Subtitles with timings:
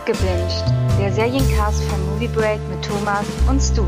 [0.00, 0.64] Abgebinged,
[0.98, 3.84] der Seriencast von Movie Break mit Thomas und Stu.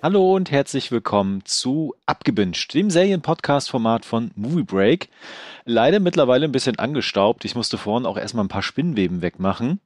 [0.00, 5.08] Hallo und herzlich willkommen zu Abgebinged, dem Serienpodcast-Format von Movie Break.
[5.64, 7.44] Leider mittlerweile ein bisschen angestaubt.
[7.44, 9.80] Ich musste vorhin auch erstmal ein paar Spinnweben wegmachen.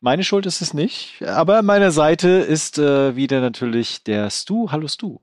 [0.00, 4.70] Meine Schuld ist es nicht, aber an meiner Seite ist äh, wieder natürlich der Stu.
[4.72, 5.18] Hallo Stu.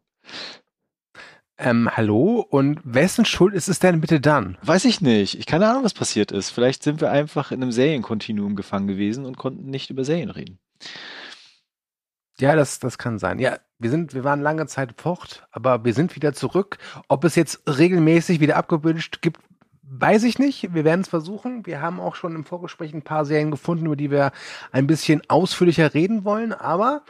[1.59, 2.45] Ähm, hallo?
[2.49, 4.57] Und wessen Schuld ist es denn bitte dann?
[4.61, 5.39] Weiß ich nicht.
[5.39, 6.51] Ich keine Ahnung, was passiert ist.
[6.51, 10.59] Vielleicht sind wir einfach in einem Serienkontinuum gefangen gewesen und konnten nicht über Serien reden.
[12.39, 13.39] Ja, das, das kann sein.
[13.39, 16.77] Ja, wir sind, wir waren lange Zeit fort, aber wir sind wieder zurück.
[17.07, 19.41] Ob es jetzt regelmäßig wieder abgewünscht gibt,
[19.89, 20.73] Weiß ich nicht.
[20.73, 21.65] Wir werden es versuchen.
[21.65, 24.31] Wir haben auch schon im Vorgespräch ein paar Serien gefunden, über die wir
[24.73, 26.51] ein bisschen ausführlicher reden wollen.
[26.51, 27.03] Aber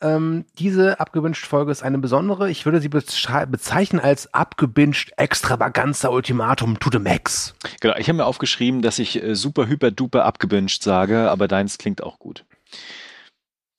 [0.00, 2.50] ähm, diese abgewünscht Folge ist eine besondere.
[2.50, 7.54] Ich würde sie bezeichnen als abgewünscht extravaganza Ultimatum to the max.
[7.80, 7.94] Genau.
[7.98, 12.02] Ich habe mir aufgeschrieben, dass ich äh, super hyper duper abgewünscht sage, aber deins klingt
[12.02, 12.44] auch gut.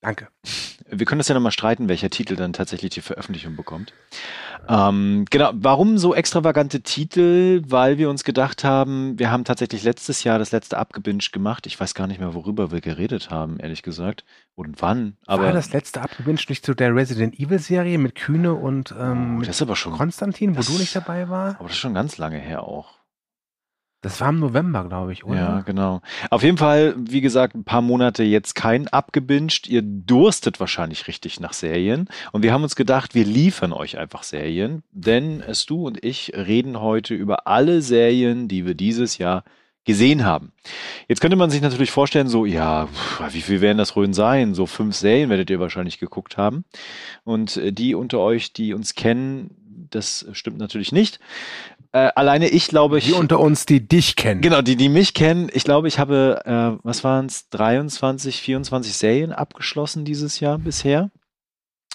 [0.06, 0.28] Danke.
[0.88, 3.92] Wir können das ja nochmal streiten, welcher Titel dann tatsächlich die Veröffentlichung bekommt.
[4.70, 7.64] Ähm, genau, warum so extravagante Titel?
[7.66, 11.66] Weil wir uns gedacht haben, wir haben tatsächlich letztes Jahr das letzte Abgebinged gemacht.
[11.66, 14.26] Ich weiß gar nicht mehr, worüber wir geredet haben, ehrlich gesagt.
[14.54, 15.18] Und wann.
[15.26, 19.38] Aber War das letzte Abgebinged nicht zu der Resident Evil Serie mit Kühne und ähm,
[19.38, 21.56] oh, das ist aber schon, Konstantin, wo das, du nicht dabei war?
[21.56, 23.00] Aber das ist schon ganz lange her auch.
[24.06, 25.36] Das war im November, glaube ich, oder?
[25.36, 26.00] Ja, genau.
[26.30, 29.68] Auf jeden Fall, wie gesagt, ein paar Monate jetzt kein abgebinged.
[29.68, 32.08] Ihr durstet wahrscheinlich richtig nach Serien.
[32.32, 34.84] Und wir haben uns gedacht, wir liefern euch einfach Serien.
[34.92, 39.44] Denn es du und ich reden heute über alle Serien, die wir dieses Jahr
[39.86, 40.52] gesehen haben.
[41.08, 42.88] Jetzt könnte man sich natürlich vorstellen, so, ja,
[43.32, 44.54] wie viel werden das wohl sein?
[44.54, 46.66] So fünf Serien werdet ihr wahrscheinlich geguckt haben.
[47.24, 49.50] Und äh, die unter euch, die uns kennen,
[49.90, 51.20] das stimmt natürlich nicht.
[51.92, 53.06] Äh, alleine ich glaube ich.
[53.06, 54.42] Die unter uns, die dich kennen.
[54.42, 55.50] Genau, die, die mich kennen.
[55.54, 61.10] Ich glaube, ich habe, äh, was waren es, 23, 24 Serien abgeschlossen dieses Jahr bisher.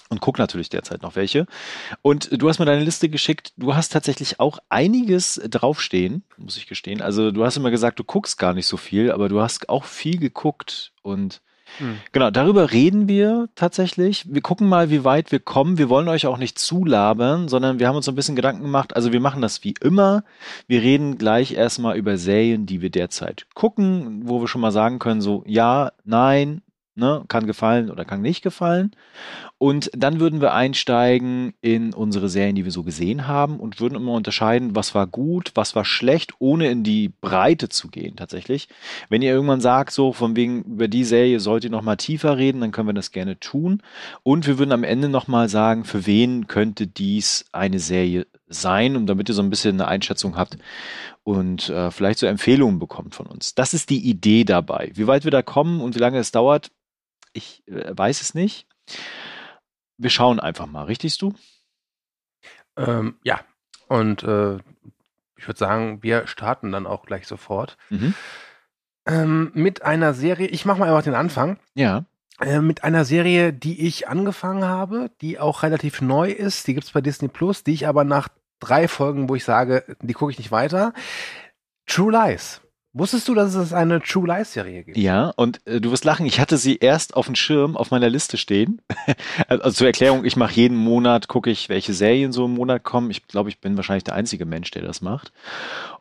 [0.09, 1.45] Und guck natürlich derzeit noch welche.
[2.01, 3.53] Und du hast mir deine Liste geschickt.
[3.55, 7.01] Du hast tatsächlich auch einiges draufstehen, muss ich gestehen.
[7.01, 9.85] Also du hast immer gesagt, du guckst gar nicht so viel, aber du hast auch
[9.85, 11.41] viel geguckt und
[11.77, 11.97] hm.
[12.11, 14.25] Genau, darüber reden wir tatsächlich.
[14.29, 15.77] Wir gucken mal, wie weit wir kommen.
[15.77, 18.95] Wir wollen euch auch nicht zulabern, sondern wir haben uns ein bisschen Gedanken gemacht.
[18.95, 20.23] Also wir machen das wie immer.
[20.67, 24.99] Wir reden gleich erstmal über Serien, die wir derzeit gucken, wo wir schon mal sagen
[24.99, 26.61] können, so ja, nein,
[27.01, 28.91] Ne, kann gefallen oder kann nicht gefallen.
[29.57, 33.95] Und dann würden wir einsteigen in unsere Serien, die wir so gesehen haben und würden
[33.95, 38.69] immer unterscheiden, was war gut, was war schlecht, ohne in die Breite zu gehen tatsächlich.
[39.09, 42.37] Wenn ihr irgendwann sagt, so von wegen über die Serie sollt ihr noch mal tiefer
[42.37, 43.81] reden, dann können wir das gerne tun.
[44.21, 48.95] Und wir würden am Ende noch mal sagen, für wen könnte dies eine Serie sein,
[48.95, 50.57] und damit ihr so ein bisschen eine Einschätzung habt
[51.23, 53.55] und äh, vielleicht so Empfehlungen bekommt von uns.
[53.55, 54.91] Das ist die Idee dabei.
[54.93, 56.69] Wie weit wir da kommen und wie lange es dauert,
[57.33, 58.67] ich äh, weiß es nicht.
[59.97, 61.33] Wir schauen einfach mal, richtig du?
[62.77, 63.41] Ähm, ja,
[63.87, 64.57] und äh,
[65.35, 67.77] ich würde sagen, wir starten dann auch gleich sofort.
[67.89, 68.13] Mhm.
[69.05, 71.57] Ähm, mit einer Serie, ich mache mal einfach den Anfang.
[71.73, 72.05] Ja.
[72.39, 76.67] Äh, mit einer Serie, die ich angefangen habe, die auch relativ neu ist.
[76.67, 79.83] Die gibt es bei Disney Plus, die ich aber nach drei Folgen, wo ich sage,
[80.01, 80.93] die gucke ich nicht weiter.
[81.85, 82.61] True Lies.
[82.93, 84.97] Wusstest du, dass es eine True Lies Serie gibt?
[84.97, 88.09] Ja, und äh, du wirst lachen, ich hatte sie erst auf dem Schirm auf meiner
[88.09, 88.81] Liste stehen.
[89.47, 93.09] also zur Erklärung, ich mache jeden Monat, gucke ich, welche Serien so im Monat kommen.
[93.09, 95.31] Ich glaube, ich bin wahrscheinlich der einzige Mensch, der das macht.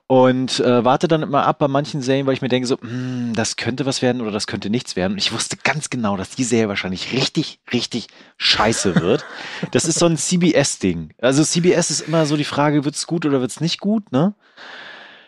[0.09, 3.35] Und äh, warte dann immer ab bei manchen Serien, weil ich mir denke, so, hm,
[3.37, 5.13] das könnte was werden oder das könnte nichts werden.
[5.13, 9.25] Und ich wusste ganz genau, dass die Serie wahrscheinlich richtig, richtig scheiße wird.
[9.71, 11.11] das ist so ein CBS-Ding.
[11.21, 14.35] Also CBS ist immer so die Frage, wird's gut oder wird's nicht gut, ne?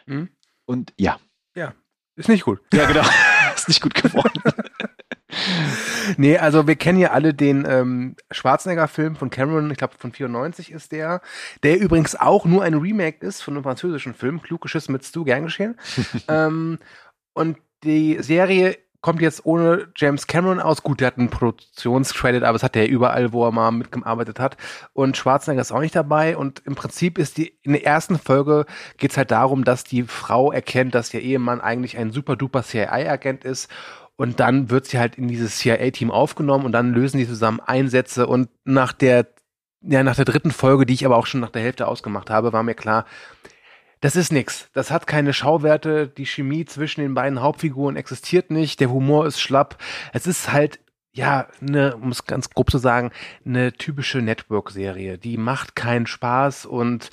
[0.09, 0.29] Hm?
[0.67, 1.19] Und ja,
[1.55, 1.75] ja,
[2.17, 2.61] ist nicht gut.
[2.73, 3.03] Ja, genau.
[3.55, 4.41] ist nicht gut geworden.
[6.17, 10.73] nee, also wir kennen ja alle den ähm, Schwarzenegger-Film von Cameron, ich glaube von 94
[10.73, 11.21] ist der,
[11.63, 15.25] der übrigens auch nur ein Remake ist von einem französischen Film, klug geschissen mit Stu,
[15.25, 15.79] gern geschehen.
[16.29, 16.79] ähm,
[17.35, 20.83] und die Serie kommt jetzt ohne James Cameron aus.
[20.83, 24.57] Gut, der hat einen Produktionscredit, aber es hat er überall, wo er mal mitgearbeitet hat.
[24.95, 26.37] Und Schwarzenegger ist auch nicht dabei.
[26.37, 28.65] Und im Prinzip ist die, in der ersten Folge
[28.97, 33.45] geht's halt darum, dass die Frau erkennt, dass ihr Ehemann eigentlich ein super duper CIA-Agent
[33.45, 33.69] ist.
[34.17, 38.29] Und dann wird sie halt in dieses CIA-Team aufgenommen und dann lösen die zusammen Einsätze.
[38.29, 39.27] Und nach der,
[39.81, 42.53] ja, nach der dritten Folge, die ich aber auch schon nach der Hälfte ausgemacht habe,
[42.53, 43.05] war mir klar,
[44.03, 44.69] das ist nix.
[44.73, 46.09] Das hat keine Schauwerte.
[46.09, 48.81] Die Chemie zwischen den beiden Hauptfiguren existiert nicht.
[48.81, 49.79] Der Humor ist schlapp.
[50.13, 50.81] Es ist halt,
[51.13, 53.13] ja, ne, um es ganz grob zu sagen,
[53.47, 55.19] eine typische Network-Serie.
[55.19, 57.11] Die macht keinen Spaß und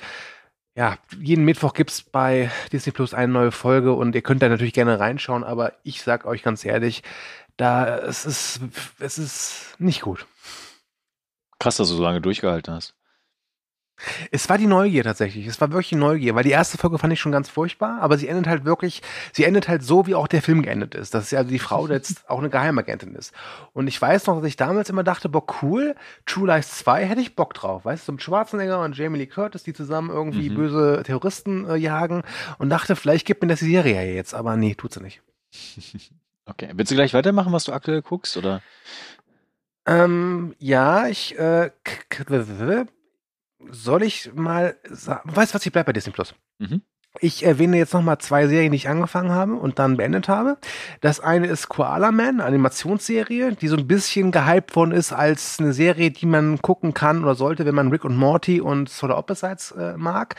[0.74, 4.48] ja, jeden Mittwoch gibt es bei Disney Plus eine neue Folge und ihr könnt da
[4.48, 7.04] natürlich gerne reinschauen, aber ich sag euch ganz ehrlich,
[7.56, 8.60] da es ist
[8.98, 10.26] es ist nicht gut.
[11.60, 12.94] Krass, dass du so lange durchgehalten hast.
[14.30, 15.46] Es war die Neugier tatsächlich.
[15.46, 18.28] Es war wirklich Neugier, weil die erste Folge fand ich schon ganz furchtbar, aber sie
[18.28, 19.02] endet halt wirklich,
[19.32, 21.14] sie endet halt so, wie auch der Film geendet ist.
[21.14, 23.32] Das ist ja also die Frau, die jetzt auch eine Geheimagentin ist.
[23.72, 25.94] Und ich weiß noch, dass ich damals immer dachte, boah, cool,
[26.26, 27.84] True Lies 2 hätte ich Bock drauf.
[27.84, 30.54] Weißt du, mit Schwarzenegger und Jamie Lee Curtis, die zusammen irgendwie Mhm.
[30.54, 32.22] böse Terroristen äh, jagen
[32.58, 35.20] und dachte, vielleicht gibt mir das die Serie ja jetzt, aber nee, tut sie nicht.
[36.46, 36.68] Okay.
[36.74, 38.36] Willst du gleich weitermachen, was du aktuell guckst?
[38.36, 38.60] Oder?
[39.86, 41.70] Ähm, ja, ich, äh,
[43.70, 46.34] soll ich mal sagen, weißt du was, ich bleib bei Disney Plus.
[46.58, 46.82] Mhm.
[47.18, 50.58] Ich erwähne jetzt nochmal zwei Serien, die ich angefangen habe und dann beendet habe.
[51.00, 55.72] Das eine ist Koala Man, Animationsserie, die so ein bisschen gehypt worden ist als eine
[55.72, 59.72] Serie, die man gucken kann oder sollte, wenn man Rick und Morty und Solar Opposites
[59.72, 60.36] äh, mag.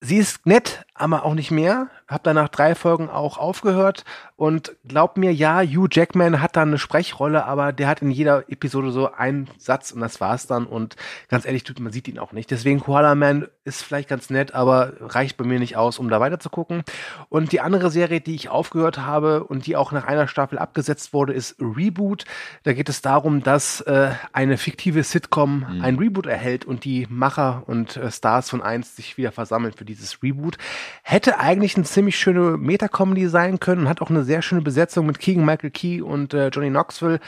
[0.00, 1.88] Sie ist nett, aber auch nicht mehr.
[2.14, 4.04] Hab danach drei Folgen auch aufgehört
[4.36, 8.48] und glaub mir, ja, Hugh Jackman hat da eine Sprechrolle, aber der hat in jeder
[8.50, 10.66] Episode so einen Satz und das war's dann.
[10.66, 10.96] Und
[11.28, 12.50] ganz ehrlich, man sieht ihn auch nicht.
[12.50, 16.20] Deswegen Koala Man ist vielleicht ganz nett, aber reicht bei mir nicht aus, um da
[16.20, 16.84] weiter zu gucken.
[17.28, 21.12] Und die andere Serie, die ich aufgehört habe und die auch nach einer Staffel abgesetzt
[21.12, 22.24] wurde, ist Reboot.
[22.62, 25.82] Da geht es darum, dass äh, eine fiktive Sitcom Mhm.
[25.82, 29.84] ein Reboot erhält und die Macher und äh, Stars von einst sich wieder versammeln für
[29.84, 30.58] dieses Reboot.
[31.02, 35.06] Hätte eigentlich eine ziemlich schöne Meta-Comedy sein können und hat auch eine sehr schöne Besetzung
[35.06, 37.20] mit Keegan Michael Key und äh, Johnny Knoxville.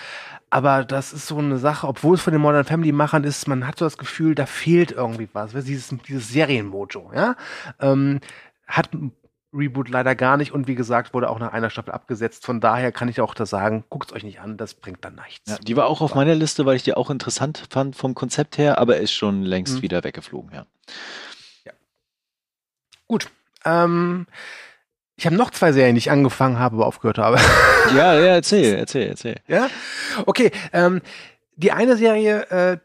[0.50, 3.67] Aber das ist so eine Sache, obwohl es von den Modern Family Machern ist, man
[3.67, 5.52] hat so das Gefühl, da fehlt irgendwie was.
[5.52, 7.37] Dieses, dieses Serienmojo, ja.
[7.81, 8.20] Ähm,
[8.67, 8.90] hat
[9.52, 12.44] Reboot leider gar nicht und wie gesagt, wurde auch nach einer Staffel abgesetzt.
[12.44, 15.50] Von daher kann ich auch da sagen, guckt euch nicht an, das bringt dann nichts.
[15.50, 18.58] Ja, die war auch auf meiner Liste, weil ich die auch interessant fand vom Konzept
[18.58, 19.82] her, aber ist schon längst Mhm.
[19.82, 20.67] wieder weggeflogen, ja.
[23.08, 23.31] Gut.
[23.64, 24.26] Ähm,
[25.17, 27.39] ich habe noch zwei Serien, die ich angefangen habe, aber aufgehört habe.
[27.95, 29.37] Ja, ja, erzähl, erzähl, erzähl.
[29.47, 29.69] Ja?
[30.27, 31.03] Okay, ähm,
[31.55, 32.79] die eine Serie äh,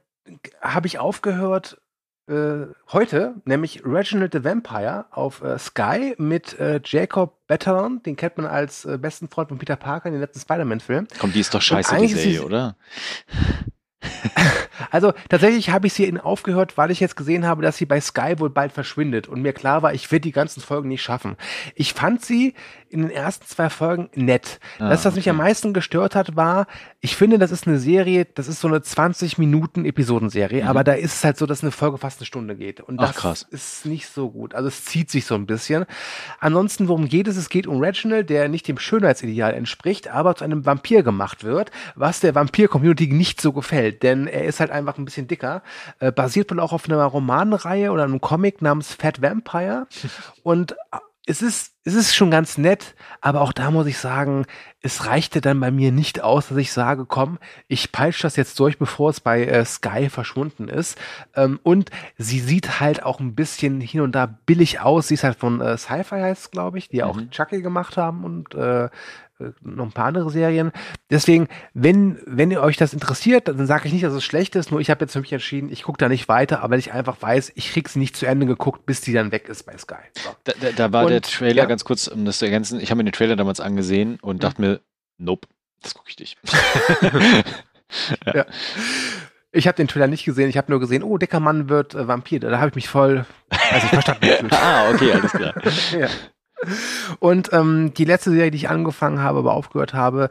[0.62, 1.82] habe ich aufgehört
[2.30, 8.38] äh, heute, nämlich Reginald the Vampire auf äh, Sky mit äh, Jacob Batalon, den kennt
[8.38, 11.08] man als äh, besten Freund von Peter Parker in den letzten Spider-Man-Film.
[11.20, 12.76] Komm, die ist doch scheiße, die Serie, oder?
[14.90, 18.02] Also tatsächlich habe ich sie in aufgehört, weil ich jetzt gesehen habe, dass sie bei
[18.02, 21.36] Sky wohl bald verschwindet und mir klar war, ich werde die ganzen Folgen nicht schaffen.
[21.76, 22.54] Ich fand sie
[22.90, 24.60] in den ersten zwei Folgen nett.
[24.80, 25.30] Ah, das, was mich okay.
[25.30, 26.68] am meisten gestört hat, war,
[27.00, 30.68] ich finde, das ist eine Serie, das ist so eine 20 Minuten Episodenserie, Mhm.
[30.70, 33.08] aber da ist es halt so, dass eine Folge fast eine Stunde geht und Ach,
[33.08, 33.48] das krass.
[33.50, 34.54] ist nicht so gut.
[34.56, 35.86] Also es zieht sich so ein bisschen.
[36.40, 37.38] Ansonsten, worum geht es?
[37.38, 41.72] Es geht um Reginald, der nicht dem Schönheitsideal entspricht, aber zu einem Vampir gemacht wird,
[41.96, 45.62] was der Vampir-Community nicht so gefällt, denn er ist halt einfach ein bisschen dicker.
[46.00, 49.88] Äh, basiert wohl auch auf einer Romanreihe oder einem Comic namens Fat Vampire.
[50.44, 50.76] Und äh,
[51.28, 54.48] es ist, es ist schon ganz nett, aber auch da muss ich sagen,
[54.82, 57.38] es reichte dann bei mir nicht aus, dass ich sage, komm,
[57.68, 60.98] ich peitsche das jetzt durch, bevor es bei äh, Sky verschwunden ist.
[61.36, 65.10] Ähm, und sie sieht halt auch ein bisschen hin und da billig aus.
[65.10, 67.30] Sie ist halt von äh, Sci-Fi heißt glaube ich, die ja auch Mhm.
[67.30, 68.90] Chucky gemacht haben und äh,
[69.62, 70.72] noch ein paar andere Serien.
[71.10, 74.72] Deswegen, wenn, wenn ihr euch das interessiert, dann sage ich nicht, dass es schlecht ist,
[74.72, 76.94] nur ich habe jetzt für mich entschieden, ich gucke da nicht weiter, aber weil ich
[76.94, 79.78] einfach weiß, ich krieg sie nicht zu Ende geguckt, bis die dann weg ist bei
[79.78, 79.96] Sky.
[80.18, 80.30] So.
[80.46, 81.66] Da, da, da war der Und, Trailer, ja.
[81.66, 84.62] ganz kurz, um das zu ergänzen, ich habe mir den Trailer damals angesehen und dachte
[84.62, 84.80] mir,
[85.18, 85.48] nope,
[85.82, 86.38] das gucke ich nicht.
[89.54, 92.08] Ich habe den Trailer nicht gesehen, ich habe nur gesehen, oh, dicker Mann wird äh,
[92.08, 92.40] Vampir.
[92.40, 94.54] Da habe ich mich voll, also ich verstanden gefühlt.
[94.62, 95.54] ah, okay, alles klar.
[96.00, 96.08] ja.
[97.20, 100.30] Und ähm, die letzte Serie, die ich angefangen habe, aber aufgehört habe,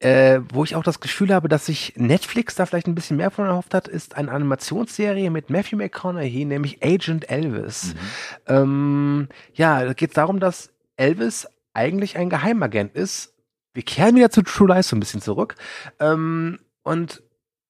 [0.00, 3.30] äh, wo ich auch das Gefühl habe, dass sich Netflix da vielleicht ein bisschen mehr
[3.30, 7.94] von erhofft hat, ist eine Animationsserie mit Matthew McConaughey, nämlich Agent Elvis.
[8.46, 13.34] Ähm, ja, da geht es darum, dass Elvis eigentlich ein Geheimagent ist.
[13.74, 15.54] Wir kehren wieder zu True Lies so ein bisschen zurück.
[15.98, 17.22] Ähm, und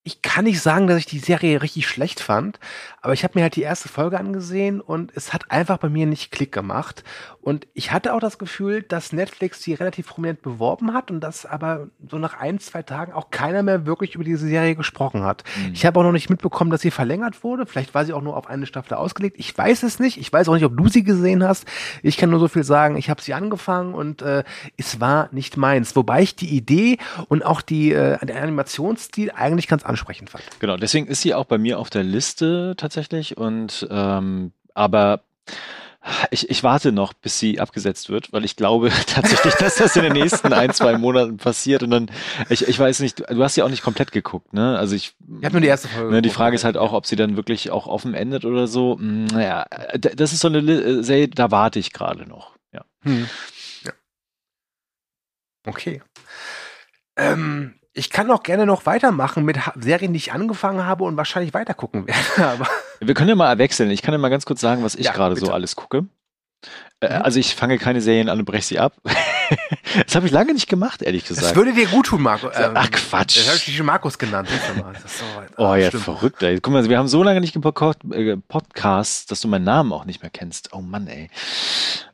[0.05, 2.59] ich kann nicht sagen, dass ich die Serie richtig schlecht fand,
[3.03, 6.07] aber ich habe mir halt die erste Folge angesehen und es hat einfach bei mir
[6.07, 7.05] nicht Klick gemacht.
[7.41, 11.47] Und ich hatte auch das Gefühl, dass Netflix die relativ prominent beworben hat und dass
[11.47, 15.43] aber so nach ein, zwei Tagen auch keiner mehr wirklich über diese Serie gesprochen hat.
[15.57, 15.73] Mhm.
[15.73, 17.67] Ich habe auch noch nicht mitbekommen, dass sie verlängert wurde.
[17.67, 19.37] Vielleicht war sie auch nur auf eine Staffel ausgelegt.
[19.39, 20.19] Ich weiß es nicht.
[20.19, 21.67] Ich weiß auch nicht, ob du sie gesehen hast.
[22.03, 22.97] Ich kann nur so viel sagen.
[22.97, 24.45] Ich habe sie angefangen und äh,
[24.77, 25.97] es war nicht meins.
[25.97, 30.45] Wobei ich die Idee und auch die, äh, den Animationsstil eigentlich ganz ansprechend fand.
[30.59, 33.37] Genau, deswegen ist sie auch bei mir auf der Liste tatsächlich.
[33.37, 35.23] Und ähm, aber
[36.33, 40.03] Ich, ich warte noch, bis sie abgesetzt wird, weil ich glaube tatsächlich, dass das in
[40.03, 41.85] den nächsten ein, zwei Monaten passiert.
[41.85, 42.11] Und dann,
[42.49, 44.77] ich, ich weiß nicht, du hast ja auch nicht komplett geguckt, ne?
[44.77, 45.15] Also ich.
[45.39, 46.11] Ich habe nur die erste Folge.
[46.11, 48.99] Ne, die Frage ist halt auch, ob sie dann wirklich auch offen endet oder so.
[48.99, 52.57] Hm, naja, das ist so eine äh, Serie, da warte ich gerade noch.
[52.73, 52.85] Ja.
[53.03, 53.29] Hm.
[53.85, 53.93] ja.
[55.67, 56.03] Okay.
[57.17, 61.53] Ähm, ich kann auch gerne noch weitermachen mit Serien, die ich angefangen habe und wahrscheinlich
[61.53, 62.65] weitergucken werde.
[63.01, 63.91] Wir können ja mal wechseln.
[63.91, 66.07] Ich kann ja mal ganz kurz sagen, was ich ja, gerade so alles gucke.
[67.01, 67.23] Äh, mhm.
[67.25, 68.95] Also ich fange keine Serien an und breche sie ab.
[70.07, 71.49] das habe ich lange nicht gemacht, ehrlich gesagt.
[71.49, 72.49] Das würde dir gut tun, Marco.
[72.55, 73.37] Ähm, Ach Quatsch.
[73.37, 74.49] Das habe ich dich schon Markus genannt.
[75.07, 75.25] So,
[75.59, 76.05] oh ja, stimmt.
[76.05, 76.43] verrückt.
[76.43, 76.61] Ey.
[76.61, 80.31] Guck mal, wir haben so lange nicht gepodcast, dass du meinen Namen auch nicht mehr
[80.31, 80.73] kennst.
[80.73, 81.29] Oh Mann, ey.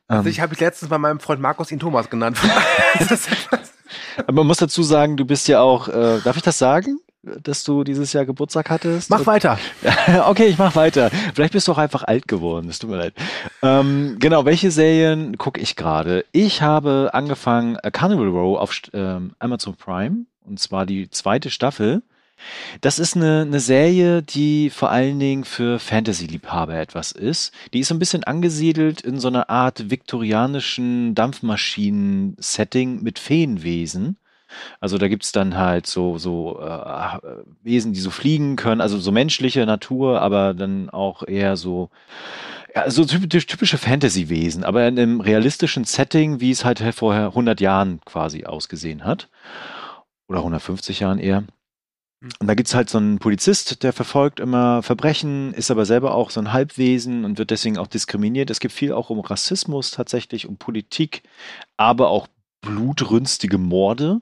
[0.08, 2.38] Also ähm, ich habe letztens bei meinem Freund Markus ihn Thomas genannt.
[4.18, 7.00] Aber man muss dazu sagen, du bist ja auch, äh, darf ich das sagen?
[7.42, 9.10] dass du dieses Jahr Geburtstag hattest.
[9.10, 9.58] Mach weiter.
[10.26, 11.10] okay, ich mach weiter.
[11.34, 12.68] Vielleicht bist du auch einfach alt geworden.
[12.68, 13.14] Es tut mir leid.
[13.62, 16.24] Ähm, genau, welche Serien gucke ich gerade?
[16.32, 22.02] Ich habe angefangen äh, Carnival Row auf ähm, Amazon Prime und zwar die zweite Staffel.
[22.80, 27.52] Das ist eine, eine Serie, die vor allen Dingen für Fantasy-Liebhaber etwas ist.
[27.72, 34.16] Die ist so ein bisschen angesiedelt in so einer Art viktorianischen Dampfmaschinen-Setting mit Feenwesen.
[34.80, 37.18] Also da gibt's dann halt so, so äh,
[37.62, 41.90] Wesen, die so fliegen können, also so menschliche Natur, aber dann auch eher so,
[42.74, 48.00] ja, so typische Fantasy-Wesen, aber in einem realistischen Setting, wie es halt vorher 100 Jahren
[48.04, 49.28] quasi ausgesehen hat.
[50.28, 51.44] Oder 150 Jahren eher.
[52.20, 56.30] Und da gibt's halt so einen Polizist, der verfolgt immer Verbrechen, ist aber selber auch
[56.30, 58.50] so ein Halbwesen und wird deswegen auch diskriminiert.
[58.50, 61.22] Es gibt viel auch um Rassismus tatsächlich, um Politik,
[61.76, 62.26] aber auch
[62.60, 64.20] blutrünstige Morde.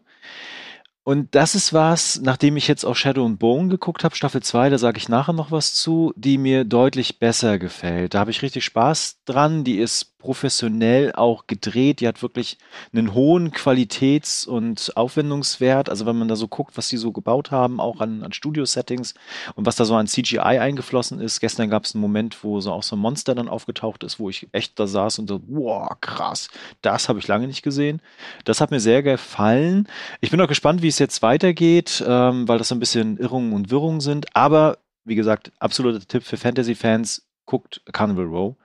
[1.04, 4.70] Und das ist was, nachdem ich jetzt auch Shadow and Bone geguckt habe, Staffel 2,
[4.70, 8.12] da sage ich nachher noch was zu, die mir deutlich besser gefällt.
[8.12, 9.62] Da habe ich richtig Spaß dran.
[9.62, 12.00] Die ist professionell auch gedreht.
[12.00, 12.58] Die hat wirklich
[12.92, 15.88] einen hohen Qualitäts- und Aufwendungswert.
[15.88, 19.14] Also wenn man da so guckt, was die so gebaut haben, auch an, an Studio-Settings
[19.54, 21.38] und was da so an CGI eingeflossen ist.
[21.38, 24.28] Gestern gab es einen Moment, wo so auch so ein Monster dann aufgetaucht ist, wo
[24.28, 26.48] ich echt da saß und so, wow, krass,
[26.82, 28.02] das habe ich lange nicht gesehen.
[28.44, 29.86] Das hat mir sehr gefallen.
[30.20, 33.52] Ich bin auch gespannt, wie es jetzt weitergeht, ähm, weil das so ein bisschen Irrungen
[33.52, 34.34] und Wirrungen sind.
[34.34, 38.56] Aber wie gesagt, absoluter Tipp für Fantasy-Fans, guckt Carnival Row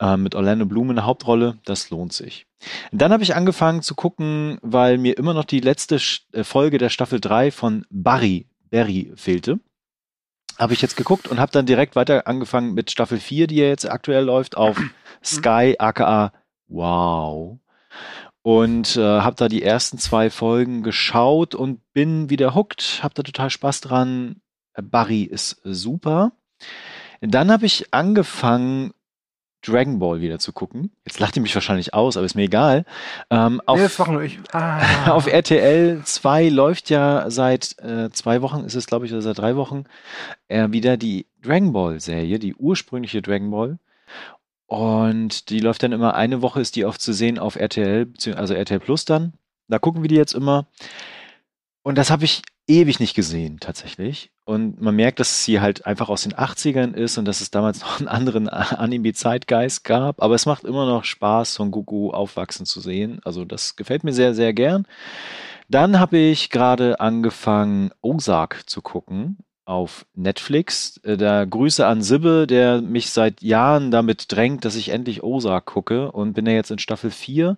[0.00, 1.58] äh, mit Orlando Bloom in der Hauptrolle.
[1.64, 2.46] Das lohnt sich.
[2.92, 5.98] Dann habe ich angefangen zu gucken, weil mir immer noch die letzte
[6.32, 9.60] äh, Folge der Staffel 3 von Barry, Barry fehlte.
[10.58, 13.66] Habe ich jetzt geguckt und habe dann direkt weiter angefangen mit Staffel 4, die ja
[13.66, 14.80] jetzt aktuell läuft, auf
[15.24, 16.32] Sky, aka
[16.68, 17.58] Wow.
[18.42, 23.22] Und äh, habe da die ersten zwei Folgen geschaut und bin wieder hooked, habe da
[23.22, 24.42] total Spaß dran.
[24.74, 26.32] Barry ist super.
[27.20, 28.92] Dann habe ich angefangen,
[29.66, 30.92] Dragon Ball wieder zu gucken.
[31.04, 32.84] Jetzt lacht ihr mich wahrscheinlich aus, aber ist mir egal.
[33.30, 34.38] Ähm, auf, nee, das machen ich.
[34.52, 35.10] Ah.
[35.12, 39.38] auf RTL 2 läuft ja seit äh, zwei Wochen, ist es glaube ich, oder seit
[39.38, 39.84] drei Wochen,
[40.48, 43.78] äh, wieder die Dragon Ball Serie, die ursprüngliche Dragon Ball.
[44.66, 48.54] Und die läuft dann immer, eine Woche ist die oft zu sehen auf RTL, also
[48.54, 49.34] RTL Plus dann.
[49.68, 50.66] Da gucken wir die jetzt immer.
[51.82, 54.30] Und das habe ich ewig nicht gesehen, tatsächlich.
[54.44, 57.80] Und man merkt, dass sie halt einfach aus den 80ern ist und dass es damals
[57.82, 60.22] noch einen anderen Anime-Zeitgeist gab.
[60.22, 63.20] Aber es macht immer noch Spaß, Son Goku aufwachsen zu sehen.
[63.24, 64.86] Also das gefällt mir sehr, sehr gern.
[65.68, 70.98] Dann habe ich gerade angefangen, Ozark zu gucken auf Netflix.
[71.04, 75.64] Äh, da Grüße an Sibbe, der mich seit Jahren damit drängt, dass ich endlich Ozark
[75.66, 77.56] gucke und bin ja jetzt in Staffel 4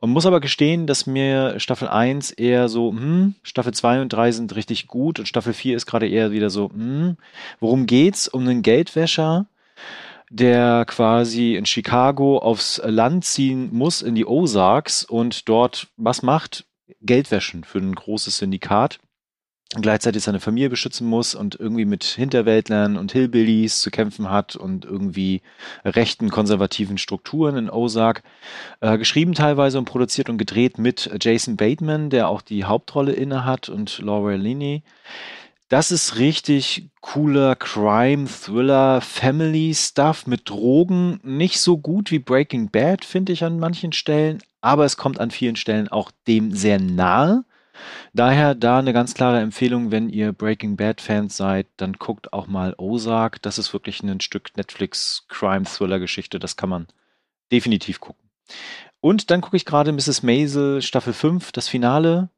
[0.00, 4.32] und muss aber gestehen, dass mir Staffel 1 eher so, hm, Staffel 2 und 3
[4.32, 7.16] sind richtig gut und Staffel 4 ist gerade eher wieder so, hm,
[7.60, 8.28] worum geht's?
[8.28, 9.46] Um einen Geldwäscher,
[10.30, 16.64] der quasi in Chicago aufs Land ziehen muss, in die Ozarks und dort was macht?
[17.00, 18.98] Geldwäschen für ein großes Syndikat
[19.74, 24.86] gleichzeitig seine Familie beschützen muss und irgendwie mit Hinterwäldlern und Hillbillies zu kämpfen hat und
[24.86, 25.42] irgendwie
[25.84, 28.22] rechten konservativen Strukturen in Ozark.
[28.80, 33.44] Äh, geschrieben teilweise und produziert und gedreht mit Jason Bateman, der auch die Hauptrolle inne
[33.44, 34.82] hat und Laura Linney.
[35.68, 41.20] Das ist richtig cooler Crime, Thriller, Family Stuff mit Drogen.
[41.22, 45.30] Nicht so gut wie Breaking Bad, finde ich an manchen Stellen, aber es kommt an
[45.30, 47.44] vielen Stellen auch dem sehr nahe.
[48.12, 52.46] Daher da eine ganz klare Empfehlung, wenn ihr Breaking Bad Fans seid, dann guckt auch
[52.46, 53.42] mal Ozark.
[53.42, 56.38] Das ist wirklich ein Stück Netflix Crime Thriller Geschichte.
[56.38, 56.86] Das kann man
[57.52, 58.28] definitiv gucken.
[59.00, 60.22] Und dann gucke ich gerade Mrs.
[60.22, 62.30] Maisel Staffel 5, das Finale.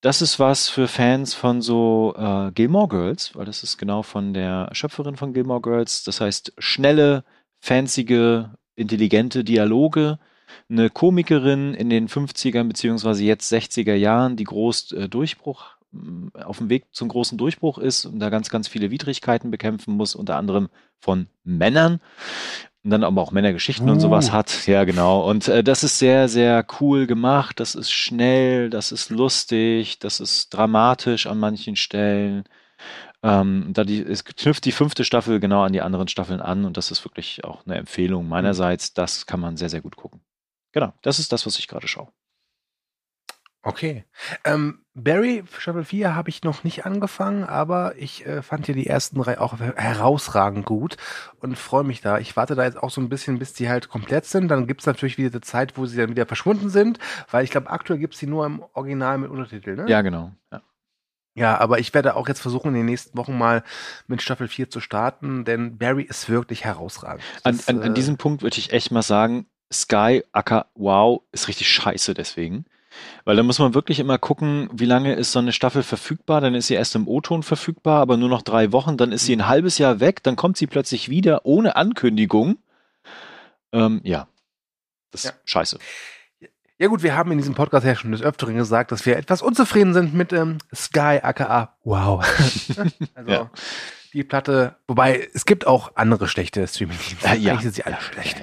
[0.00, 4.34] Das ist was für Fans von so äh, Gilmore Girls, weil das ist genau von
[4.34, 6.04] der Schöpferin von Gilmore Girls.
[6.04, 7.24] Das heißt, schnelle,
[7.60, 10.18] fancyge intelligente Dialoge,
[10.68, 16.58] eine Komikerin in den 50ern beziehungsweise jetzt 60er Jahren, die groß äh, Durchbruch äh, auf
[16.58, 20.36] dem Weg zum großen Durchbruch ist und da ganz, ganz viele Widrigkeiten bekämpfen muss, unter
[20.36, 20.68] anderem
[21.00, 22.00] von Männern
[22.84, 23.92] und dann aber auch Männergeschichten uh.
[23.92, 24.32] und sowas uh.
[24.32, 24.66] hat.
[24.66, 25.28] Ja, genau.
[25.28, 27.58] Und äh, das ist sehr, sehr cool gemacht.
[27.58, 32.44] Das ist schnell, das ist lustig, das ist dramatisch an manchen Stellen.
[33.22, 36.76] Ähm, da die, es knüpft die fünfte Staffel genau an die anderen Staffeln an und
[36.76, 38.92] das ist wirklich auch eine Empfehlung meinerseits.
[38.92, 40.20] Das kann man sehr, sehr gut gucken.
[40.74, 42.08] Genau, das ist das, was ich gerade schaue.
[43.62, 44.04] Okay.
[44.44, 48.86] Ähm, Barry Staffel 4 habe ich noch nicht angefangen, aber ich äh, fand ja die
[48.86, 50.96] ersten drei auch herausragend gut
[51.40, 52.18] und freue mich da.
[52.18, 54.48] Ich warte da jetzt auch so ein bisschen, bis die halt komplett sind.
[54.48, 56.98] Dann gibt es natürlich wieder eine Zeit, wo sie dann wieder verschwunden sind,
[57.30, 59.88] weil ich glaube, aktuell gibt es die nur im Original mit Untertitel, ne?
[59.88, 60.32] Ja, genau.
[60.52, 60.60] Ja.
[61.36, 63.64] Ja, aber ich werde auch jetzt versuchen, in den nächsten Wochen mal
[64.06, 67.24] mit Staffel 4 zu starten, denn Barry ist wirklich herausragend.
[67.42, 71.48] An, an, an, äh, diesem Punkt würde ich echt mal sagen, Sky, Acker, wow, ist
[71.48, 72.64] richtig scheiße deswegen.
[73.24, 76.40] Weil da muss man wirklich immer gucken, wie lange ist so eine Staffel verfügbar.
[76.40, 78.96] Dann ist sie erst im O-Ton verfügbar, aber nur noch drei Wochen.
[78.96, 80.22] Dann ist sie ein halbes Jahr weg.
[80.22, 82.58] Dann kommt sie plötzlich wieder ohne Ankündigung.
[83.72, 84.28] Ähm, ja,
[85.10, 85.36] das ist ja.
[85.44, 85.78] scheiße.
[86.78, 89.42] Ja gut, wir haben in diesem Podcast ja schon des Öfteren gesagt, dass wir etwas
[89.42, 92.24] unzufrieden sind mit ähm, Sky aka Wow.
[93.14, 93.50] also ja.
[94.14, 97.26] Die Platte, wobei es gibt auch andere schlechte Streaming-Dienste.
[97.26, 97.50] Ja, ja.
[97.50, 98.42] Eigentlich sind sie alle schlecht.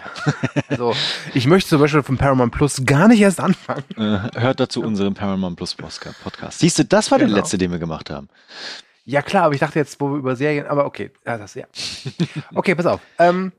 [0.68, 0.94] also
[1.34, 3.84] ich möchte zum Beispiel von Paramount Plus gar nicht erst anfangen.
[3.96, 6.60] Äh, hört dazu unseren Paramount Plus Podcast.
[6.60, 7.34] Siehst du, das war genau.
[7.34, 8.28] der letzte, den wir gemacht haben.
[9.06, 11.66] Ja klar, aber ich dachte jetzt, wo wir über Serien, aber okay, ja, das ja.
[12.54, 13.00] Okay, pass auf.
[13.18, 13.54] Ähm,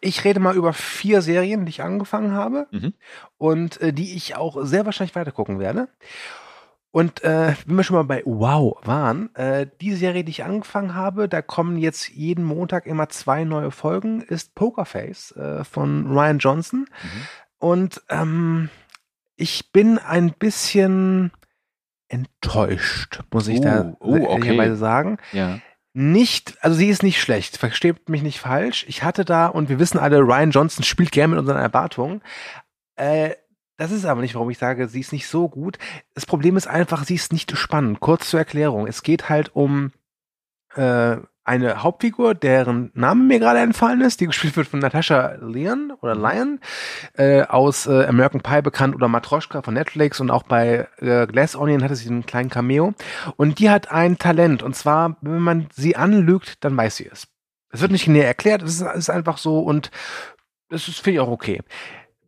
[0.00, 2.92] ich rede mal über vier Serien, die ich angefangen habe mhm.
[3.38, 5.88] und äh, die ich auch sehr wahrscheinlich weitergucken werde.
[6.94, 10.94] Und äh, wenn wir schon mal bei Wow waren, äh, die Serie, die ich angefangen
[10.94, 16.38] habe, da kommen jetzt jeden Montag immer zwei neue Folgen, ist Pokerface äh, von Ryan
[16.38, 16.80] Johnson.
[16.80, 17.26] Mhm.
[17.58, 18.68] Und ähm,
[19.34, 21.32] ich bin ein bisschen
[22.06, 24.76] enttäuscht, muss ich uh, da uh, okay.
[24.76, 25.18] sagen.
[25.32, 25.58] Ja
[25.96, 28.84] nicht, also sie ist nicht schlecht, versteht mich nicht falsch.
[28.88, 32.20] Ich hatte da, und wir wissen alle, Ryan Johnson spielt gerne mit unseren Erwartungen.
[32.96, 33.36] Äh,
[33.76, 35.78] das ist aber nicht, warum ich sage, sie ist nicht so gut.
[36.14, 38.00] Das Problem ist einfach, sie ist nicht spannend.
[38.00, 38.86] Kurz zur Erklärung.
[38.86, 39.92] Es geht halt um
[40.74, 45.92] äh, eine Hauptfigur, deren Name mir gerade entfallen ist, die gespielt wird von Natasha Lyon
[46.00, 46.58] oder Lyon,
[47.18, 51.54] äh, aus äh, American Pie bekannt oder Matroschka von Netflix und auch bei äh, Glass
[51.54, 52.94] Onion hatte sie einen kleinen Cameo.
[53.36, 57.28] Und die hat ein Talent und zwar, wenn man sie anlügt, dann weiß sie es.
[57.70, 59.90] Es wird nicht näher erklärt, es ist, ist einfach so und
[60.70, 61.60] das ist, finde ich auch okay.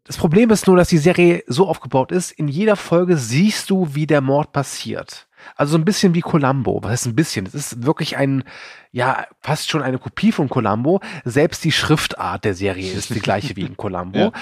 [0.07, 3.95] Das Problem ist nur, dass die Serie so aufgebaut ist, in jeder Folge siehst du,
[3.95, 5.27] wie der Mord passiert.
[5.55, 6.83] Also so ein bisschen wie Columbo.
[6.83, 7.47] Was heißt ein bisschen?
[7.47, 8.43] Es ist wirklich ein,
[8.91, 11.01] ja, fast schon eine Kopie von Columbo.
[11.25, 14.07] Selbst die Schriftart der Serie ist die gleiche wie in Columbo.
[14.17, 14.33] Ja.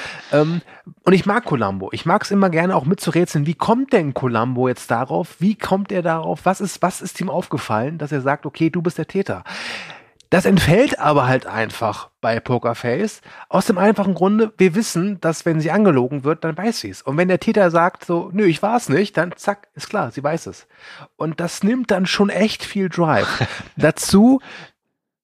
[0.41, 0.61] Ähm,
[1.03, 1.89] und ich mag Columbo.
[1.93, 3.47] Ich mag es immer gerne auch mitzurätseln.
[3.47, 5.41] Wie kommt denn Columbo jetzt darauf?
[5.41, 6.45] Wie kommt er darauf?
[6.45, 9.43] Was ist, was ist ihm aufgefallen, dass er sagt, okay, du bist der Täter?
[10.35, 13.21] Das entfällt aber halt einfach bei Pokerface.
[13.49, 17.03] Aus dem einfachen Grunde, wir wissen, dass wenn sie angelogen wird, dann weiß sie es.
[17.03, 20.11] Und wenn der Täter sagt so, nö, ich war es nicht, dann zack, ist klar,
[20.11, 20.67] sie weiß es.
[21.15, 23.47] Und das nimmt dann schon echt viel Drive.
[23.77, 24.41] Dazu,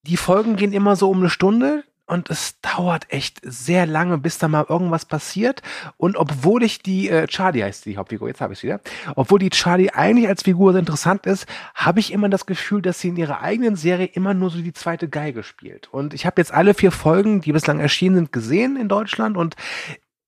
[0.03, 4.39] die Folgen gehen immer so um eine Stunde und es dauert echt sehr lange, bis
[4.39, 5.63] da mal irgendwas passiert.
[5.97, 8.81] Und obwohl ich die, äh, Charlie heißt die Hauptfigur, jetzt habe ich wieder,
[9.15, 13.09] obwohl die Charlie eigentlich als Figur interessant ist, habe ich immer das Gefühl, dass sie
[13.09, 15.89] in ihrer eigenen Serie immer nur so die zweite Geige spielt.
[15.93, 19.55] Und ich habe jetzt alle vier Folgen, die bislang erschienen sind, gesehen in Deutschland und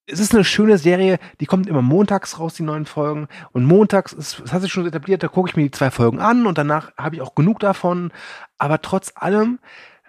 [0.07, 3.29] es ist eine schöne Serie, die kommt immer montags raus, die neuen Folgen.
[3.53, 6.21] Und montags, ist, das hat sich schon etabliert, da gucke ich mir die zwei Folgen
[6.21, 8.13] an und danach habe ich auch genug davon.
[8.59, 9.59] Aber trotz allem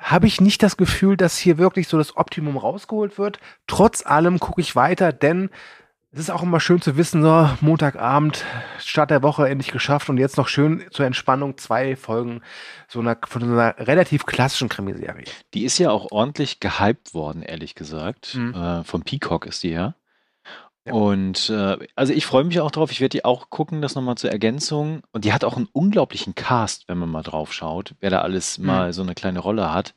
[0.04, 3.40] habe ich nicht das Gefühl, dass hier wirklich so das Optimum rausgeholt wird.
[3.68, 5.50] Trotz allem gucke ich weiter, denn
[6.12, 8.46] es ist auch immer schön zu wissen, so Montagabend,
[8.78, 12.42] Start der Woche endlich geschafft und jetzt noch schön zur Entspannung zwei Folgen
[12.88, 15.26] so einer, von so einer relativ klassischen Krimiserie.
[15.56, 18.36] Die ist ja auch ordentlich gehypt worden, ehrlich gesagt.
[18.36, 18.54] Mhm.
[18.54, 19.96] Äh, von Peacock ist die ja.
[20.86, 20.94] Ja.
[20.94, 22.92] Und äh, also ich freue mich auch drauf.
[22.92, 25.02] Ich werde die auch gucken, das nochmal zur Ergänzung.
[25.12, 28.58] Und die hat auch einen unglaublichen Cast, wenn man mal drauf schaut, wer da alles
[28.58, 28.66] mhm.
[28.66, 29.94] mal so eine kleine Rolle hat.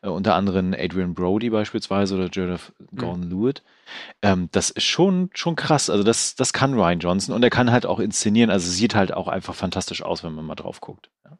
[0.00, 2.96] Äh, unter anderem Adrian Brody beispielsweise oder Joseph mhm.
[2.96, 3.62] Gordon-Lewitt.
[4.22, 5.90] Ähm, das ist schon, schon krass.
[5.90, 8.50] Also das, das kann Ryan Johnson und er kann halt auch inszenieren.
[8.50, 11.10] Also sieht halt auch einfach fantastisch aus, wenn man mal drauf guckt.
[11.24, 11.38] Ja.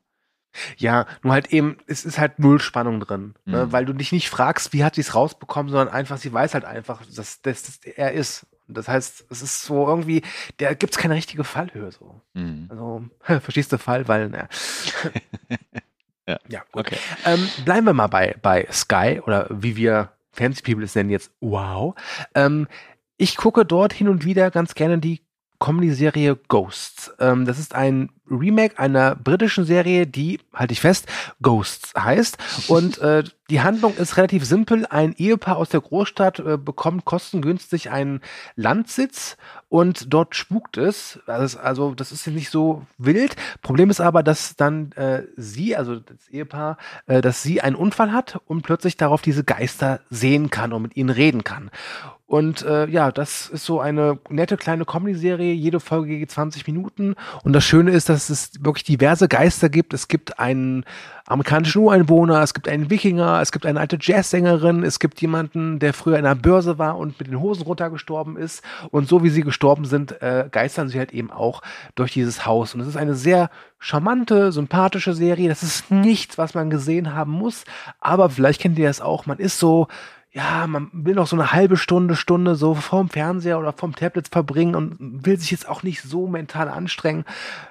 [0.77, 3.67] Ja, nur halt eben, es ist halt null Spannung drin, ne?
[3.67, 3.73] mhm.
[3.73, 6.67] weil du dich nicht fragst, wie hat sie es rausbekommen, sondern einfach, sie weiß halt
[6.67, 8.47] einfach, dass, dass, dass er ist.
[8.75, 10.23] Das heißt, es ist so irgendwie,
[10.59, 12.21] da gibt es keine richtige Fallhöhe so.
[12.35, 12.67] Mhm.
[12.71, 13.05] Also,
[13.41, 14.49] verstehst du Fall, weil, ne.
[16.29, 16.63] Ja, ja.
[16.73, 16.97] Okay.
[17.27, 21.33] Ähm, bleiben wir mal bei, bei Sky oder wie wir Fancy People es nennen jetzt
[21.41, 21.95] wow.
[22.35, 22.69] Ähm,
[23.17, 25.21] ich gucke dort hin und wieder ganz gerne die
[25.59, 27.13] Comedy-Serie Ghosts.
[27.19, 31.07] Ähm, das ist ein Remake einer britischen Serie, die, halte ich fest,
[31.43, 32.39] Ghosts heißt.
[32.69, 34.87] Und äh, die Handlung ist relativ simpel.
[34.89, 38.21] Ein Ehepaar aus der Großstadt äh, bekommt kostengünstig einen
[38.57, 39.37] Landsitz
[39.69, 41.21] und dort spukt es.
[41.27, 43.37] Also, also das ist nicht so wild.
[43.61, 48.13] Problem ist aber, dass dann äh, sie, also das Ehepaar, äh, dass sie einen Unfall
[48.13, 51.71] hat und plötzlich darauf diese Geister sehen kann und mit ihnen reden kann.
[52.33, 55.53] Und äh, ja, das ist so eine nette kleine Comedy-Serie.
[55.53, 57.15] Jede Folge geht 20 Minuten.
[57.45, 59.95] Und das Schöne ist, dass es wirklich diverse Geister gibt.
[59.95, 60.85] Es gibt einen
[61.27, 65.95] amerikanischen Ureinwohner, es gibt einen Wikinger, es gibt eine alte Jazzsängerin, es gibt jemanden, der
[65.95, 68.63] früher in einer Börse war und mit den Hosen runtergestorben ist.
[68.91, 71.63] Und so wie sie gestorben sind, äh, geistern sie halt eben auch
[71.95, 72.75] durch dieses Haus.
[72.75, 75.49] Und es ist eine sehr charmante, sympathische Serie.
[75.49, 77.65] Das ist nichts, was man gesehen haben muss.
[78.01, 79.27] Aber vielleicht kennt ihr das auch.
[79.27, 79.89] Man ist so
[80.35, 84.29] ja, man will noch so eine halbe Stunde, Stunde so vorm Fernseher oder vom Tablet
[84.29, 87.25] verbringen und will sich jetzt auch nicht so mental anstrengen,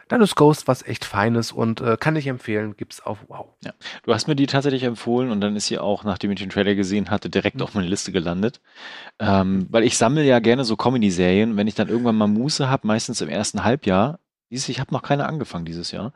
[0.10, 3.48] dann ist Ghost was echt Feines und äh, kann ich empfehlen, gibt's auf Wow.
[3.64, 6.52] Ja, du hast mir die tatsächlich empfohlen und dann ist sie auch, nachdem ich den
[6.52, 7.64] Trailer gesehen hatte, direkt mhm.
[7.64, 8.62] auf meine Liste gelandet.
[9.18, 11.58] Ähm, weil ich sammle ja gerne so Comedy-Serien.
[11.58, 14.20] Wenn ich dann irgendwann mal Muße habe, meistens im ersten Halbjahr,
[14.52, 16.14] dieses, ich habe noch keine angefangen dieses Jahr,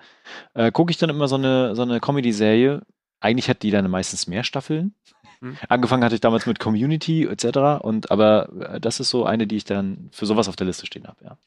[0.54, 2.84] äh, gucke ich dann immer so eine, so eine Comedy-Serie.
[3.20, 4.94] Eigentlich hat die dann meistens mehr Staffeln.
[5.41, 5.58] Mhm.
[5.69, 7.84] Angefangen hatte ich damals mit Community etc.
[7.84, 10.86] Und aber äh, das ist so eine, die ich dann für sowas auf der Liste
[10.86, 11.38] stehen habe, ja.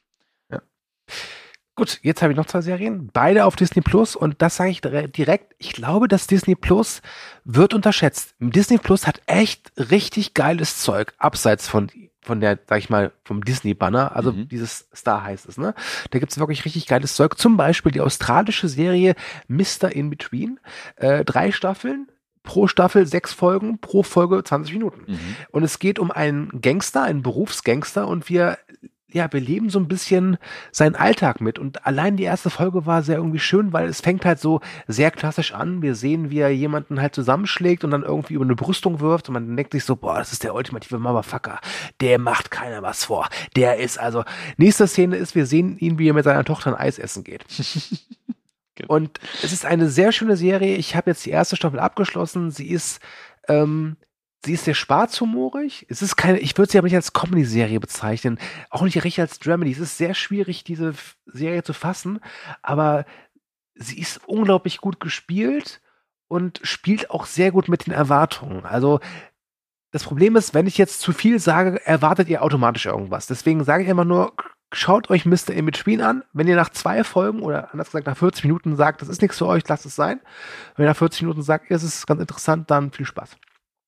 [0.51, 0.61] ja.
[1.75, 4.81] Gut, jetzt habe ich noch zwei Serien, beide auf Disney Plus und das sage ich
[4.81, 5.55] direkt.
[5.59, 7.01] Ich glaube, dass Disney Plus
[7.45, 8.35] wird unterschätzt.
[8.39, 11.89] Disney Plus hat echt richtig geiles Zeug, abseits von
[12.21, 14.47] von der, sag ich mal, vom Disney-Banner, also mhm.
[14.49, 15.73] dieses Star heißt es, ne?
[16.11, 17.37] Da gibt's wirklich richtig geiles Zeug.
[17.37, 19.15] Zum Beispiel die australische Serie
[19.47, 19.91] Mr.
[19.91, 20.59] In Between.
[20.97, 22.07] Äh, drei Staffeln,
[22.49, 25.03] pro Staffel sechs Folgen, pro Folge 20 Minuten.
[25.05, 25.35] Mhm.
[25.51, 28.57] Und es geht um einen Gangster, einen Berufsgangster und wir
[29.11, 30.37] ja, wir leben so ein bisschen
[30.71, 31.57] seinen Alltag mit.
[31.57, 35.09] Und allein die erste Folge war sehr irgendwie schön, weil es fängt halt so sehr
[35.09, 35.81] klassisch an.
[35.81, 39.33] Wir sehen, wie er jemanden halt zusammenschlägt und dann irgendwie über eine Brüstung wirft und
[39.33, 41.59] man denkt sich so, boah, das ist der ultimative Motherfucker.
[42.01, 43.29] Der macht keiner was vor.
[43.55, 44.23] Der ist also,
[44.57, 47.45] nächste Szene ist, wir sehen ihn, wie er mit seiner Tochter ein Eis essen geht.
[48.79, 48.93] Genau.
[48.93, 50.75] Und es ist eine sehr schöne Serie.
[50.75, 52.51] Ich habe jetzt die erste Staffel abgeschlossen.
[52.51, 52.99] Sie ist,
[53.47, 53.97] ähm,
[54.45, 55.85] sie ist sehr schwarzhumorig.
[55.89, 58.39] Es ist keine, ich würde sie aber nicht als Comedy-Serie bezeichnen.
[58.69, 59.71] Auch nicht richtig als Dramedy.
[59.71, 60.93] Es ist sehr schwierig, diese
[61.25, 62.19] Serie zu fassen.
[62.61, 63.05] Aber
[63.75, 65.81] sie ist unglaublich gut gespielt
[66.27, 68.65] und spielt auch sehr gut mit den Erwartungen.
[68.65, 68.99] Also,
[69.91, 73.25] das Problem ist, wenn ich jetzt zu viel sage, erwartet ihr automatisch irgendwas.
[73.25, 74.33] Deswegen sage ich immer nur,
[74.71, 75.49] schaut euch Mr.
[75.51, 76.23] In Between an.
[76.33, 79.37] Wenn ihr nach zwei Folgen oder anders gesagt nach 40 Minuten sagt, das ist nichts
[79.37, 80.19] für euch, lasst es sein.
[80.75, 83.37] Wenn ihr nach 40 Minuten sagt, es ist ganz interessant, dann viel Spaß.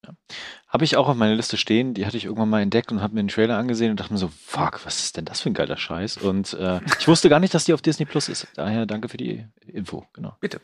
[0.05, 0.13] Ja.
[0.67, 3.13] Habe ich auch auf meiner Liste stehen, die hatte ich irgendwann mal entdeckt und habe
[3.13, 5.53] mir den Trailer angesehen und dachte mir so, fuck, was ist denn das für ein
[5.53, 6.17] geiler Scheiß?
[6.17, 8.47] Und äh, ich wusste gar nicht, dass die auf Disney Plus ist.
[8.55, 10.35] Daher danke für die Info, genau.
[10.39, 10.59] Bitte.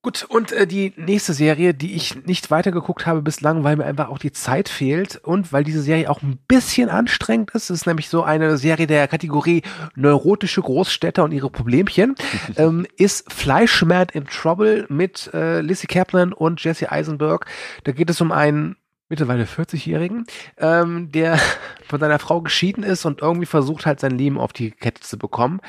[0.00, 4.10] Gut, und äh, die nächste Serie, die ich nicht weitergeguckt habe bislang, weil mir einfach
[4.10, 8.08] auch die Zeit fehlt und weil diese Serie auch ein bisschen anstrengend ist, ist nämlich
[8.08, 9.62] so eine Serie der Kategorie
[9.96, 12.14] neurotische Großstädter und ihre Problemchen,
[12.56, 17.46] ähm, ist Fleischmad in Trouble mit äh, Lizzie Kaplan und Jesse Eisenberg.
[17.82, 18.76] Da geht es um einen
[19.08, 20.26] mittlerweile 40-Jährigen,
[20.58, 21.38] ähm, der
[21.88, 25.18] von seiner Frau geschieden ist und irgendwie versucht halt sein Leben auf die Kette zu
[25.18, 25.60] bekommen.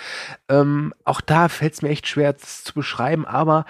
[0.50, 3.66] Ähm, auch da fällt es mir echt schwer das zu beschreiben, aber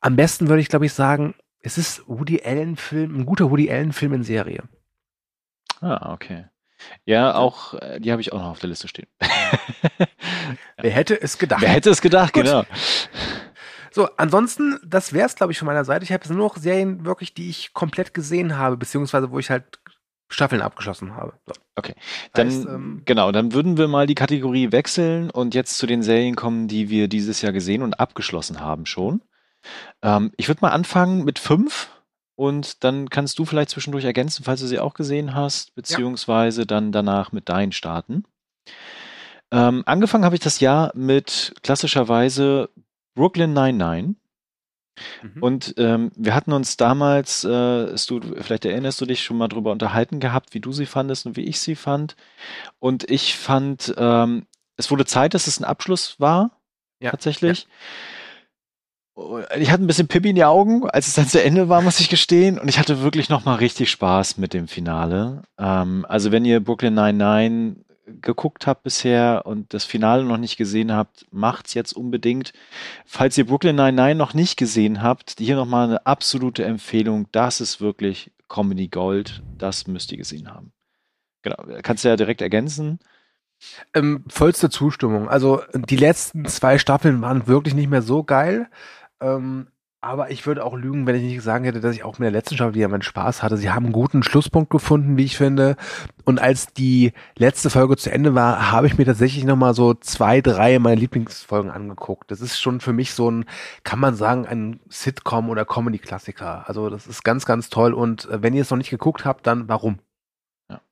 [0.00, 3.70] am besten würde ich glaube ich sagen, es ist Woody Allen Film, ein guter Woody
[3.70, 4.64] Allen Film in Serie.
[5.80, 6.46] Ah, okay.
[7.04, 9.06] Ja, auch, äh, die habe ich auch noch auf der Liste stehen.
[10.78, 11.62] Wer hätte es gedacht?
[11.62, 12.44] Wer hätte es gedacht, Gut.
[12.44, 12.64] genau.
[13.94, 16.02] So, ansonsten, das wäre es, glaube ich, von meiner Seite.
[16.02, 19.78] Ich habe nur noch Serien wirklich, die ich komplett gesehen habe, beziehungsweise wo ich halt
[20.28, 21.34] Staffeln abgeschlossen habe.
[21.46, 21.52] So.
[21.76, 21.94] Okay,
[22.32, 26.02] dann heißt, ähm, genau, dann würden wir mal die Kategorie wechseln und jetzt zu den
[26.02, 29.22] Serien kommen, die wir dieses Jahr gesehen und abgeschlossen haben schon.
[30.02, 31.88] Ähm, ich würde mal anfangen mit fünf
[32.34, 36.66] und dann kannst du vielleicht zwischendurch ergänzen, falls du sie auch gesehen hast, beziehungsweise ja.
[36.66, 38.24] dann danach mit deinen starten.
[39.52, 42.70] Ähm, angefangen habe ich das Jahr mit klassischerweise
[43.14, 44.16] Brooklyn 99.
[45.22, 45.42] Mhm.
[45.42, 49.72] Und ähm, wir hatten uns damals, äh, du, vielleicht erinnerst du dich schon mal drüber
[49.72, 52.16] unterhalten gehabt, wie du sie fandest und wie ich sie fand.
[52.78, 54.46] Und ich fand, ähm,
[54.76, 56.50] es wurde Zeit, dass es ein Abschluss war,
[57.00, 57.10] ja.
[57.10, 57.62] tatsächlich.
[57.62, 57.68] Ja.
[59.56, 62.00] Ich hatte ein bisschen Pippi in die Augen, als es dann zu Ende war, muss
[62.00, 62.58] ich gestehen.
[62.58, 65.42] Und ich hatte wirklich nochmal richtig Spaß mit dem Finale.
[65.56, 70.92] Ähm, also wenn ihr Brooklyn 99 geguckt habt bisher und das Finale noch nicht gesehen
[70.92, 72.52] habt, macht's jetzt unbedingt.
[73.04, 77.26] Falls ihr Brooklyn Nine-Nine noch nicht gesehen habt, hier nochmal eine absolute Empfehlung.
[77.32, 80.72] Das ist wirklich Comedy Gold, das müsst ihr gesehen haben.
[81.42, 82.98] Genau, kannst du ja direkt ergänzen.
[83.94, 85.28] Ähm, vollste Zustimmung.
[85.28, 88.68] Also die letzten zwei Staffeln waren wirklich nicht mehr so geil.
[89.20, 89.68] Ähm,
[90.04, 92.30] aber ich würde auch lügen, wenn ich nicht sagen hätte, dass ich auch mit der
[92.30, 93.56] letzten Staffel wieder meinen Spaß hatte.
[93.56, 95.76] Sie haben einen guten Schlusspunkt gefunden, wie ich finde.
[96.24, 100.42] Und als die letzte Folge zu Ende war, habe ich mir tatsächlich nochmal so zwei,
[100.42, 102.30] drei meiner Lieblingsfolgen angeguckt.
[102.30, 103.46] Das ist schon für mich so ein,
[103.82, 106.68] kann man sagen, ein Sitcom oder Comedy-Klassiker.
[106.68, 107.94] Also das ist ganz, ganz toll.
[107.94, 110.00] Und äh, wenn ihr es noch nicht geguckt habt, dann warum?
[110.70, 110.82] Ja.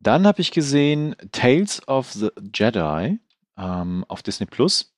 [0.00, 3.20] Dann habe ich gesehen Tales of the Jedi
[3.56, 4.89] ähm, auf Disney Plus.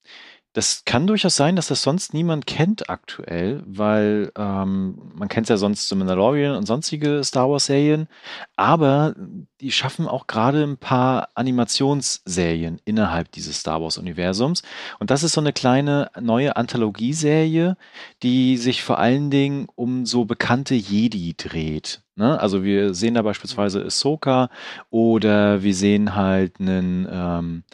[0.55, 5.57] Das kann durchaus sein, dass das sonst niemand kennt aktuell, weil ähm, man kennt ja
[5.57, 8.07] sonst so Mandalorian und sonstige Star Wars-Serien,
[8.55, 9.15] aber
[9.63, 14.63] die schaffen auch gerade ein paar Animationsserien innerhalb dieses Star Wars-Universums.
[14.99, 17.79] Und das ist so eine kleine neue Anthologieserie,
[18.23, 22.03] die sich vor allen Dingen um so bekannte Jedi dreht.
[22.15, 22.39] Ne?
[22.39, 24.51] Also wir sehen da beispielsweise Ahsoka
[24.91, 27.65] oder wir sehen halt einen, ähm,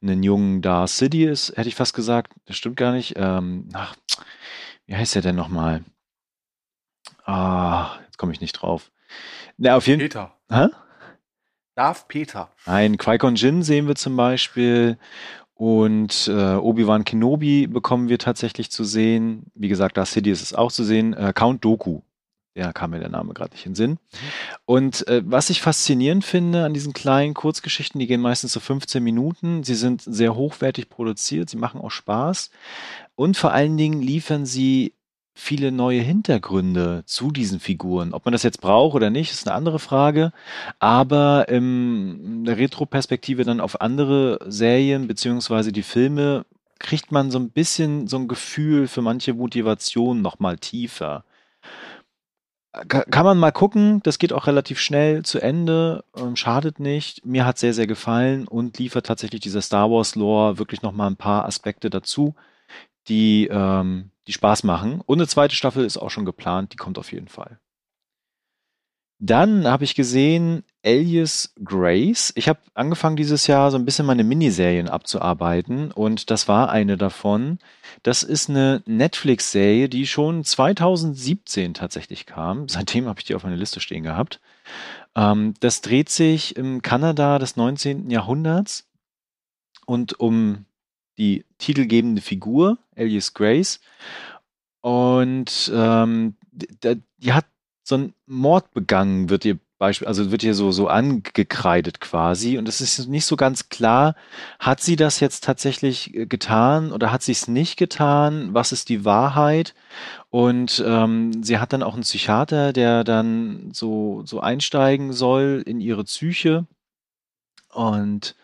[0.00, 2.32] einen jungen Darth Sidious, hätte ich fast gesagt.
[2.46, 3.14] Das stimmt gar nicht.
[3.16, 3.96] Ähm, ach,
[4.86, 5.84] wie heißt der denn nochmal?
[7.24, 8.90] Ah, jetzt komme ich nicht drauf.
[9.56, 10.32] Na, auf jeden Peter.
[10.48, 10.68] Hä?
[11.74, 12.50] Darth Peter.
[12.66, 14.96] Ein Qui-Gon Jinn sehen wir zum Beispiel.
[15.54, 19.50] Und äh, Obi-Wan Kenobi bekommen wir tatsächlich zu sehen.
[19.54, 21.14] Wie gesagt, Darth Sidious ist auch zu sehen.
[21.14, 22.02] Äh, Count Doku
[22.58, 23.98] ja, kam mir der Name gerade nicht in den Sinn.
[24.66, 29.02] Und äh, was ich faszinierend finde an diesen kleinen Kurzgeschichten, die gehen meistens so 15
[29.02, 29.62] Minuten.
[29.62, 32.50] Sie sind sehr hochwertig produziert, sie machen auch Spaß.
[33.14, 34.94] Und vor allen Dingen liefern sie
[35.34, 38.12] viele neue Hintergründe zu diesen Figuren.
[38.12, 40.32] Ob man das jetzt braucht oder nicht, ist eine andere Frage.
[40.80, 46.44] Aber in der Retro-Perspektive dann auf andere Serien beziehungsweise die Filme
[46.80, 51.24] kriegt man so ein bisschen so ein Gefühl für manche Motivation noch mal tiefer
[52.72, 56.04] kann man mal gucken, das geht auch relativ schnell zu Ende,
[56.34, 57.24] schadet nicht.
[57.24, 61.16] Mir hat sehr, sehr gefallen und liefert tatsächlich dieser Star Wars Lore wirklich nochmal ein
[61.16, 62.34] paar Aspekte dazu,
[63.08, 65.00] die, ähm, die Spaß machen.
[65.06, 67.58] Und eine zweite Staffel ist auch schon geplant, die kommt auf jeden Fall.
[69.20, 72.32] Dann habe ich gesehen Alias Grace.
[72.36, 76.96] Ich habe angefangen dieses Jahr so ein bisschen meine Miniserien abzuarbeiten und das war eine
[76.96, 77.58] davon.
[78.04, 82.68] Das ist eine Netflix-Serie, die schon 2017 tatsächlich kam.
[82.68, 84.40] Seitdem habe ich die auf meiner Liste stehen gehabt.
[85.16, 88.10] Ähm, das dreht sich im Kanada des 19.
[88.10, 88.88] Jahrhunderts
[89.84, 90.64] und um
[91.18, 93.80] die titelgebende Figur, Alias Grace.
[94.80, 97.46] Und ähm, die hat
[97.88, 102.58] so ein Mord begangen, wird ihr Beispiel, also wird hier so, so angekreidet quasi.
[102.58, 104.14] Und es ist nicht so ganz klar,
[104.58, 108.52] hat sie das jetzt tatsächlich äh, getan oder hat sie es nicht getan?
[108.52, 109.74] Was ist die Wahrheit?
[110.30, 115.80] Und ähm, sie hat dann auch einen Psychiater, der dann so, so einsteigen soll in
[115.80, 116.66] ihre Psyche.
[117.72, 118.34] Und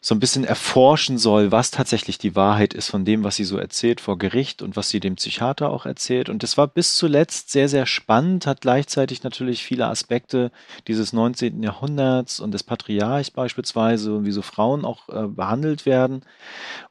[0.00, 3.58] so ein bisschen erforschen soll, was tatsächlich die Wahrheit ist von dem, was sie so
[3.58, 6.28] erzählt vor Gericht und was sie dem Psychiater auch erzählt.
[6.28, 10.50] Und das war bis zuletzt sehr, sehr spannend, hat gleichzeitig natürlich viele Aspekte
[10.86, 11.62] dieses 19.
[11.62, 16.22] Jahrhunderts und des Patriarchs beispielsweise und wie so Frauen auch äh, behandelt werden.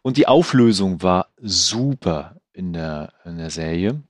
[0.01, 4.01] Und die Auflösung war super in der, in der Serie.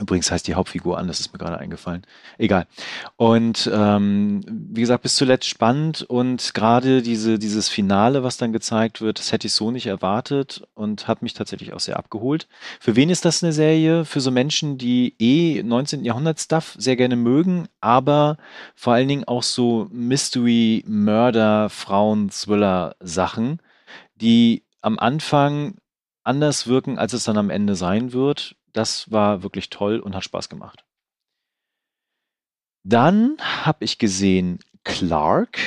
[0.00, 2.02] Übrigens heißt die Hauptfigur an, das ist mir gerade eingefallen.
[2.36, 2.66] Egal.
[3.14, 9.00] Und ähm, wie gesagt, bis zuletzt spannend und gerade diese, dieses Finale, was dann gezeigt
[9.00, 12.48] wird, das hätte ich so nicht erwartet und hat mich tatsächlich auch sehr abgeholt.
[12.80, 14.04] Für wen ist das eine Serie?
[14.04, 16.04] Für so Menschen, die eh 19.
[16.04, 18.36] Jahrhundert-Stuff sehr gerne mögen, aber
[18.74, 23.60] vor allen Dingen auch so Mystery, Mörder, Frauen, Thriller-Sachen,
[24.16, 25.76] die am Anfang
[26.24, 30.24] anders wirken, als es dann am Ende sein wird das war wirklich toll und hat
[30.24, 30.84] Spaß gemacht.
[32.82, 35.58] Dann habe ich gesehen Clark,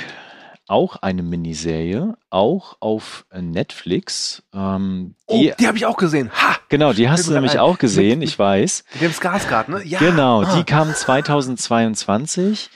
[0.68, 4.44] auch eine Miniserie, auch auf Netflix.
[4.54, 6.30] Ähm, die, oh, die habe ich auch gesehen.
[6.32, 6.58] Ha!
[6.70, 7.60] Genau, die hast du nämlich ein.
[7.60, 8.84] auch gesehen, mit, ich weiß.
[8.94, 9.84] Mit dem Skarsgård, ne?
[9.86, 10.00] Ja.
[10.00, 10.56] Genau, ah.
[10.56, 12.70] die kam 2022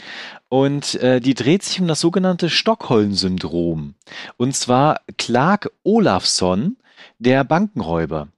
[0.47, 3.95] und äh, die dreht sich um das sogenannte Stockholm-Syndrom.
[4.37, 6.77] Und zwar Clark Olafsson,
[7.19, 8.29] der Bankenräuber.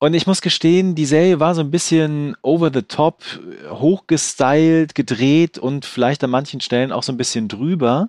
[0.00, 3.24] Und ich muss gestehen, die Serie war so ein bisschen over the top,
[3.68, 8.08] hochgestylt, gedreht und vielleicht an manchen Stellen auch so ein bisschen drüber.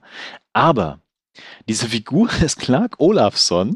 [0.54, 1.00] Aber
[1.68, 3.76] diese Figur des Clark Olafsson,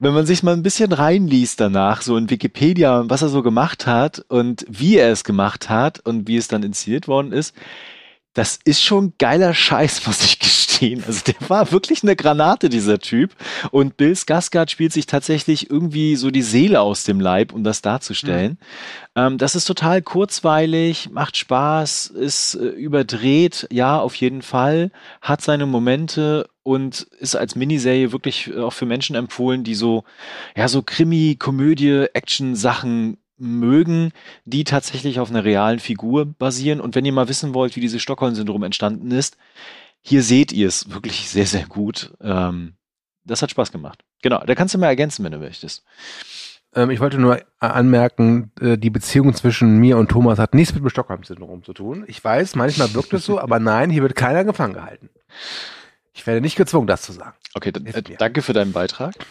[0.00, 3.86] wenn man sich mal ein bisschen reinliest danach, so in Wikipedia, was er so gemacht
[3.86, 7.54] hat und wie er es gemacht hat und wie es dann inszeniert worden ist,
[8.32, 10.65] das ist schon geiler Scheiß, muss ich gestehen.
[11.06, 13.34] Also der war wirklich eine Granate, dieser Typ.
[13.70, 17.82] Und Bill Skarsgård spielt sich tatsächlich irgendwie so die Seele aus dem Leib, um das
[17.82, 18.52] darzustellen.
[18.52, 18.56] Mhm.
[19.16, 25.42] Ähm, das ist total kurzweilig, macht Spaß, ist äh, überdreht, ja, auf jeden Fall, hat
[25.42, 30.04] seine Momente und ist als Miniserie wirklich auch für Menschen empfohlen, die so,
[30.56, 34.12] ja, so Krimi, Komödie, Action-Sachen mögen,
[34.44, 36.80] die tatsächlich auf einer realen Figur basieren.
[36.80, 39.36] Und wenn ihr mal wissen wollt, wie dieses Stockholm-Syndrom entstanden ist,
[40.06, 42.12] hier seht ihr es wirklich sehr, sehr gut.
[42.20, 42.76] Ähm,
[43.24, 44.04] das hat Spaß gemacht.
[44.22, 45.82] Genau, da kannst du mal ergänzen, wenn du möchtest.
[46.76, 50.84] Ähm, ich wollte nur anmerken, äh, die Beziehung zwischen mir und Thomas hat nichts mit
[50.84, 52.04] dem Stockholm-Syndrom zu tun.
[52.06, 55.10] Ich weiß, manchmal wirkt es so, aber nein, hier wird keiner gefangen gehalten.
[56.12, 57.34] Ich werde nicht gezwungen, das zu sagen.
[57.54, 59.12] Okay, dann, äh, danke für deinen Beitrag.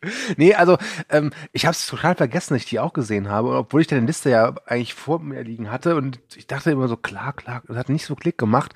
[0.36, 0.78] nee, also
[1.08, 4.06] ähm, ich habe es total vergessen, dass ich die auch gesehen habe, obwohl ich deine
[4.06, 7.76] Liste ja eigentlich vor mir liegen hatte und ich dachte immer so, klar, klar, das
[7.76, 8.72] hat nicht so Klick gemacht.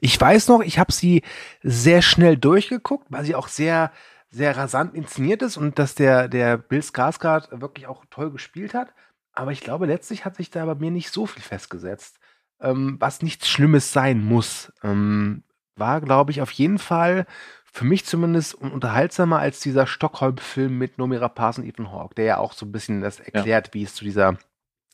[0.00, 1.22] Ich weiß noch, ich habe sie
[1.62, 3.92] sehr schnell durchgeguckt, weil sie auch sehr
[4.34, 8.92] sehr rasant inszeniert ist und dass der, der Bill Skarsgård wirklich auch toll gespielt hat.
[9.32, 12.18] Aber ich glaube, letztlich hat sich da bei mir nicht so viel festgesetzt,
[12.60, 14.72] ähm, was nichts Schlimmes sein muss.
[14.82, 15.44] Ähm,
[15.76, 17.26] war, glaube ich, auf jeden Fall
[17.74, 22.38] für mich zumindest unterhaltsamer als dieser Stockholm-Film mit Nomira Paz und Ethan Hawke, der ja
[22.38, 23.74] auch so ein bisschen das erklärt, ja.
[23.74, 24.38] wie es zu dieser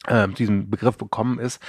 [0.06, 1.62] äh, diesem Begriff bekommen ist.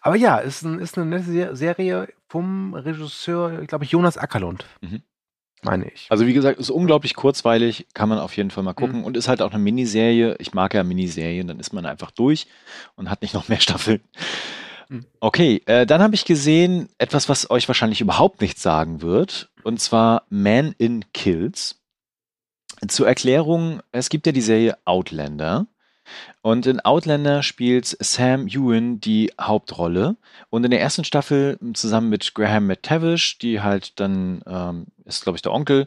[0.00, 4.66] Aber ja, ist, ein, ist eine nette Serie vom Regisseur, glaube ich, Jonas Ackerlund.
[4.80, 5.02] Mhm.
[5.62, 6.08] Meine ich.
[6.10, 9.04] Also wie gesagt, ist unglaublich kurzweilig, kann man auf jeden Fall mal gucken mhm.
[9.04, 10.34] und ist halt auch eine Miniserie.
[10.40, 12.48] Ich mag ja Miniserien, dann ist man einfach durch
[12.96, 14.00] und hat nicht noch mehr Staffeln.
[14.88, 15.06] Mhm.
[15.20, 19.80] Okay, äh, dann habe ich gesehen etwas, was euch wahrscheinlich überhaupt nichts sagen wird, und
[19.80, 21.80] zwar Man in Kills.
[22.88, 25.66] Zur Erklärung, es gibt ja die Serie Outlander.
[26.42, 30.16] Und in Outlander spielt Sam Ewan die Hauptrolle.
[30.50, 35.36] Und in der ersten Staffel zusammen mit Graham McTavish, die halt dann, ähm, ist glaube
[35.36, 35.86] ich der Onkel,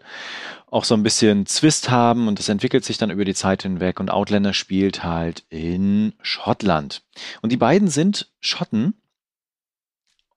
[0.72, 4.00] auch so ein bisschen Zwist haben und das entwickelt sich dann über die Zeit hinweg.
[4.00, 7.04] Und Outlander spielt halt in Schottland.
[7.42, 8.94] Und die beiden sind Schotten.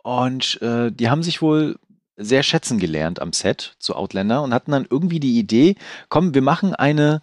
[0.02, 1.76] Und äh, die haben sich wohl
[2.16, 5.76] sehr schätzen gelernt am Set zu Outlander und hatten dann irgendwie die Idee,
[6.08, 7.22] komm, wir machen eine,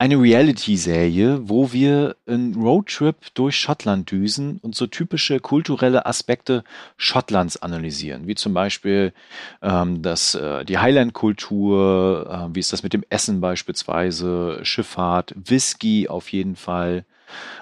[0.00, 6.62] eine Reality-Serie, wo wir einen Roadtrip durch Schottland düsen und so typische kulturelle Aspekte
[6.96, 9.12] Schottlands analysieren, wie zum Beispiel
[9.60, 16.08] ähm, das, äh, die Highland-Kultur, äh, wie ist das mit dem Essen beispielsweise, Schifffahrt, Whisky
[16.08, 17.04] auf jeden Fall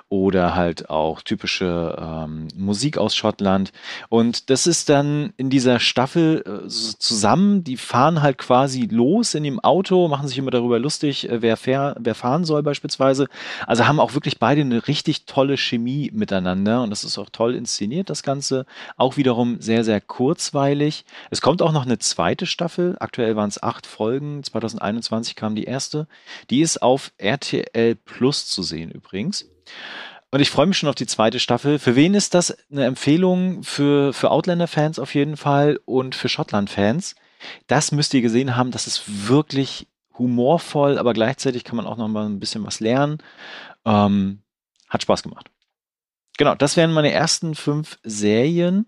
[0.09, 3.73] oder halt auch typische ähm, Musik aus Schottland.
[4.09, 9.42] Und das ist dann in dieser Staffel äh, zusammen, die fahren halt quasi los in
[9.42, 13.27] dem Auto, machen sich immer darüber lustig, äh, wer, fair, wer fahren soll beispielsweise.
[13.66, 17.57] Also haben auch wirklich beide eine richtig tolle Chemie miteinander und das ist auch toll
[17.57, 18.64] inszeniert, das Ganze.
[18.97, 21.05] Auch wiederum sehr, sehr kurzweilig.
[21.31, 22.97] Es kommt auch noch eine zweite Staffel.
[23.01, 24.45] Aktuell waren es acht Folgen.
[24.45, 26.07] 2021 kam die erste.
[26.51, 29.47] Die ist auf RTL Plus zu sehen übrigens.
[30.31, 31.79] Und ich freue mich schon auf die zweite Staffel.
[31.79, 33.62] Für wen ist das eine Empfehlung?
[33.62, 37.14] Für, für Outlander-Fans auf jeden Fall und für Schottland-Fans.
[37.68, 38.70] Das müsst ihr gesehen haben.
[38.70, 39.87] Das ist wirklich
[40.18, 43.18] humorvoll, aber gleichzeitig kann man auch noch mal ein bisschen was lernen.
[43.85, 44.42] Ähm,
[44.88, 45.50] hat Spaß gemacht.
[46.38, 48.87] Genau, das wären meine ersten fünf Serien.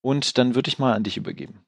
[0.00, 1.64] Und dann würde ich mal an dich übergeben.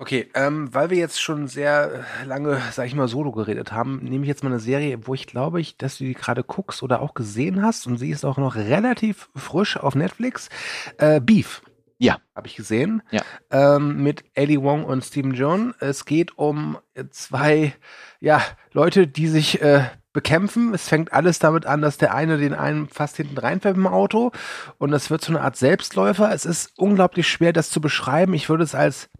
[0.00, 4.22] Okay, ähm, weil wir jetzt schon sehr lange, sag ich mal, solo geredet haben, nehme
[4.22, 7.02] ich jetzt mal eine Serie, wo ich glaube ich, dass du die gerade guckst oder
[7.02, 10.50] auch gesehen hast und sie ist auch noch relativ frisch auf Netflix.
[10.98, 11.62] Äh, Beef.
[11.98, 12.18] Ja.
[12.36, 13.02] Habe ich gesehen.
[13.10, 13.22] Ja.
[13.50, 15.74] Ähm, mit Ellie Wong und Stephen John.
[15.80, 16.78] Es geht um
[17.10, 17.74] zwei,
[18.20, 18.40] ja,
[18.72, 20.74] Leute, die sich äh, bekämpfen.
[20.74, 24.32] Es fängt alles damit an, dass der eine den einen fast hinten reinfährt im Auto
[24.78, 26.32] und das wird so eine Art Selbstläufer.
[26.32, 28.34] Es ist unglaublich schwer, das zu beschreiben.
[28.34, 29.10] Ich würde es als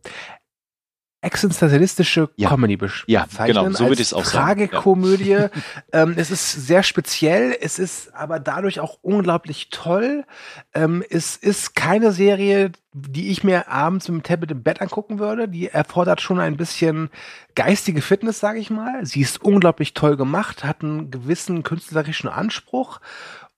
[1.21, 2.49] existenzialistische ja.
[2.49, 3.05] Comedy bezeichnen.
[3.09, 4.69] Ja, genau, so würde ich es auch sagen.
[4.69, 5.31] Tragikomödie.
[5.31, 5.51] Ja.
[5.93, 10.25] ähm, es ist sehr speziell, es ist aber dadurch auch unglaublich toll.
[10.75, 15.19] Ähm, es ist keine Serie, die ich mir abends mit dem Tablet im Bett angucken
[15.19, 15.49] würde.
[15.49, 17.11] Die erfordert schon ein bisschen
[17.57, 19.05] geistige Fitness, sage ich mal.
[19.05, 23.01] Sie ist unglaublich toll gemacht, hat einen gewissen künstlerischen Anspruch.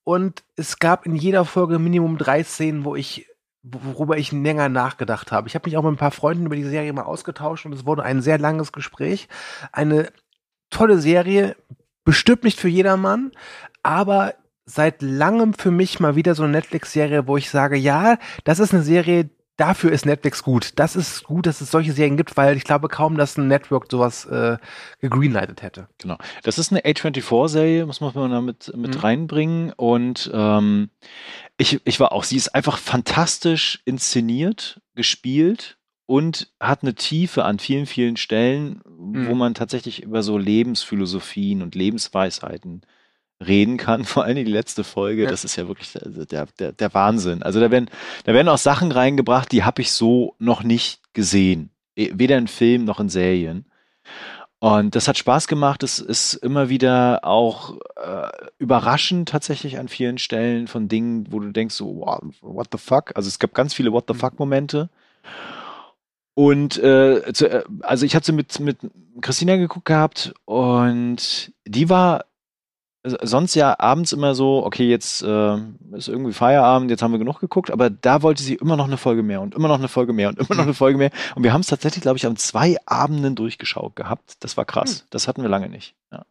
[0.03, 3.27] Und es gab in jeder Folge Minimum drei Szenen, wo ich
[3.63, 5.49] worüber ich länger nachgedacht habe.
[5.49, 7.87] Ich habe mich auch mit ein paar Freunden über die Serie mal ausgetauscht und es
[7.87, 9.29] wurde ein sehr langes Gespräch.
[9.73, 10.09] Eine
[10.71, 11.57] tolle Serie,
[12.05, 13.33] bestimmt nicht für jedermann,
[13.83, 14.35] aber
[14.65, 18.73] seit langem für mich mal wieder so eine Netflix-Serie, wo ich sage, ja, das ist
[18.73, 19.29] eine Serie,
[19.61, 20.73] dafür ist Netflix gut.
[20.77, 23.91] Das ist gut, dass es solche Serien gibt, weil ich glaube kaum, dass ein Network
[23.91, 24.57] sowas äh,
[25.01, 25.89] gegreenlightet hätte.
[25.99, 26.17] Genau.
[26.43, 29.01] Das ist eine A24-Serie, muss man mal mit, mit mhm.
[29.01, 29.73] reinbringen.
[29.75, 30.89] Und ähm,
[31.59, 37.59] ich, ich war auch, sie ist einfach fantastisch inszeniert, gespielt und hat eine Tiefe an
[37.59, 39.29] vielen, vielen Stellen, mhm.
[39.29, 42.83] wo man tatsächlich über so Lebensphilosophien und Lebensweisheiten
[43.45, 44.05] reden kann.
[44.05, 47.43] Vor allem die letzte Folge, das ist ja wirklich der, der, der Wahnsinn.
[47.43, 47.91] Also da werden,
[48.25, 51.71] da werden auch Sachen reingebracht, die habe ich so noch nicht gesehen.
[51.97, 53.67] E, weder in Filmen noch in Serien.
[54.61, 55.83] Und das hat Spaß gemacht.
[55.83, 58.29] Es ist immer wieder auch äh,
[58.59, 63.13] überraschend tatsächlich an vielen Stellen von Dingen, wo du denkst, so, wow, what the fuck?
[63.17, 64.19] Also es gab ganz viele What the mhm.
[64.19, 64.91] fuck Momente.
[66.35, 68.79] Und äh, zu, äh, also ich hatte mit, mit
[69.23, 72.27] Christina geguckt gehabt und die war
[73.03, 75.57] sonst ja abends immer so, okay, jetzt äh,
[75.93, 78.99] ist irgendwie Feierabend, jetzt haben wir genug geguckt, aber da wollte sie immer noch eine
[78.99, 81.11] Folge mehr und immer noch eine Folge mehr und immer noch eine Folge mehr.
[81.35, 84.37] Und wir haben es tatsächlich, glaube ich, an zwei Abenden durchgeschaut gehabt.
[84.41, 85.01] Das war krass.
[85.01, 85.07] Hm.
[85.11, 85.95] Das hatten wir lange nicht.
[86.13, 86.25] Ja.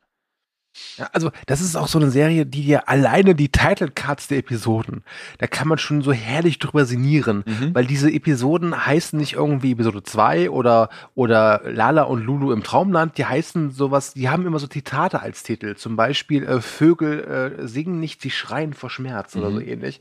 [0.98, 4.38] Ja, also das ist auch so eine Serie, die dir alleine die Title Cards der
[4.38, 5.04] Episoden,
[5.40, 7.74] da kann man schon so herrlich drüber sinnieren, mhm.
[7.74, 13.18] weil diese Episoden heißen nicht irgendwie Episode 2 oder oder Lala und Lulu im Traumland,
[13.18, 17.68] die heißen sowas, die haben immer so Zitate als Titel, zum Beispiel äh, Vögel äh,
[17.68, 19.42] singen nicht, sie schreien vor Schmerz mhm.
[19.42, 20.00] oder so ähnlich.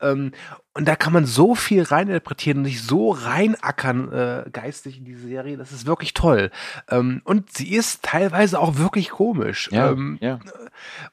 [0.00, 0.32] Ähm,
[0.76, 5.26] und da kann man so viel reininterpretieren und sich so reinackern äh, geistig in diese
[5.26, 5.56] Serie.
[5.56, 6.50] Das ist wirklich toll.
[6.90, 9.70] Ähm, und sie ist teilweise auch wirklich komisch.
[9.72, 10.38] Ja, ähm, ja.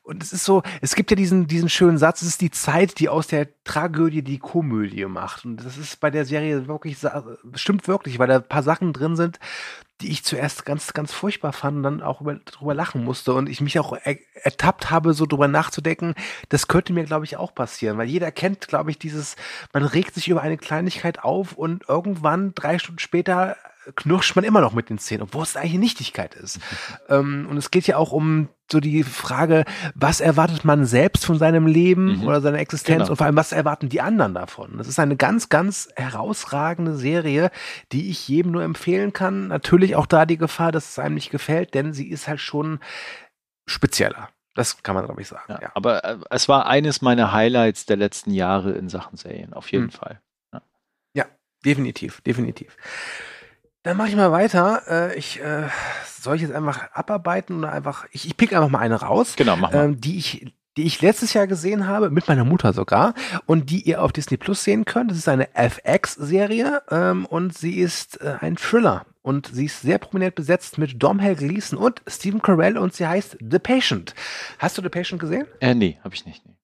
[0.02, 3.00] Und es ist so, es gibt ja diesen, diesen schönen Satz, es ist die Zeit,
[3.00, 5.46] die aus der Tragödie die Komödie macht.
[5.46, 6.98] Und das ist bei der Serie wirklich,
[7.56, 9.40] stimmt wirklich, weil da ein paar Sachen drin sind,
[10.04, 13.48] die ich zuerst ganz, ganz furchtbar fand und dann auch über, drüber lachen musste und
[13.48, 16.14] ich mich auch er, ertappt habe, so drüber nachzudenken,
[16.50, 19.36] das könnte mir, glaube ich, auch passieren, weil jeder kennt, glaube ich, dieses,
[19.72, 23.56] man regt sich über eine Kleinigkeit auf und irgendwann, drei Stunden später,
[23.96, 26.60] knirscht man immer noch mit den Zähnen, obwohl es eigentlich Nichtigkeit ist.
[27.10, 31.38] ähm, und es geht ja auch um so die Frage, was erwartet man selbst von
[31.38, 32.28] seinem Leben mhm.
[32.28, 33.12] oder seiner Existenz genau.
[33.12, 34.78] und vor allem, was erwarten die anderen davon?
[34.78, 37.52] Das ist eine ganz, ganz herausragende Serie,
[37.92, 39.48] die ich jedem nur empfehlen kann.
[39.48, 42.80] Natürlich auch da die Gefahr, dass es einem nicht gefällt, denn sie ist halt schon
[43.66, 44.30] spezieller.
[44.56, 45.46] Das kann man, glaube ich, sagen.
[45.50, 45.72] Ja, ja.
[45.74, 49.86] Aber äh, es war eines meiner Highlights der letzten Jahre in Sachen Serien, auf jeden
[49.86, 49.92] mhm.
[49.92, 50.22] Fall.
[50.54, 50.62] Ja.
[51.14, 51.26] ja,
[51.66, 52.78] definitiv, definitiv.
[53.84, 54.82] Dann mache ich mal weiter.
[54.88, 55.68] Äh, ich äh,
[56.20, 58.06] soll ich jetzt einfach abarbeiten oder einfach.
[58.12, 59.36] Ich, ich pick einfach mal eine raus.
[59.36, 59.86] Genau, mach mal.
[59.86, 63.14] Ähm, die ich die ich letztes Jahr gesehen habe, mit meiner Mutter sogar,
[63.46, 65.12] und die ihr auf Disney Plus sehen könnt.
[65.12, 69.06] Das ist eine FX-Serie ähm, und sie ist äh, ein Thriller.
[69.22, 73.38] Und sie ist sehr prominent besetzt mit Domhnall Gleeson und Stephen Carell und sie heißt
[73.40, 74.16] The Patient.
[74.60, 75.46] Hast du The Patient gesehen?
[75.62, 76.46] Äh, nee, habe ich nicht.
[76.46, 76.56] Nee.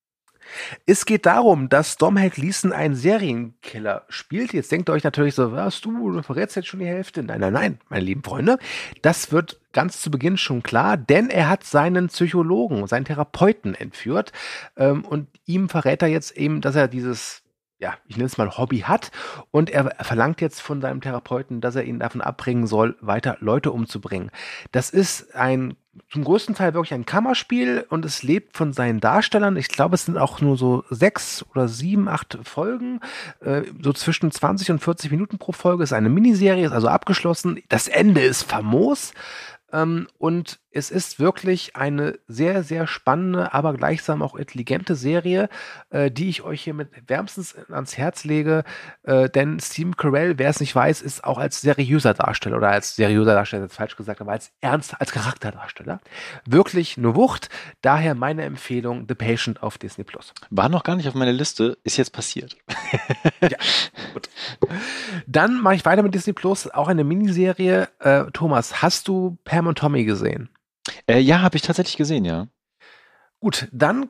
[0.86, 4.54] Es geht darum, dass Domhnall Gleeson einen Serienkiller spielt.
[4.54, 7.24] Jetzt denkt ihr euch natürlich so, was du, du verrätst jetzt schon die Hälfte.
[7.24, 8.58] Nein, nein, nein, meine lieben Freunde.
[9.02, 14.32] Das wird ganz zu Beginn schon klar, denn er hat seinen Psychologen, seinen Therapeuten entführt.
[14.78, 17.44] Ähm, und ihm verrät er jetzt eben, dass er dieses
[17.80, 19.12] ja, ich nenne es mal Hobby hat
[19.52, 23.72] und er verlangt jetzt von seinem Therapeuten, dass er ihn davon abbringen soll, weiter Leute
[23.72, 24.32] umzubringen.
[24.72, 25.76] Das ist ein
[26.10, 29.58] zum größten Teil wirklich ein Kammerspiel und es lebt von seinen Darstellern.
[29.58, 33.00] Ich glaube, es sind auch nur so sechs oder sieben, acht Folgen,
[33.42, 35.84] äh, so zwischen 20 und 40 Minuten pro Folge.
[35.84, 37.62] Ist eine Miniserie, ist also abgeschlossen.
[37.70, 39.14] Das Ende ist famos.
[39.72, 45.50] Ähm, und es ist wirklich eine sehr, sehr spannende, aber gleichsam auch intelligente Serie,
[45.90, 48.64] äh, die ich euch hier mit wärmstens ans Herz lege.
[49.04, 52.96] Äh, denn Steve Carell, wer es nicht weiß, ist auch als seriöser Darsteller oder als
[52.96, 56.02] seriöser Darsteller, jetzt falsch gesagt, aber als ernst, als Charakterdarsteller
[56.46, 57.50] wirklich eine Wucht.
[57.82, 60.34] Daher meine Empfehlung, The Patient auf Disney Plus.
[60.52, 62.58] War noch gar nicht auf meiner Liste, ist jetzt passiert.
[63.42, 63.58] ja,
[64.14, 64.30] gut.
[65.26, 67.90] Dann mache ich weiter mit Disney Plus, auch eine Miniserie.
[68.00, 70.50] Äh, Thomas, hast du Pam und Tommy gesehen?
[71.08, 72.48] Äh, ja, habe ich tatsächlich gesehen, ja.
[73.40, 74.10] Gut, dann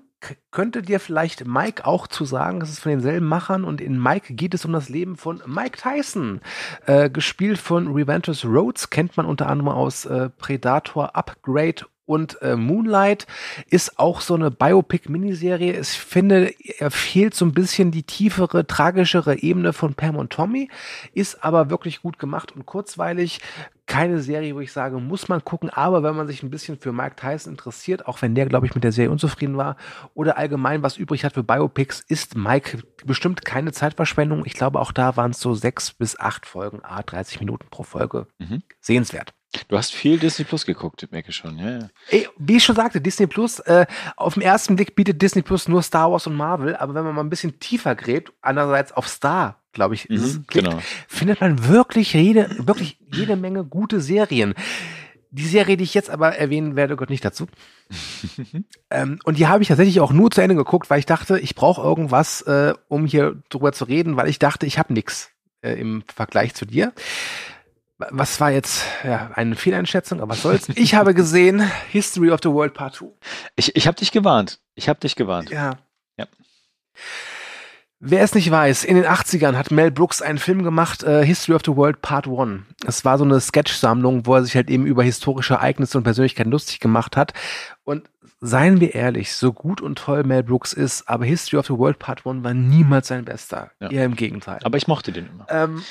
[0.52, 4.34] könnte dir vielleicht Mike auch zu sagen, das ist von denselben Machern und in Mike
[4.34, 6.42] geht es um das Leben von Mike Tyson,
[6.88, 12.56] äh, gespielt von Reventus Rhodes, kennt man unter anderem aus äh, Predator, Upgrade und äh,
[12.56, 13.28] Moonlight
[13.70, 15.80] ist auch so eine Biopic-Miniserie.
[15.80, 20.70] Ich finde, er fehlt so ein bisschen die tiefere, tragischere Ebene von Pam und Tommy,
[21.14, 23.42] ist aber wirklich gut gemacht und kurzweilig.
[23.90, 26.94] Keine Serie, wo ich sage, muss man gucken, aber wenn man sich ein bisschen für
[26.94, 29.78] Mike Tyson interessiert, auch wenn der, glaube ich, mit der Serie unzufrieden war
[30.14, 34.46] oder allgemein was übrig hat für Biopics, ist Mike bestimmt keine Zeitverschwendung.
[34.46, 37.82] Ich glaube, auch da waren es so sechs bis acht Folgen, a 30 Minuten pro
[37.82, 38.28] Folge.
[38.38, 38.62] Mhm.
[38.80, 39.34] Sehenswert.
[39.68, 41.90] Du hast viel Disney Plus geguckt, merke ich schon, ja, ja.
[42.10, 45.68] Ey, wie ich schon sagte, Disney Plus, äh, auf den ersten Blick bietet Disney Plus
[45.68, 49.08] nur Star Wars und Marvel, aber wenn man mal ein bisschen tiefer gräbt, andererseits auf
[49.08, 50.80] Star, glaube ich, Mhm, klickt, genau.
[51.08, 54.54] findet man wirklich jede, wirklich jede Menge gute Serien.
[55.32, 57.48] Die Serie, die ich jetzt aber erwähnen werde, gehört nicht dazu.
[58.92, 61.56] ähm, und die habe ich tatsächlich auch nur zu Ende geguckt, weil ich dachte, ich
[61.56, 65.30] brauche irgendwas, äh, um hier drüber zu reden, weil ich dachte, ich habe nix
[65.62, 66.94] äh, im Vergleich zu dir.
[68.00, 70.70] Was war jetzt ja, eine Fehleinschätzung, aber was soll's.
[70.76, 73.08] Ich habe gesehen History of the World Part 2.
[73.58, 74.62] Ich, ich habe dich gewarnt.
[74.76, 75.50] Ich habe dich gewarnt.
[75.50, 75.78] Ja.
[76.18, 76.26] Ja.
[78.00, 81.56] Wer es nicht weiß, in den 80ern hat Mel Brooks einen Film gemacht, äh, History
[81.56, 82.62] of the World Part 1.
[82.86, 86.52] Es war so eine Sketch-Sammlung, wo er sich halt eben über historische Ereignisse und Persönlichkeiten
[86.52, 87.34] lustig gemacht hat.
[87.84, 91.78] Und seien wir ehrlich, so gut und toll Mel Brooks ist, aber History of the
[91.78, 93.72] World Part 1 war niemals sein bester.
[93.82, 93.90] Ja.
[93.90, 94.60] Eher im Gegenteil.
[94.64, 95.46] Aber ich mochte den immer.
[95.50, 95.84] Ähm,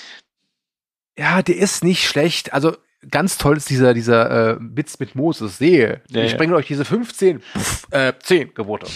[1.18, 2.52] ja, der ist nicht schlecht.
[2.52, 2.76] Also
[3.10, 5.58] ganz toll ist dieser, dieser äh, Witz mit Moses.
[5.58, 6.38] Sehe, Ja, ich ja.
[6.38, 8.86] bringe euch diese 15, pff, äh, 10 Gebote.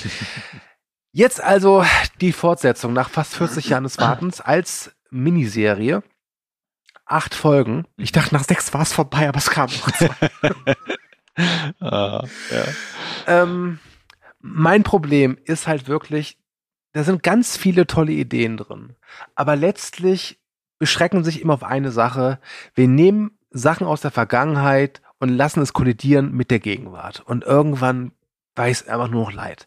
[1.12, 1.84] Jetzt also
[2.22, 6.02] die Fortsetzung nach fast 40 Jahren des Wartens als Miniserie.
[7.04, 7.86] Acht Folgen.
[7.98, 10.14] Ich dachte, nach sechs war es vorbei, aber es kam noch zwei.
[11.80, 12.64] Ah, ja.
[13.42, 13.78] ähm,
[14.40, 16.36] mein Problem ist halt wirklich,
[16.92, 18.96] da sind ganz viele tolle Ideen drin.
[19.34, 20.41] Aber letztlich
[20.82, 22.40] beschränken sich immer auf eine Sache.
[22.74, 27.20] Wir nehmen Sachen aus der Vergangenheit und lassen es kollidieren mit der Gegenwart.
[27.20, 28.10] Und irgendwann
[28.56, 29.64] weiß einfach nur noch leid.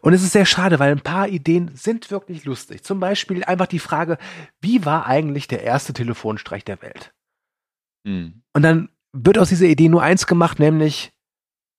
[0.00, 2.82] Und es ist sehr schade, weil ein paar Ideen sind wirklich lustig.
[2.82, 4.18] Zum Beispiel einfach die Frage,
[4.60, 7.14] wie war eigentlich der erste Telefonstreich der Welt?
[8.04, 8.42] Hm.
[8.52, 11.12] Und dann wird aus dieser Idee nur eins gemacht, nämlich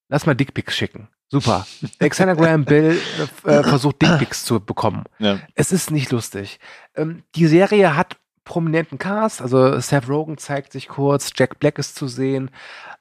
[0.07, 1.09] lass mal Dickpics schicken.
[1.27, 1.67] Super.
[1.99, 2.97] Alexander Graham Bell
[3.43, 5.03] äh, äh, versucht Dickpics zu bekommen.
[5.19, 5.41] Ja.
[5.55, 6.61] Es ist nicht lustig.
[6.95, 8.15] Ähm, die Serie hat
[8.47, 12.49] prominenten Cast, also Seth Rogen zeigt sich kurz, Jack Black ist zu sehen,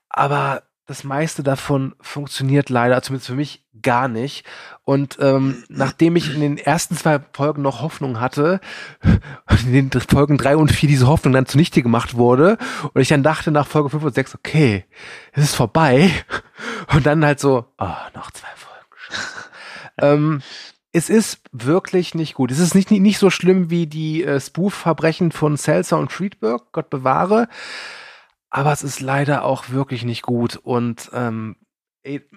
[0.09, 4.47] aber das meiste davon funktioniert leider, zumindest für mich, gar nicht.
[4.84, 8.61] Und ähm, nachdem ich in den ersten zwei Folgen noch Hoffnung hatte,
[9.66, 12.57] in den Folgen drei und vier diese Hoffnung dann zunichte gemacht wurde,
[12.92, 14.84] und ich dann dachte nach Folge fünf und sechs, okay,
[15.32, 16.11] es ist vorbei.
[16.94, 18.76] Und dann halt so, ah, noch zwei Folgen.
[19.99, 20.42] Ähm,
[20.97, 22.51] es ist wirklich nicht gut.
[22.51, 26.88] Es ist nicht, nicht so schlimm wie die äh, Spoof-Verbrechen von Seltzer und Friedberg, Gott
[26.88, 27.49] bewahre.
[28.49, 30.57] Aber es ist leider auch wirklich nicht gut.
[30.57, 31.57] Und ähm,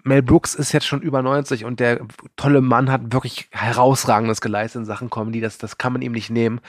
[0.03, 2.05] Mel Brooks ist jetzt schon über 90 und der
[2.35, 5.39] tolle Mann hat wirklich herausragendes geleistet in Sachen Comedy.
[5.39, 6.59] Das, das kann man ihm nicht nehmen.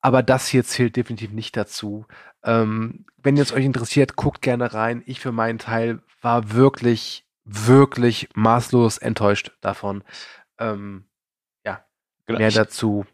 [0.00, 2.06] Aber das hier zählt definitiv nicht dazu.
[2.44, 5.02] Ähm, wenn es euch interessiert, guckt gerne rein.
[5.06, 10.04] Ich für meinen Teil war wirklich, wirklich maßlos enttäuscht davon.
[10.60, 11.05] Ähm,
[12.26, 12.38] Genau.
[12.38, 13.04] mehr Ich, dazu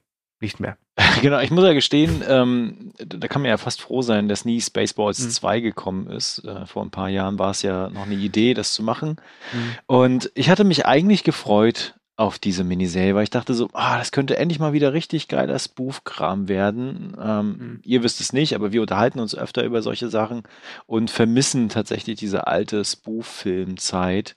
[0.40, 0.76] nicht mehr.
[1.22, 4.60] genau, ich muss ja gestehen, ähm, da kann man ja fast froh sein, dass nie
[4.60, 5.30] Spaceballs Mhm.
[5.30, 6.44] 2 gekommen ist.
[6.44, 9.16] Äh, vor ein paar Jahren war es ja noch eine Idee, das zu machen.
[9.52, 9.74] Mhm.
[9.86, 14.12] Und ich hatte mich eigentlich gefreut auf diese Miniserie, weil ich dachte so, ah, das
[14.12, 17.16] könnte endlich mal wieder richtig geiler Spoof-Kram werden.
[17.20, 17.80] Ähm, Mhm.
[17.84, 20.42] Ihr wisst es nicht, aber wir unterhalten uns öfter über solche Sachen
[20.86, 24.36] und vermissen tatsächlich diese alte Spoof-Filmzeit.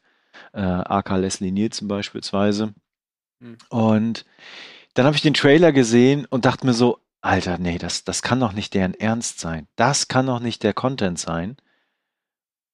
[0.53, 2.73] Äh, AK Leslie Nielsen beispielsweise.
[3.39, 3.57] Mhm.
[3.69, 4.25] Und
[4.93, 8.39] dann habe ich den Trailer gesehen und dachte mir so, Alter, nee, das, das kann
[8.39, 9.67] doch nicht deren Ernst sein.
[9.75, 11.57] Das kann doch nicht der Content sein.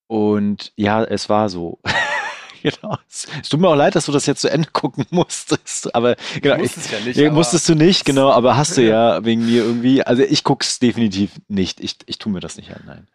[0.08, 1.80] Und ja, es war so.
[2.62, 2.98] genau.
[3.10, 5.96] Es, es tut mir auch leid, dass du das jetzt zu Ende gucken musstest.
[5.96, 7.18] Aber genau, ich, es ja nicht.
[7.18, 10.04] ja, musstest du nicht, genau, aber hast du ja wegen mir irgendwie.
[10.04, 11.80] Also ich guck's definitiv nicht.
[11.80, 13.08] Ich, ich tue mir das nicht an, nein.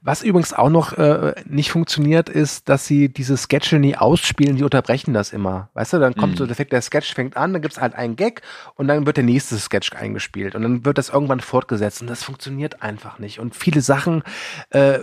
[0.00, 4.64] Was übrigens auch noch äh, nicht funktioniert, ist, dass sie diese Sketche nie ausspielen, die
[4.64, 5.70] unterbrechen das immer.
[5.74, 6.36] Weißt du, dann kommt Mhm.
[6.38, 8.42] so der Effekt, der Sketch fängt an, dann gibt's halt einen Gag
[8.76, 12.22] und dann wird der nächste Sketch eingespielt und dann wird das irgendwann fortgesetzt und das
[12.22, 13.40] funktioniert einfach nicht.
[13.40, 14.22] Und viele Sachen
[14.70, 15.00] äh,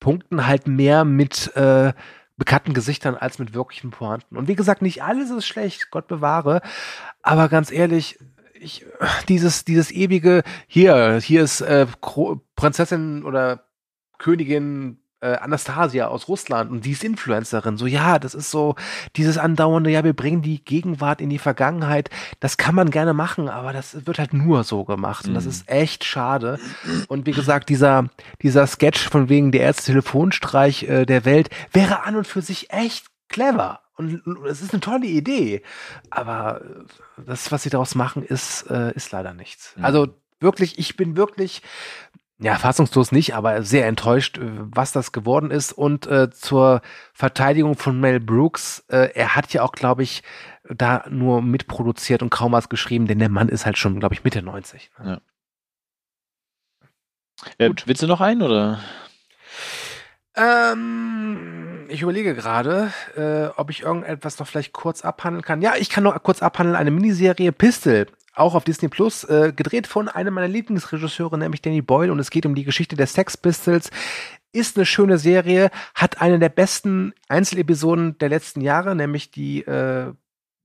[0.00, 1.92] punkten halt mehr mit äh,
[2.36, 4.36] bekannten Gesichtern als mit wirklichen Pointen.
[4.36, 6.60] Und wie gesagt, nicht alles ist schlecht, Gott bewahre,
[7.22, 8.18] aber ganz ehrlich,
[8.54, 8.86] ich,
[9.28, 11.86] dieses, dieses ewige, hier, hier ist äh,
[12.56, 13.64] Prinzessin oder
[14.22, 17.76] Königin äh, Anastasia aus Russland und die ist Influencerin.
[17.76, 18.74] So, ja, das ist so
[19.16, 22.10] dieses andauernde, ja, wir bringen die Gegenwart in die Vergangenheit.
[22.40, 25.50] Das kann man gerne machen, aber das wird halt nur so gemacht und das Mhm.
[25.50, 26.58] ist echt schade.
[27.08, 28.08] Und wie gesagt, dieser,
[28.42, 32.70] dieser Sketch von wegen der erste Telefonstreich äh, der Welt wäre an und für sich
[32.72, 33.80] echt clever.
[33.94, 35.62] Und es ist eine tolle Idee.
[36.10, 39.74] Aber äh, das, was sie daraus machen, ist, äh, ist leider nichts.
[39.76, 39.84] Mhm.
[39.84, 40.08] Also
[40.40, 41.62] wirklich, ich bin wirklich,
[42.42, 45.72] ja, fassungslos nicht, aber sehr enttäuscht, äh, was das geworden ist.
[45.72, 46.82] Und äh, zur
[47.12, 50.22] Verteidigung von Mel Brooks, äh, er hat ja auch, glaube ich,
[50.68, 54.24] da nur mitproduziert und kaum was geschrieben, denn der Mann ist halt schon, glaube ich,
[54.24, 54.90] Mitte 90.
[54.98, 55.06] ne?
[55.06, 55.20] Ja.
[57.58, 57.84] Äh, Gut.
[57.86, 58.80] willst du noch einen oder?
[60.34, 65.60] Ähm, ich überlege gerade, äh, ob ich irgendetwas noch vielleicht kurz abhandeln kann.
[65.60, 66.76] Ja, ich kann noch kurz abhandeln.
[66.76, 71.82] Eine Miniserie Pistol, auch auf Disney Plus, äh, gedreht von einem meiner Lieblingsregisseure, nämlich Danny
[71.82, 72.12] Boyle.
[72.12, 73.90] Und es geht um die Geschichte der Sex Pistols.
[74.52, 80.12] Ist eine schöne Serie, hat eine der besten Einzelepisoden der letzten Jahre, nämlich die äh,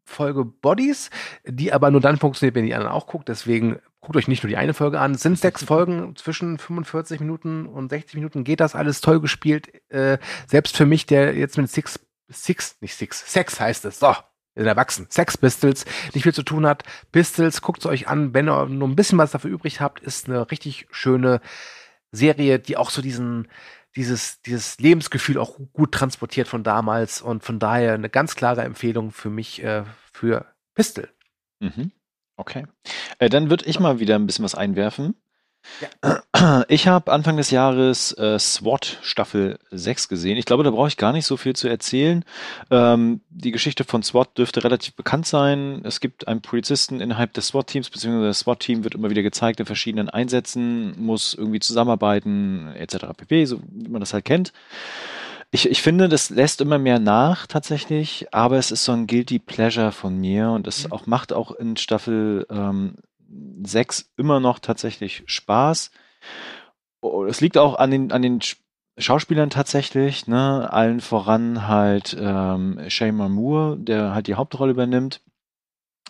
[0.08, 1.10] Folge Bodies,
[1.46, 3.28] die aber nur dann funktioniert, wenn die anderen auch guckt.
[3.28, 5.12] Deswegen guckt euch nicht nur die eine Folge an.
[5.12, 9.70] Es sind sechs Folgen, zwischen 45 Minuten und 60 Minuten geht das alles toll gespielt.
[9.90, 12.00] Äh, selbst für mich, der jetzt mit Six,
[12.30, 14.14] Six, nicht Six, Sex heißt es, so,
[14.58, 15.08] sind erwachsen.
[15.10, 16.84] Sex Pistols, nicht viel zu tun hat.
[17.12, 20.28] Pistols, guckt es euch an, wenn ihr nur ein bisschen was dafür übrig habt, ist
[20.28, 21.42] eine richtig schöne
[22.12, 23.48] Serie, die auch so diesen,
[23.96, 29.12] dieses, dieses Lebensgefühl auch gut transportiert von damals und von daher eine ganz klare Empfehlung
[29.12, 29.84] für mich äh,
[30.14, 31.10] für Pistol.
[31.60, 31.92] Mhm.
[32.36, 32.68] Okay.
[33.20, 35.16] Äh, dann würde ich mal wieder ein bisschen was einwerfen.
[35.82, 36.64] Ja.
[36.70, 40.38] Ich habe Anfang des Jahres äh, SWAT Staffel 6 gesehen.
[40.38, 42.24] Ich glaube, da brauche ich gar nicht so viel zu erzählen.
[42.70, 45.82] Ähm, die Geschichte von SWAT dürfte relativ bekannt sein.
[45.84, 49.66] Es gibt einen Polizisten innerhalb des SWAT-Teams, beziehungsweise das SWAT-Team wird immer wieder gezeigt in
[49.66, 53.08] verschiedenen Einsätzen, muss irgendwie zusammenarbeiten, etc.
[53.16, 54.54] pp., so wie man das halt kennt.
[55.50, 59.40] Ich, ich finde, das lässt immer mehr nach tatsächlich, aber es ist so ein Guilty
[59.40, 60.92] Pleasure von mir und es mhm.
[60.92, 62.96] auch macht auch in Staffel ähm,
[63.64, 65.92] 6 immer noch tatsächlich Spaß.
[67.28, 68.40] Es liegt auch an den, an den
[68.98, 70.72] Schauspielern tatsächlich, ne?
[70.72, 75.22] allen voran halt ähm, Shane Moore, der halt die Hauptrolle übernimmt.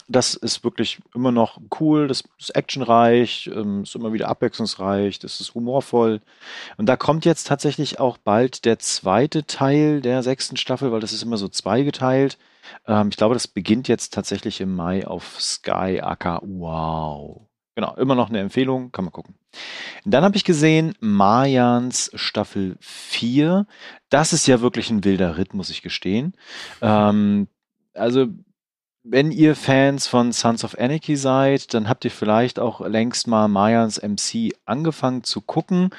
[0.10, 5.42] Das ist wirklich immer noch cool, das ist actionreich, ähm, ist immer wieder abwechslungsreich, das
[5.42, 6.22] ist humorvoll.
[6.78, 11.12] Und da kommt jetzt tatsächlich auch bald der zweite Teil der sechsten Staffel, weil das
[11.12, 12.38] ist immer so zweigeteilt.
[12.88, 16.42] Ähm, ich glaube, das beginnt jetzt tatsächlich im Mai auf Sky AK.
[16.44, 17.42] Wow.
[17.78, 19.36] Genau, immer noch eine Empfehlung, kann man gucken.
[20.04, 23.68] Dann habe ich gesehen Mayans Staffel 4.
[24.10, 26.34] Das ist ja wirklich ein wilder Ritt, muss ich gestehen.
[26.82, 27.48] Ähm,
[27.94, 28.30] also
[29.10, 33.48] wenn ihr Fans von Sons of Anarchy seid, dann habt ihr vielleicht auch längst mal
[33.48, 35.90] Mayans MC angefangen zu gucken.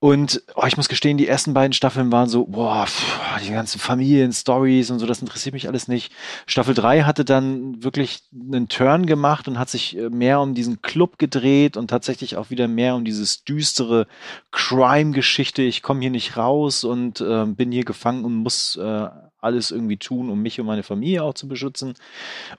[0.00, 3.78] Und oh, ich muss gestehen, die ersten beiden Staffeln waren so, boah, pff, die ganzen
[3.78, 6.12] Familien-Stories und so, das interessiert mich alles nicht.
[6.44, 10.82] Staffel 3 hatte dann wirklich einen Turn gemacht und hat sich äh, mehr um diesen
[10.82, 14.08] Club gedreht und tatsächlich auch wieder mehr um dieses düstere
[14.50, 15.62] Crime-Geschichte.
[15.62, 19.08] Ich komme hier nicht raus und äh, bin hier gefangen und muss äh,
[19.42, 21.94] alles irgendwie tun, um mich und meine Familie auch zu beschützen.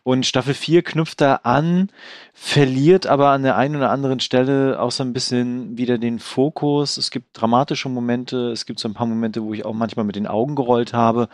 [0.04, 1.90] Und Staffel 4 knüpft da an,
[2.34, 6.98] verliert aber an der einen oder anderen Stelle auch so ein bisschen wieder den Fokus.
[6.98, 10.16] Es gibt dramatische Momente, es gibt so ein paar Momente, wo ich auch manchmal mit
[10.16, 11.30] den Augen gerollt habe.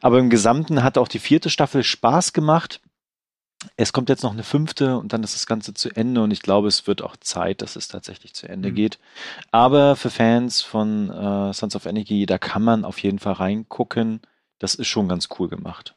[0.00, 2.80] Aber im Gesamten hat auch die vierte Staffel Spaß gemacht.
[3.76, 6.42] Es kommt jetzt noch eine fünfte und dann ist das Ganze zu Ende und ich
[6.42, 8.74] glaube, es wird auch Zeit, dass es tatsächlich zu Ende mhm.
[8.74, 8.98] geht.
[9.50, 14.20] Aber für Fans von äh, Sons of Energy, da kann man auf jeden Fall reingucken.
[14.64, 15.94] Das ist schon ganz cool gemacht.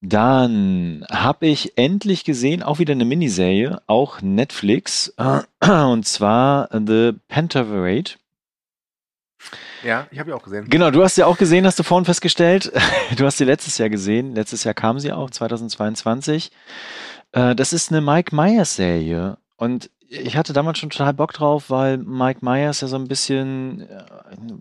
[0.00, 5.12] Dann habe ich endlich gesehen, auch wieder eine Miniserie, auch Netflix,
[5.58, 8.14] und zwar The Pentaverate.
[9.82, 10.70] Ja, ich habe ja auch gesehen.
[10.70, 12.70] Genau, du hast sie auch gesehen, hast du vorhin festgestellt.
[13.16, 14.36] Du hast sie letztes Jahr gesehen.
[14.36, 16.52] Letztes Jahr kam sie auch, 2022.
[17.32, 19.38] Äh, das ist eine Mike Myers Serie.
[19.56, 19.90] Und
[20.22, 24.04] ich hatte damals schon total Bock drauf, weil Mike Myers ja so ein bisschen, äh,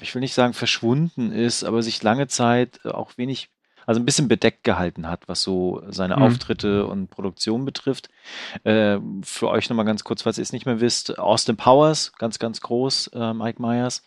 [0.01, 3.49] ich will nicht sagen verschwunden ist, aber sich lange Zeit auch wenig,
[3.85, 6.23] also ein bisschen bedeckt gehalten hat, was so seine mhm.
[6.23, 8.09] Auftritte und Produktion betrifft.
[8.63, 12.39] Äh, für euch nochmal ganz kurz, falls ihr es nicht mehr wisst, Austin Powers, ganz,
[12.39, 14.03] ganz groß, äh, Mike Myers.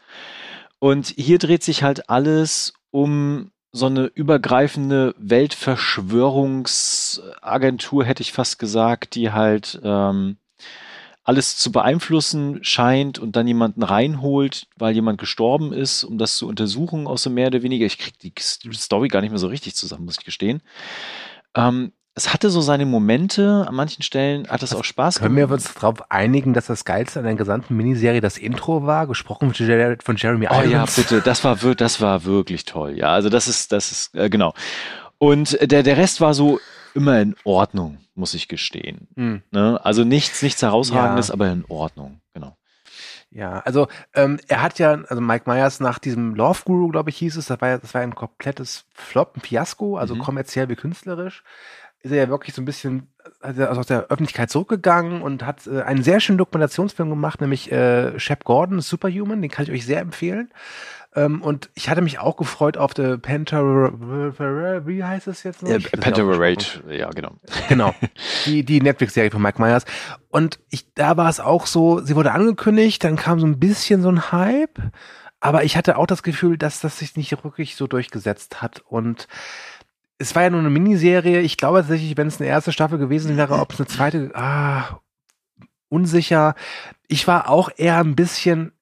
[0.78, 9.14] Und hier dreht sich halt alles um so eine übergreifende Weltverschwörungsagentur, hätte ich fast gesagt,
[9.14, 10.38] die halt ähm,
[11.27, 16.47] alles zu beeinflussen scheint und dann jemanden reinholt, weil jemand gestorben ist, um das zu
[16.47, 17.85] untersuchen, so mehr oder weniger.
[17.85, 20.62] Ich kriege die Story gar nicht mehr so richtig zusammen, muss ich gestehen.
[21.57, 25.27] Ähm, es hatte so seine Momente, an manchen Stellen hat es auch Spaß gemacht.
[25.27, 29.09] Können wir uns darauf einigen, dass das Geilste an der gesamten Miniserie das Intro war,
[29.09, 30.64] gesprochen von Jeremy Irons?
[30.64, 32.97] Oh ja, bitte, das war, das war wirklich toll.
[32.97, 34.55] Ja, also das ist, das ist, äh, genau.
[35.18, 36.61] Und der, der Rest war so
[36.97, 39.09] immer in Ordnung, muss ich gestehen.
[39.14, 39.42] Mhm.
[39.51, 39.80] Ne?
[39.84, 41.34] Also nichts, nichts herausragendes, ja.
[41.34, 42.57] aber in Ordnung, genau.
[43.30, 47.18] Ja, also ähm, er hat ja, also Mike Myers nach diesem Love Guru, glaube ich,
[47.18, 50.20] hieß es, das war ja, das war ein komplettes Flop, ein Fiasko, also mhm.
[50.20, 51.42] kommerziell wie künstlerisch
[52.07, 53.09] ist er ja wirklich so ein bisschen
[53.40, 58.18] also aus der Öffentlichkeit zurückgegangen und hat äh, einen sehr schönen Dokumentationsfilm gemacht, nämlich äh,
[58.18, 60.51] Shep Gordon, Superhuman, den kann ich euch sehr empfehlen.
[61.17, 63.64] Ähm, und ich hatte mich auch gefreut auf der Panther,
[64.87, 65.71] wie heißt es jetzt noch?
[65.71, 67.33] Ja, Panther Rage, ja, genau.
[67.69, 67.95] Genau.
[68.45, 69.87] Die, die Netflix-Serie von Mike Myers.
[70.29, 74.03] Und ich, da war es auch so, sie wurde angekündigt, dann kam so ein bisschen
[74.03, 74.79] so ein Hype
[75.41, 78.83] Aber ich hatte auch das Gefühl, dass das sich nicht wirklich so durchgesetzt hat.
[78.87, 79.27] Und
[80.19, 81.41] es war ja nur eine Miniserie.
[81.41, 85.01] Ich glaube tatsächlich, wenn es eine erste Staffel gewesen wäre, ob es eine zweite, ah,
[85.89, 86.55] unsicher.
[87.09, 88.73] Ich war auch eher ein bisschen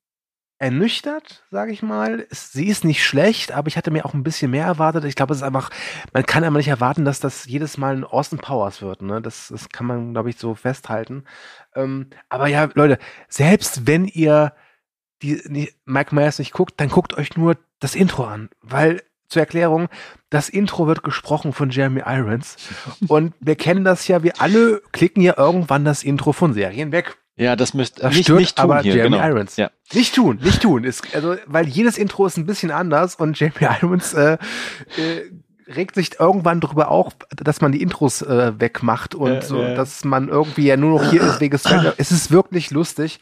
[0.64, 2.26] ernüchtert, sage ich mal.
[2.30, 5.04] Sie ist nicht schlecht, aber ich hatte mir auch ein bisschen mehr erwartet.
[5.04, 5.70] Ich glaube, es ist einfach,
[6.12, 9.02] man kann aber nicht erwarten, dass das jedes Mal ein Austin Powers wird.
[9.02, 9.20] Ne?
[9.20, 11.24] Das, das kann man, glaube ich, so festhalten.
[11.74, 12.98] Ähm, aber ja, Leute,
[13.28, 14.54] selbst wenn ihr
[15.22, 19.40] die, die Mike Myers nicht guckt, dann guckt euch nur das Intro an, weil zur
[19.40, 19.88] Erklärung,
[20.30, 22.56] das Intro wird gesprochen von Jeremy Irons
[23.08, 27.18] und wir kennen das ja, wir alle klicken ja irgendwann das Intro von Serien weg.
[27.36, 29.28] Ja, das müsst Das nicht, stört nicht tun aber hier, Jeremy genau.
[29.28, 29.56] Irons.
[29.56, 29.70] Ja.
[29.92, 30.84] Nicht tun, nicht tun.
[30.84, 34.34] Ist, also, weil jedes Intro ist ein bisschen anders und Jeremy Irons äh,
[34.96, 35.30] äh,
[35.66, 39.74] regt sich irgendwann darüber auch, dass man die Intros äh, wegmacht und Äh, so, äh.
[39.74, 41.94] dass man irgendwie ja nur noch hier ist wegen Stranger.
[41.98, 43.18] Es ist wirklich lustig.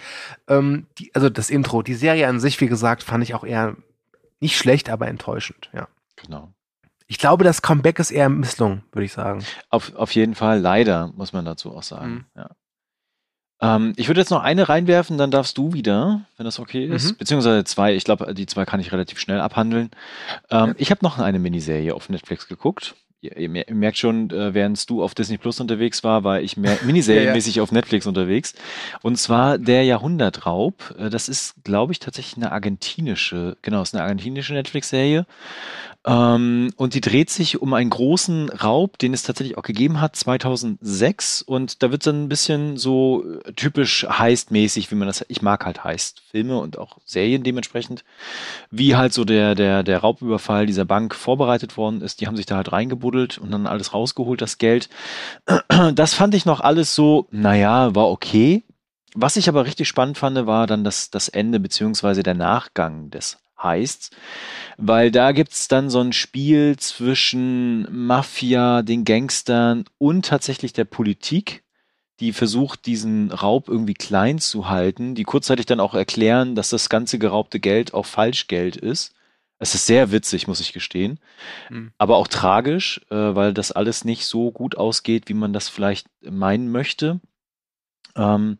[0.48, 3.76] Ähm, die, also das Intro, die Serie an sich, wie gesagt, fand ich auch eher
[4.40, 5.70] nicht schlecht, aber enttäuschend.
[5.72, 5.88] Ja.
[6.16, 6.52] Genau.
[7.06, 9.44] Ich glaube, das Comeback ist eher misslungen, würde ich sagen.
[9.70, 12.12] Auf, auf jeden Fall, leider, muss man dazu auch sagen.
[12.12, 12.24] Mhm.
[12.36, 12.50] Ja.
[13.62, 17.12] Ähm, ich würde jetzt noch eine reinwerfen, dann darfst du wieder, wenn das okay ist.
[17.12, 17.16] Mhm.
[17.18, 19.90] Beziehungsweise zwei, ich glaube, die zwei kann ich relativ schnell abhandeln.
[20.50, 20.74] Ähm, Ja.
[20.78, 22.94] Ich habe noch eine Miniserie auf Netflix geguckt.
[23.24, 26.40] Ihr, ihr mer- ihr merkt schon, äh, während du auf Disney Plus unterwegs war, war
[26.40, 28.54] ich mehr miniserienmäßig auf Netflix unterwegs.
[29.02, 30.96] Und zwar der Jahrhundertraub.
[30.98, 35.24] Äh, Das ist, glaube ich, tatsächlich eine argentinische, genau, ist eine argentinische Netflix-Serie.
[36.04, 40.16] Ähm, und die dreht sich um einen großen Raub, den es tatsächlich auch gegeben hat,
[40.16, 41.42] 2006.
[41.42, 45.64] Und da wird dann ein bisschen so äh, typisch heist-mäßig, wie man das, ich mag
[45.64, 48.04] halt Heist-Filme und auch Serien dementsprechend,
[48.70, 52.20] wie halt so der, der, der Raubüberfall dieser Bank vorbereitet worden ist.
[52.20, 54.88] Die haben sich da halt reingebuddelt und dann alles rausgeholt, das Geld.
[55.94, 58.62] Das fand ich noch alles so, naja, war okay.
[59.14, 63.41] Was ich aber richtig spannend fand, war dann das, das Ende beziehungsweise der Nachgang des
[63.62, 64.10] Heists,
[64.76, 71.62] weil da gibt's dann so ein Spiel zwischen Mafia, den Gangstern und tatsächlich der Politik,
[72.20, 76.88] die versucht, diesen Raub irgendwie klein zu halten, die kurzzeitig dann auch erklären, dass das
[76.88, 79.12] ganze geraubte Geld auch Falschgeld ist.
[79.58, 81.20] Es ist sehr witzig, muss ich gestehen,
[81.70, 81.92] Mhm.
[81.98, 86.06] aber auch tragisch, äh, weil das alles nicht so gut ausgeht, wie man das vielleicht
[86.20, 87.20] meinen möchte.
[88.16, 88.56] Ähm,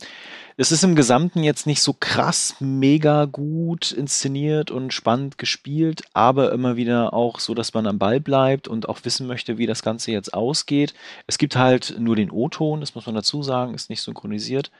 [0.56, 6.52] es ist im Gesamten jetzt nicht so krass mega gut inszeniert und spannend gespielt, aber
[6.52, 9.82] immer wieder auch so, dass man am Ball bleibt und auch wissen möchte, wie das
[9.82, 10.94] Ganze jetzt ausgeht.
[11.26, 14.70] Es gibt halt nur den O-Ton, das muss man dazu sagen, ist nicht synchronisiert.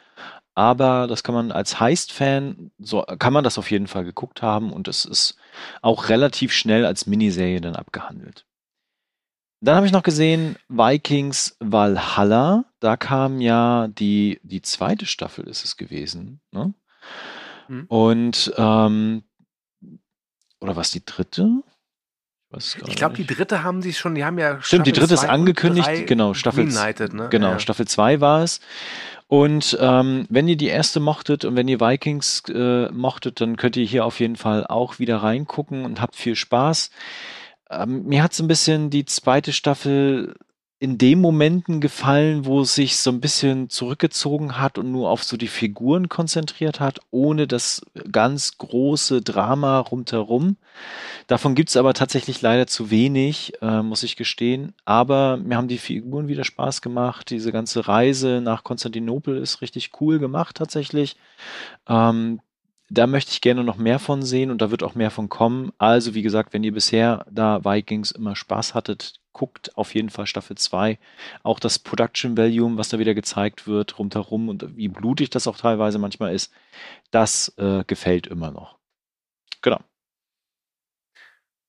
[0.54, 4.72] Aber das kann man als Heist-Fan, so kann man das auf jeden Fall geguckt haben
[4.72, 5.36] und es ist
[5.80, 8.44] auch relativ schnell als Miniserie dann abgehandelt.
[9.62, 12.64] Dann habe ich noch gesehen Vikings Valhalla.
[12.80, 16.40] Da kam ja die, die zweite Staffel ist es gewesen.
[16.50, 16.74] Ne?
[17.68, 17.84] Mhm.
[17.86, 19.22] Und ähm,
[20.60, 21.62] oder was die dritte?
[22.58, 25.30] Ich, glaube, die dritte haben sie schon, die haben ja Stimmt, die Staffel dritte ist
[25.30, 26.06] angekündigt.
[26.06, 27.28] Genau, Staffel ne?
[27.30, 27.58] Genau, Ja.
[27.58, 28.60] Staffel 2 war es.
[29.26, 33.78] Und ähm, wenn ihr die erste mochtet und wenn ihr Vikings äh, mochtet, dann könnt
[33.78, 36.90] ihr hier auf jeden Fall auch wieder reingucken und habt viel Spaß.
[37.72, 40.34] Ähm, mir hat so ein bisschen die zweite Staffel
[40.82, 45.22] in den Momenten gefallen, wo es sich so ein bisschen zurückgezogen hat und nur auf
[45.22, 50.56] so die Figuren konzentriert hat, ohne das ganz große Drama rundherum.
[51.28, 54.74] Davon gibt's aber tatsächlich leider zu wenig, äh, muss ich gestehen.
[54.84, 57.30] Aber mir haben die Figuren wieder Spaß gemacht.
[57.30, 61.14] Diese ganze Reise nach Konstantinopel ist richtig cool gemacht tatsächlich.
[61.88, 62.40] Ähm,
[62.92, 65.72] da möchte ich gerne noch mehr von sehen und da wird auch mehr von kommen.
[65.78, 70.26] Also, wie gesagt, wenn ihr bisher da Vikings immer Spaß hattet, guckt auf jeden Fall
[70.26, 70.98] Staffel 2.
[71.42, 75.56] Auch das Production Volume, was da wieder gezeigt wird, rundherum und wie blutig das auch
[75.56, 76.52] teilweise manchmal ist,
[77.10, 78.78] das äh, gefällt immer noch.
[79.62, 79.80] Genau.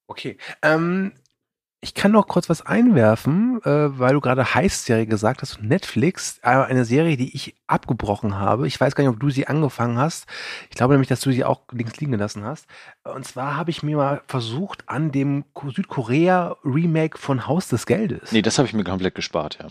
[0.07, 0.37] Okay.
[0.61, 1.13] Ähm,
[1.83, 5.61] ich kann noch kurz was einwerfen, äh, weil du gerade Heist-Serie gesagt hast.
[5.61, 8.67] Netflix, eine Serie, die ich abgebrochen habe.
[8.67, 10.25] Ich weiß gar nicht, ob du sie angefangen hast.
[10.69, 12.67] Ich glaube nämlich, dass du sie auch links liegen gelassen hast.
[13.03, 18.31] Und zwar habe ich mir mal versucht, an dem Ko- Südkorea-Remake von Haus des Geldes.
[18.31, 19.67] Nee, das habe ich mir komplett gespart, ja.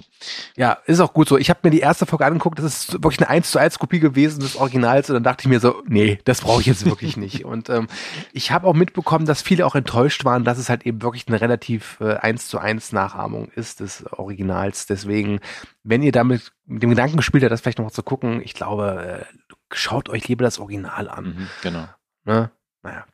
[0.57, 1.39] Ja, ist auch gut so.
[1.39, 4.01] Ich habe mir die erste Folge angeguckt, das ist wirklich eine 1 zu 1 Kopie
[4.01, 7.17] gewesen des Originals und dann dachte ich mir so, nee, das brauche ich jetzt wirklich
[7.17, 7.45] nicht.
[7.53, 7.87] Und ähm,
[8.33, 11.41] ich habe auch mitbekommen, dass viele auch enttäuscht waren, dass es halt eben wirklich eine
[11.41, 14.87] relativ äh, 1 zu 1 Nachahmung ist des Originals.
[14.87, 15.41] Deswegen,
[15.83, 19.25] wenn ihr damit mit dem Gedanken gespielt habt, das vielleicht noch zu gucken, ich glaube,
[19.31, 19.37] äh,
[19.73, 21.25] schaut euch lieber das Original an.
[21.25, 21.89] Mhm, genau.
[22.25, 22.51] Ne?
[22.83, 23.07] Naja.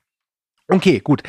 [0.68, 1.22] Okay, gut.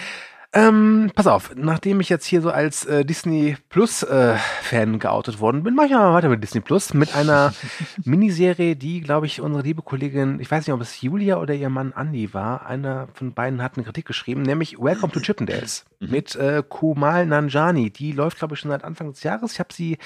[0.51, 5.39] Ähm, pass auf, nachdem ich jetzt hier so als äh, Disney Plus äh, Fan geoutet
[5.39, 7.53] worden bin, mache ich mal weiter mit Disney Plus mit einer
[8.03, 11.69] Miniserie, die, glaube ich, unsere liebe Kollegin, ich weiß nicht, ob es Julia oder ihr
[11.69, 16.09] Mann Andy war, einer von beiden hat eine Kritik geschrieben, nämlich Welcome to Chippendales mhm.
[16.09, 17.91] mit äh, Kumal Nanjani.
[17.91, 19.53] Die läuft, glaube ich, schon seit Anfang des Jahres.
[19.53, 19.99] Ich habe sie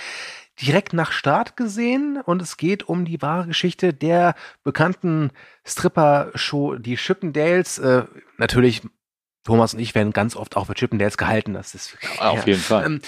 [0.61, 4.35] direkt nach Start gesehen und es geht um die wahre Geschichte der
[4.65, 5.31] bekannten
[5.65, 7.79] Stripper-Show, die Chippendales.
[7.79, 8.03] Äh,
[8.37, 8.81] natürlich
[9.43, 11.53] Thomas und ich werden ganz oft auch für Chippendales gehalten.
[11.53, 12.85] Das ist auf ja, jeden Fall.
[12.85, 13.01] Ähm,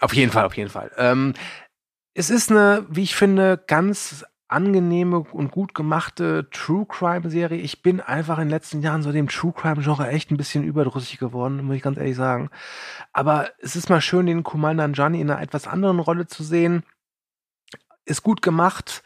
[0.00, 0.90] auf jeden Fall, auf jeden Fall.
[0.96, 1.34] Ähm,
[2.14, 7.58] es ist eine, wie ich finde, ganz angenehme und gut gemachte True Crime Serie.
[7.58, 10.64] Ich bin einfach in den letzten Jahren so dem True Crime Genre echt ein bisschen
[10.64, 12.50] überdrüssig geworden, muss ich ganz ehrlich sagen.
[13.12, 16.84] Aber es ist mal schön, den Kumal Nanjani in einer etwas anderen Rolle zu sehen.
[18.04, 19.02] Ist gut gemacht.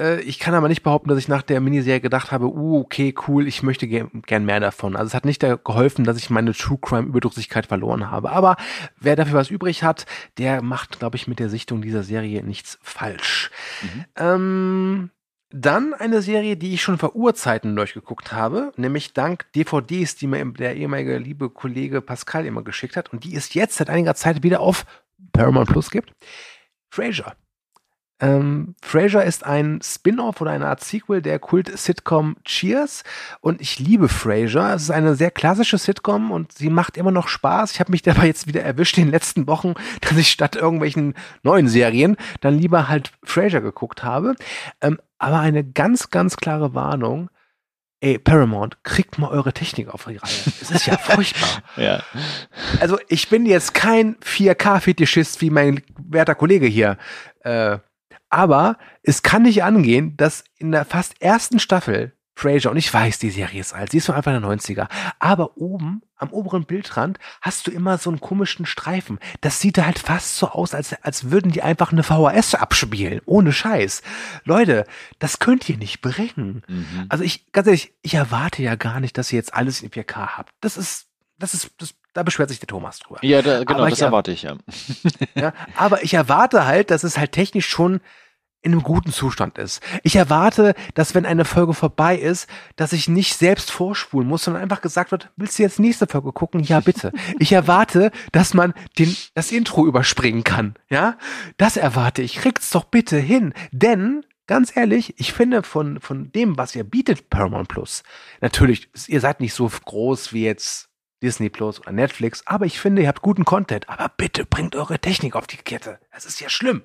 [0.00, 3.14] Äh, ich kann aber nicht behaupten, dass ich nach der Miniserie gedacht habe, uh, okay,
[3.28, 4.96] cool, ich möchte gern, gern mehr davon.
[4.96, 8.30] Also es hat nicht geholfen, dass ich meine True Crime Überdrüssigkeit verloren habe.
[8.30, 8.56] Aber
[8.98, 10.06] wer dafür was übrig hat,
[10.38, 13.50] der macht, glaube ich, mit der Sichtung dieser Serie nichts falsch.
[13.82, 14.04] Mhm.
[14.16, 15.10] Ähm,
[15.52, 20.44] dann eine Serie, die ich schon vor Urzeiten durchgeguckt habe, nämlich dank DVDs, die mir
[20.44, 24.44] der ehemalige liebe Kollege Pascal immer geschickt hat und die es jetzt seit einiger Zeit
[24.44, 24.86] wieder auf
[25.32, 26.12] Paramount Plus gibt.
[26.88, 27.34] Frasier.
[28.20, 33.02] Ähm, Frasier ist ein Spin-off oder eine Art Sequel der Kult-Sitcom Cheers
[33.40, 34.74] und ich liebe Frasier.
[34.74, 37.72] Es ist eine sehr klassische Sitcom und sie macht immer noch Spaß.
[37.72, 41.14] Ich habe mich dabei jetzt wieder erwischt in den letzten Wochen, dass ich statt irgendwelchen
[41.42, 44.34] neuen Serien dann lieber halt Frasier geguckt habe.
[44.82, 47.30] Ähm, aber eine ganz, ganz klare Warnung.
[48.02, 50.30] Ey, Paramount, kriegt mal eure Technik auf die Reihe.
[50.60, 51.62] Es ist ja furchtbar.
[51.76, 52.02] ja.
[52.80, 56.96] Also ich bin jetzt kein 4K-Fetischist wie mein werter Kollege hier.
[57.40, 57.78] Äh,
[58.30, 63.18] aber es kann nicht angehen, dass in der fast ersten Staffel Frasier, und ich weiß,
[63.18, 67.18] die Serie ist alt, sie ist von Anfang der 90er, aber oben am oberen Bildrand
[67.42, 69.18] hast du immer so einen komischen Streifen.
[69.42, 73.20] Das sieht halt fast so aus, als, als würden die einfach eine VHS abspielen.
[73.26, 74.02] Ohne Scheiß.
[74.44, 74.86] Leute,
[75.18, 76.62] das könnt ihr nicht bringen.
[76.66, 77.06] Mhm.
[77.08, 80.38] Also ich, ganz ehrlich, ich erwarte ja gar nicht, dass ihr jetzt alles in 4K
[80.38, 80.50] habt.
[80.60, 81.08] Das ist,
[81.38, 83.20] das ist, das, da beschwert sich der Thomas drüber.
[83.22, 84.56] Ja, da, genau, aber das erwarte ich ja.
[85.34, 85.52] ja.
[85.76, 88.00] Aber ich erwarte halt, dass es halt technisch schon
[88.62, 89.82] in einem guten Zustand ist.
[90.02, 92.46] Ich erwarte, dass wenn eine Folge vorbei ist,
[92.76, 96.32] dass ich nicht selbst vorspulen muss, sondern einfach gesagt wird, willst du jetzt nächste Folge
[96.32, 96.60] gucken?
[96.62, 97.12] Ja, bitte.
[97.38, 100.74] Ich erwarte, dass man den, das Intro überspringen kann.
[100.90, 101.16] Ja,
[101.56, 102.34] das erwarte ich.
[102.34, 103.54] Kriegt's doch bitte hin.
[103.72, 108.02] Denn, ganz ehrlich, ich finde von, von dem, was ihr bietet, Paramount Plus,
[108.40, 110.89] natürlich, ihr seid nicht so groß wie jetzt
[111.22, 113.88] Disney Plus oder Netflix, aber ich finde, ihr habt guten Content.
[113.88, 115.98] Aber bitte bringt eure Technik auf die Kette.
[116.10, 116.82] Es ist ja schlimm.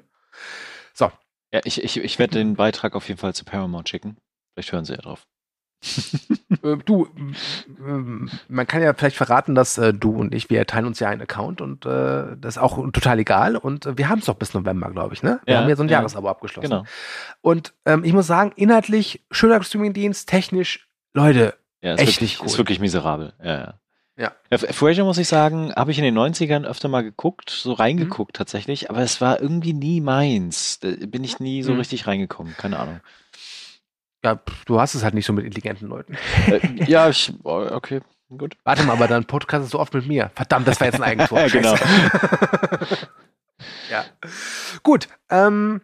[0.94, 1.12] So,
[1.52, 4.18] ja, ich, ich, ich werde den Beitrag auf jeden Fall zu Paramount schicken.
[4.54, 5.26] Vielleicht hören sie ja drauf.
[6.64, 10.86] äh, du, äh, man kann ja vielleicht verraten, dass äh, du und ich, wir teilen
[10.86, 13.56] uns ja einen Account und das ist auch total egal.
[13.56, 15.40] Und wir haben es doch bis November, glaube ich, ne?
[15.46, 16.00] Wir ja, haben ja so ein ja.
[16.00, 16.70] Jahresabo abgeschlossen.
[16.70, 16.84] Genau.
[17.42, 22.48] Und ähm, ich muss sagen, inhaltlich schöner Streamingdienst, technisch, Leute, ja, ist echt wirklich, cool.
[22.48, 23.34] Ist wirklich miserabel.
[23.42, 23.80] Ja, ja.
[24.18, 24.32] Ja.
[24.58, 28.38] Frasier muss ich sagen, habe ich in den 90ern öfter mal geguckt, so reingeguckt mhm.
[28.38, 30.80] tatsächlich, aber es war irgendwie nie meins.
[30.80, 31.80] Da bin ich nie so mhm.
[31.80, 33.02] richtig reingekommen, keine Ahnung.
[34.24, 36.18] Ja, du hast es halt nicht so mit intelligenten Leuten.
[36.48, 38.02] Äh, ja, ich, oh, okay,
[38.36, 38.58] gut.
[38.64, 40.32] Warte mal, aber dein Podcast ist so oft mit mir.
[40.34, 41.40] Verdammt, das war jetzt ein Eigentor.
[41.40, 41.76] ja, genau.
[43.92, 44.06] ja.
[44.82, 45.82] Gut, ähm,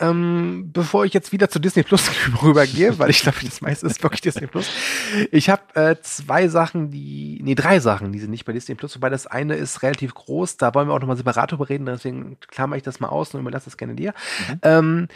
[0.00, 2.10] ähm, bevor ich jetzt wieder zu Disney Plus
[2.42, 4.70] rübergehe, weil ich glaube, das meiste ist wirklich Disney Plus.
[5.30, 8.96] Ich habe äh, zwei Sachen, die, nee, drei Sachen, die sind nicht bei Disney Plus,
[8.96, 12.38] wobei das eine ist relativ groß, da wollen wir auch nochmal separat drüber reden, deswegen
[12.40, 14.14] klammer ich das mal aus und überlasse das gerne dir.
[14.48, 14.58] Mhm.
[14.62, 15.08] Ähm,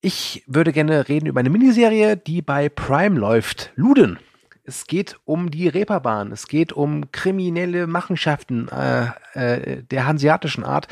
[0.00, 3.72] ich würde gerne reden über eine Miniserie, die bei Prime läuft.
[3.74, 4.18] Luden.
[4.62, 6.30] Es geht um die Reeperbahn.
[6.30, 10.86] Es geht um kriminelle Machenschaften äh, äh, der hanseatischen Art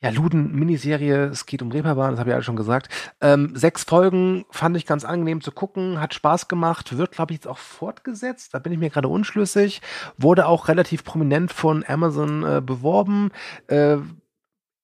[0.00, 2.88] ja, Luden-Miniserie, es geht um Reeperbahn, das habe ich ja schon gesagt.
[3.20, 7.38] Ähm, sechs Folgen fand ich ganz angenehm zu gucken, hat Spaß gemacht, wird, glaube ich,
[7.38, 9.80] jetzt auch fortgesetzt, da bin ich mir gerade unschlüssig.
[10.16, 13.30] Wurde auch relativ prominent von Amazon äh, beworben.
[13.68, 13.98] Äh,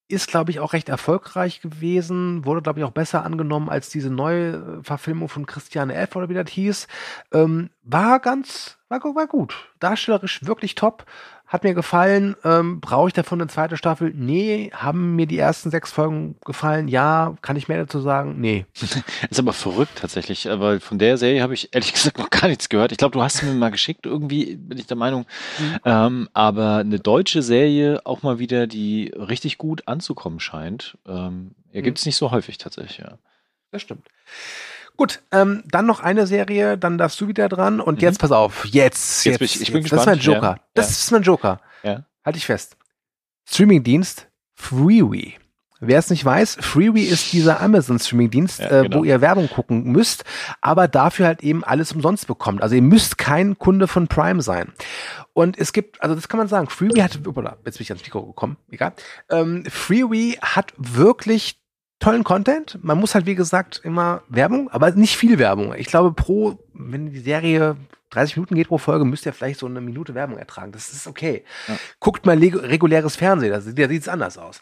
[0.07, 4.11] ist, glaube ich, auch recht erfolgreich gewesen, wurde, glaube ich, auch besser angenommen als diese
[4.11, 6.15] neue Verfilmung von Christiane F.
[6.15, 6.87] oder wie das hieß.
[7.31, 9.55] Ähm, war ganz, war, war gut.
[9.79, 11.05] Darstellerisch wirklich top.
[11.47, 12.35] Hat mir gefallen.
[12.43, 14.11] Ähm, Brauche ich davon eine zweite Staffel?
[14.15, 14.71] Nee.
[14.73, 16.87] Haben mir die ersten sechs Folgen gefallen?
[16.87, 17.35] Ja.
[17.41, 18.35] Kann ich mehr dazu sagen?
[18.39, 18.65] Nee.
[19.29, 22.69] ist aber verrückt tatsächlich, weil von der Serie habe ich ehrlich gesagt noch gar nichts
[22.69, 22.91] gehört.
[22.91, 25.25] Ich glaube, du hast sie mir mal geschickt, irgendwie bin ich der Meinung.
[25.59, 25.79] Mhm.
[25.85, 31.81] Ähm, aber eine deutsche Serie auch mal wieder, die richtig gut anzukommen scheint, ähm, ja,
[31.81, 32.09] gibt es mhm.
[32.09, 33.17] nicht so häufig tatsächlich, ja.
[33.71, 34.07] Das stimmt.
[34.97, 37.79] Gut, ähm, dann noch eine Serie, dann darfst du wieder dran.
[37.81, 38.01] Und Mhm.
[38.01, 39.91] jetzt pass auf, jetzt, Jetzt bin ich- ich bin jetzt.
[39.91, 40.55] Das ist mein gespannt, Joker.
[40.57, 40.63] ja.
[40.73, 41.61] Das ist mein Joker.
[41.83, 42.05] Ja.
[42.23, 42.77] Halt dich fest.
[43.47, 45.33] Streamingdienst Freewee.
[45.81, 48.99] Wer es nicht weiß, Freewee ist dieser Amazon-Streaming-Dienst, Ja, äh, genau.
[48.99, 50.23] wo ihr Werbung gucken müsst,
[50.61, 52.63] aber dafür halt eben alles umsonst bekommt.
[52.63, 54.71] Also ihr müsst kein Kunde von Prime sein.
[55.33, 58.25] Und es gibt, also das kann man sagen, Freewee hat, jetzt bin ich ans Mikro
[58.25, 58.93] gekommen, egal.
[59.29, 61.59] Ähm, Freewee hat wirklich
[61.99, 62.77] tollen Content.
[62.83, 65.73] Man muss halt, wie gesagt, immer Werbung, aber nicht viel Werbung.
[65.75, 67.77] Ich glaube, pro, wenn die Serie
[68.11, 70.71] 30 Minuten geht pro Folge, müsst ihr vielleicht so eine Minute Werbung ertragen.
[70.71, 71.43] Das ist okay.
[71.67, 71.77] Ja.
[71.99, 74.61] Guckt mal reguläres Fernsehen, da sieht es anders aus.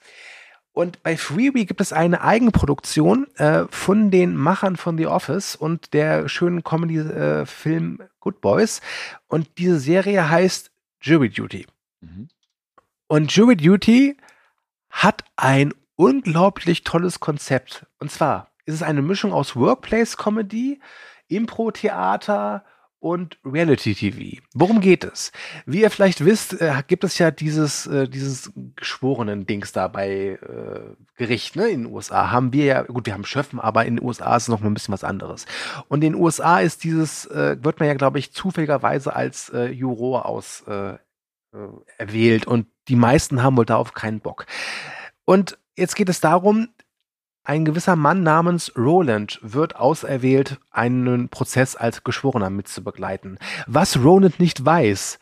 [0.73, 5.93] Und bei Freebie gibt es eine Eigenproduktion äh, von den Machern von The Office und
[5.93, 8.81] der schönen Comedy-Film Good Boys.
[9.27, 11.67] Und diese Serie heißt Jury Duty.
[12.01, 12.27] Mhm.
[13.07, 14.17] Und Jury Duty
[14.89, 17.85] hat ein unglaublich tolles Konzept.
[17.99, 20.79] Und zwar ist es eine Mischung aus Workplace-Comedy,
[21.27, 22.63] Impro-Theater
[22.99, 24.41] und Reality-TV.
[24.53, 25.33] Worum geht es?
[25.65, 30.95] Wie ihr vielleicht wisst, äh, gibt es ja dieses, äh, dieses Geschworenen-Dings da bei äh,
[31.17, 32.31] Gericht ne, in den USA.
[32.31, 34.67] Haben wir ja, gut, wir haben Schöffen, aber in den USA ist es noch mal
[34.67, 35.45] ein bisschen was anderes.
[35.89, 39.65] Und in den USA ist dieses, äh, wird man ja, glaube ich, zufälligerweise als äh,
[39.65, 40.97] Juror aus äh, äh,
[41.97, 44.45] erwählt und die meisten haben wohl darauf keinen Bock.
[45.25, 46.69] Und jetzt geht es darum,
[47.45, 53.37] ein gewisser Mann namens Roland wird auserwählt, einen Prozess als Geschworener mitzubegleiten.
[53.67, 55.19] Was Roland nicht weiß,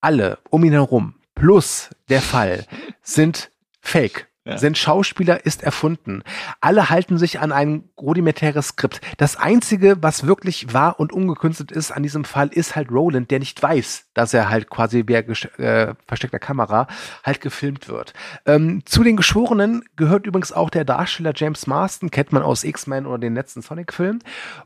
[0.00, 2.66] alle um ihn herum, plus der Fall,
[3.02, 4.28] sind fake.
[4.46, 4.58] Ja.
[4.58, 6.22] Sind Schauspieler, ist erfunden.
[6.60, 9.00] Alle halten sich an ein rudimentäres Skript.
[9.16, 13.38] Das Einzige, was wirklich wahr und ungekünstelt ist an diesem Fall, ist halt Roland, der
[13.38, 16.88] nicht weiß, dass er halt quasi gesch- äh, versteckter Kamera
[17.22, 18.12] halt gefilmt wird.
[18.44, 23.06] Ähm, zu den Geschworenen gehört übrigens auch der Darsteller James Marston, kennt man aus X-Men
[23.06, 24.18] oder den letzten Sonic-Film.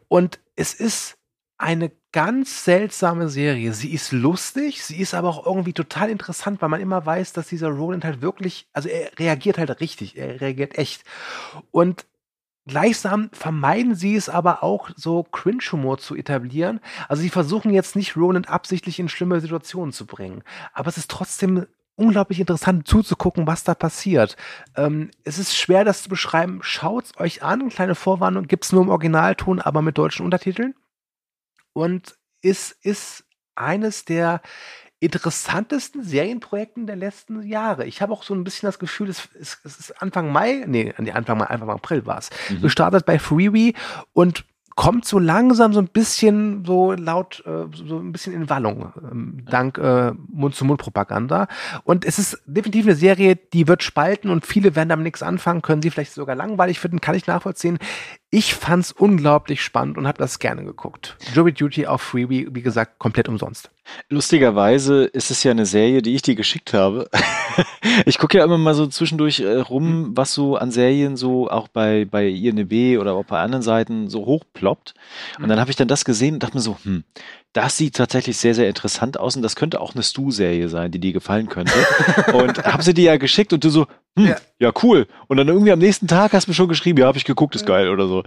[0.09, 1.19] Und es ist
[1.57, 3.73] eine ganz seltsame Serie.
[3.73, 7.49] Sie ist lustig, sie ist aber auch irgendwie total interessant, weil man immer weiß, dass
[7.49, 11.05] dieser Roland halt wirklich, also er reagiert halt richtig, er reagiert echt.
[11.71, 12.07] Und
[12.67, 16.81] gleichsam vermeiden sie es aber auch, so Cringe-Humor zu etablieren.
[17.09, 20.43] Also sie versuchen jetzt nicht Roland absichtlich in schlimme Situationen zu bringen.
[20.73, 24.37] Aber es ist trotzdem unglaublich interessant zuzugucken, was da passiert.
[24.77, 26.61] Ähm, es ist schwer, das zu beschreiben.
[26.63, 27.69] Schaut's euch an.
[27.69, 30.75] Kleine Vorwarnung gibt's nur im Originalton, aber mit deutschen Untertiteln.
[31.73, 34.41] Und es ist eines der
[35.01, 37.87] interessantesten Serienprojekten der letzten Jahre.
[37.87, 40.93] Ich habe auch so ein bisschen das Gefühl, es, es, es ist Anfang Mai, nee,
[41.13, 42.63] Anfang Mai, Anfang April war es, Mhm.
[42.63, 43.75] gestartet bei Freewee
[44.13, 44.45] und
[44.75, 49.45] kommt so langsam so ein bisschen so laut, äh, so ein bisschen in Wallung, ähm,
[49.51, 51.49] dank äh, Mund-zu-Mund-Propaganda.
[51.83, 55.63] Und es ist definitiv eine Serie, die wird spalten und viele werden damit nichts anfangen,
[55.63, 57.79] können sie vielleicht sogar langweilig finden, kann ich nachvollziehen.
[58.31, 61.17] Ich fand's unglaublich spannend und habe das gerne geguckt.
[61.33, 63.71] Jury Duty auf Freebie, wie gesagt, komplett umsonst.
[64.11, 67.09] Lustigerweise ist es ja eine Serie, die ich dir geschickt habe.
[68.05, 71.69] ich gucke ja immer mal so zwischendurch äh, rum, was so an Serien so auch
[71.69, 74.93] bei, bei INDB oder auch bei anderen Seiten so hochploppt.
[75.39, 77.05] Und dann habe ich dann das gesehen und dachte mir so, hm,
[77.55, 81.01] das sieht tatsächlich sehr, sehr interessant aus und das könnte auch eine Stu-Serie sein, die
[81.01, 81.73] dir gefallen könnte.
[82.33, 83.87] und habe sie dir ja geschickt und du so,
[84.17, 84.37] hm, Ja.
[84.59, 84.73] ja.
[84.83, 85.07] cool.
[85.29, 87.57] Und dann irgendwie am nächsten Tag hast du mir schon geschrieben, ja, habe ich geguckt,
[87.57, 88.23] ist geil oder so.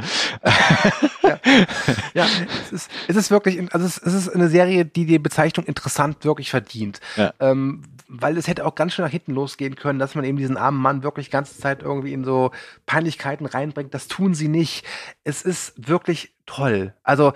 [2.14, 2.26] Ja,
[2.64, 6.26] es ist, es ist wirklich, also es, es ist eine Serie, die die Bezeichnung interessant
[6.26, 7.00] wirklich verdient.
[7.16, 7.34] Ja.
[7.40, 10.58] Ähm, weil es hätte auch ganz schön nach hinten losgehen können, dass man eben diesen
[10.58, 12.52] armen Mann wirklich die ganze Zeit irgendwie in so
[12.86, 13.94] Peinlichkeiten reinbringt.
[13.94, 14.84] Das tun sie nicht.
[15.24, 16.94] Es ist wirklich toll.
[17.04, 17.32] Also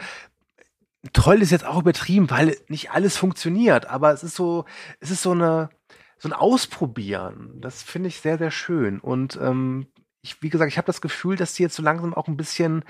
[1.13, 4.65] toll ist jetzt auch übertrieben, weil nicht alles funktioniert, aber es ist so,
[4.99, 5.69] es ist so eine,
[6.17, 7.59] so ein Ausprobieren.
[7.61, 8.99] Das finde ich sehr, sehr schön.
[8.99, 9.87] Und ähm,
[10.21, 12.83] ich, wie gesagt, ich habe das Gefühl, dass sie jetzt so langsam auch ein bisschen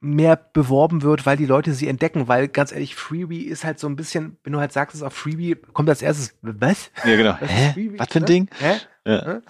[0.00, 3.86] mehr beworben wird, weil die Leute sie entdecken, weil ganz ehrlich, Freebie ist halt so
[3.86, 6.90] ein bisschen, wenn du halt sagst, es ist auf Freebie, kommt als erstes, was?
[7.04, 7.36] Ja, genau.
[7.40, 7.72] Was ist Hä?
[7.72, 7.98] Freebie?
[7.98, 8.26] Was für ein Ne?
[8.26, 8.50] Ding?
[8.58, 8.76] Hä?
[9.06, 9.40] Ja.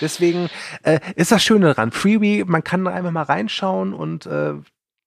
[0.00, 0.48] Deswegen
[0.82, 1.90] äh, ist das Schöne daran.
[1.90, 4.54] Freebie, man kann da einfach mal reinschauen und äh,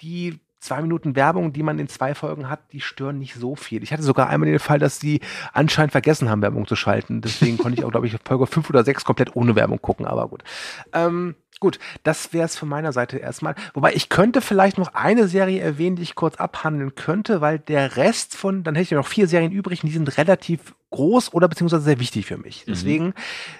[0.01, 3.81] die zwei Minuten Werbung, die man in zwei Folgen hat, die stören nicht so viel.
[3.83, 5.21] Ich hatte sogar einmal den Fall, dass die
[5.53, 7.21] anscheinend vergessen haben, Werbung zu schalten.
[7.21, 10.27] Deswegen konnte ich auch, glaube ich, Folge fünf oder sechs komplett ohne Werbung gucken, aber
[10.27, 10.43] gut.
[10.93, 13.55] Ähm, gut, das wäre es von meiner Seite erstmal.
[13.73, 17.95] Wobei ich könnte vielleicht noch eine Serie erwähnen, die ich kurz abhandeln könnte, weil der
[17.95, 21.33] Rest von, dann hätte ich ja noch vier Serien übrig und die sind relativ groß
[21.33, 22.65] oder beziehungsweise sehr wichtig für mich.
[22.65, 22.71] Mhm.
[22.71, 23.13] Deswegen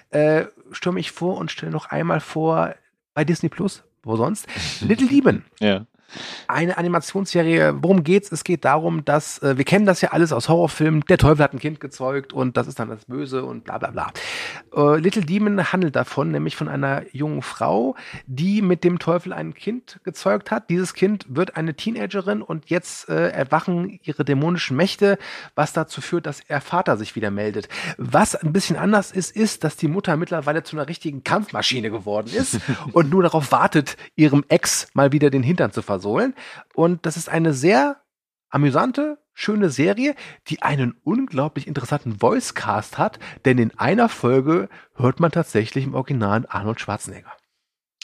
[0.09, 2.75] äh, stürme ich vor und stelle noch einmal vor
[3.13, 4.47] bei Disney Plus, wo sonst,
[4.81, 5.43] Little Demon.
[5.59, 5.85] Ja.
[6.47, 7.76] Eine Animationsserie.
[7.82, 8.32] Worum geht's?
[8.32, 11.03] Es geht darum, dass äh, wir kennen das ja alles aus Horrorfilmen.
[11.10, 13.91] Der Teufel hat ein Kind gezeugt und das ist dann das Böse und bla bla
[13.91, 14.12] bla.
[14.76, 17.95] Äh, Little Demon handelt davon, nämlich von einer jungen Frau,
[18.28, 20.70] die mit dem Teufel ein Kind gezeugt hat.
[20.70, 25.18] Dieses Kind wird eine Teenagerin und jetzt äh, erwachen ihre dämonischen Mächte,
[25.55, 27.70] was dazu führt, dass ihr Vater sich wieder meldet.
[27.97, 32.30] Was ein bisschen anders ist, ist, dass die Mutter mittlerweile zu einer richtigen Kampfmaschine geworden
[32.34, 32.60] ist
[32.93, 36.33] und nur darauf wartet, ihrem Ex mal wieder den Hintern zu versohlen.
[36.73, 38.01] Und das ist eine sehr
[38.49, 40.15] amüsante, schöne Serie,
[40.47, 46.45] die einen unglaublich interessanten Voicecast hat, denn in einer Folge hört man tatsächlich im Original
[46.49, 47.33] Arnold Schwarzenegger.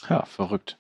[0.09, 0.77] Ja, verrückt.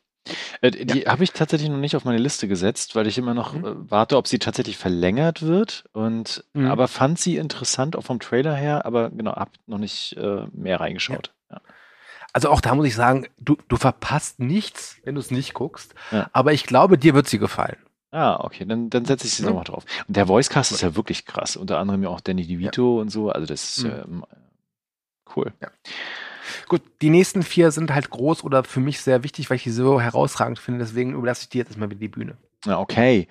[0.61, 1.11] Äh, die ja.
[1.11, 3.65] habe ich tatsächlich noch nicht auf meine Liste gesetzt, weil ich immer noch mhm.
[3.65, 5.85] äh, warte, ob sie tatsächlich verlängert wird.
[5.93, 6.67] Und mhm.
[6.67, 10.79] aber fand sie interessant, auch vom Trailer her, aber genau, hab noch nicht äh, mehr
[10.79, 11.27] reingeschaut.
[11.27, 11.33] Ja.
[12.35, 12.41] Ja.
[12.41, 15.95] Also auch da muss ich sagen, du, du verpasst nichts, wenn du es nicht guckst.
[16.33, 17.77] Aber ich glaube, dir wird sie gefallen.
[18.11, 19.49] Ah, okay, dann, dann setze ich sie mhm.
[19.49, 19.83] nochmal drauf.
[20.07, 21.57] Und der Voicecast ist ja wirklich krass.
[21.57, 23.29] Unter anderem ja auch Danny DeVito und so.
[23.29, 23.91] Also das ist mhm.
[23.91, 24.25] ähm,
[25.35, 25.53] cool.
[25.61, 25.69] Ja.
[26.67, 29.71] Gut, die nächsten vier sind halt groß oder für mich sehr wichtig, weil ich die
[29.71, 30.79] so herausragend finde.
[30.79, 32.37] Deswegen überlasse ich dir jetzt erstmal wieder die Bühne.
[32.65, 33.27] Ja, okay.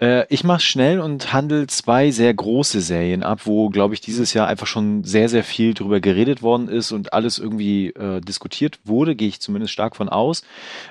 [0.00, 4.32] Äh, ich mache schnell und handle zwei sehr große Serien ab, wo, glaube ich, dieses
[4.32, 8.80] Jahr einfach schon sehr, sehr viel drüber geredet worden ist und alles irgendwie äh, diskutiert
[8.84, 10.42] wurde, gehe ich zumindest stark von aus.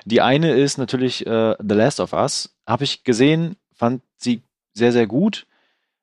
[0.04, 2.54] Die eine ist natürlich äh, The Last of Us.
[2.66, 4.42] Habe ich gesehen, fand sie
[4.74, 5.46] sehr, sehr gut.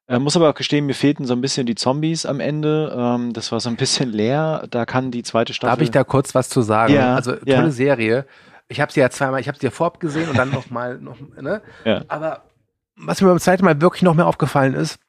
[0.07, 2.95] Äh, muss aber auch gestehen, mir fehlten so ein bisschen die Zombies am Ende.
[2.95, 4.67] Ähm, das war so ein bisschen leer.
[4.69, 5.77] Da kann die zweite Staffel.
[5.77, 6.93] Darf ich da kurz was zu sagen?
[6.93, 7.71] Ja, also tolle ja.
[7.71, 8.25] Serie.
[8.67, 10.97] Ich habe sie ja zweimal, ich habe sie ja vorab gesehen und dann noch mal,
[10.97, 11.61] noch, ne?
[11.83, 12.03] Ja.
[12.07, 12.43] Aber
[12.95, 14.99] was mir beim zweiten Mal wirklich noch mehr aufgefallen ist,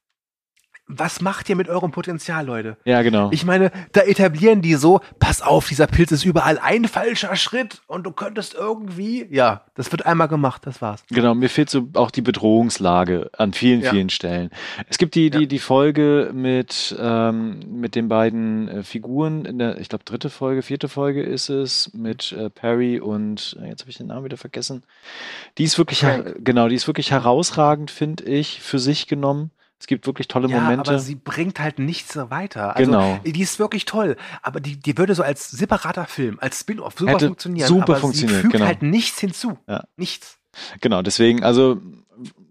[0.89, 2.77] was macht ihr mit eurem Potenzial, Leute?
[2.85, 3.31] Ja, genau.
[3.33, 7.83] Ich meine, da etablieren die so, pass auf, dieser Pilz ist überall ein falscher Schritt
[7.89, 11.03] und du könntest irgendwie, ja, das wird einmal gemacht, das war's.
[11.11, 13.91] Genau, mir fehlt so auch die Bedrohungslage an vielen, ja.
[13.91, 14.51] vielen Stellen.
[14.89, 15.47] Es gibt die, die, ja.
[15.47, 20.63] die Folge mit, ähm, mit den beiden äh, Figuren in der, ich glaube, dritte Folge,
[20.63, 24.37] vierte Folge ist es, mit äh, Perry und, äh, jetzt habe ich den Namen wieder
[24.37, 24.85] vergessen.
[25.59, 26.05] Die ist wirklich,
[26.39, 29.51] genau, die ist wirklich herausragend, finde ich, für sich genommen.
[29.79, 30.91] Es gibt wirklich tolle ja, Momente.
[30.91, 32.77] Aber sie bringt halt nichts so weiter.
[32.77, 33.21] Also, genau.
[33.25, 37.13] Die ist wirklich toll, aber die, die würde so als separater Film, als Spin-off super
[37.13, 37.69] Hätte funktionieren.
[37.69, 38.37] Super aber funktioniert.
[38.37, 38.67] Sie fügt genau.
[38.67, 39.59] halt nichts hinzu.
[39.69, 39.85] Ja.
[39.97, 40.39] Nichts.
[40.81, 41.81] Genau, deswegen, also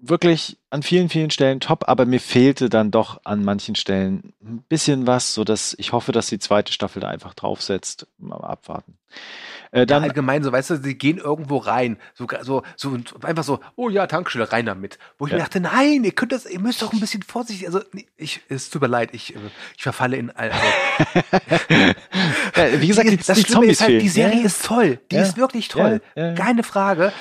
[0.01, 4.63] wirklich an vielen, vielen Stellen top, aber mir fehlte dann doch an manchen Stellen ein
[4.69, 8.07] bisschen was, sodass ich hoffe, dass die zweite Staffel da einfach draufsetzt.
[8.17, 8.97] Mal abwarten.
[9.71, 13.43] Äh, dann ja, allgemein so, weißt du, sie gehen irgendwo rein, so, so, so einfach
[13.43, 14.97] so, oh ja, Tankstelle, rein damit.
[15.17, 15.37] Wo ich ja.
[15.37, 17.81] mir dachte, nein, ihr könnt das, ihr müsst doch ein bisschen vorsichtig, also
[18.17, 19.35] ich, es tut mir leid, ich,
[19.75, 20.57] ich verfalle in, also.
[21.69, 25.37] ja, wie gesagt, die, das die Zombies ist halt, die Serie ist toll, die ist
[25.37, 27.11] wirklich toll, keine Frage.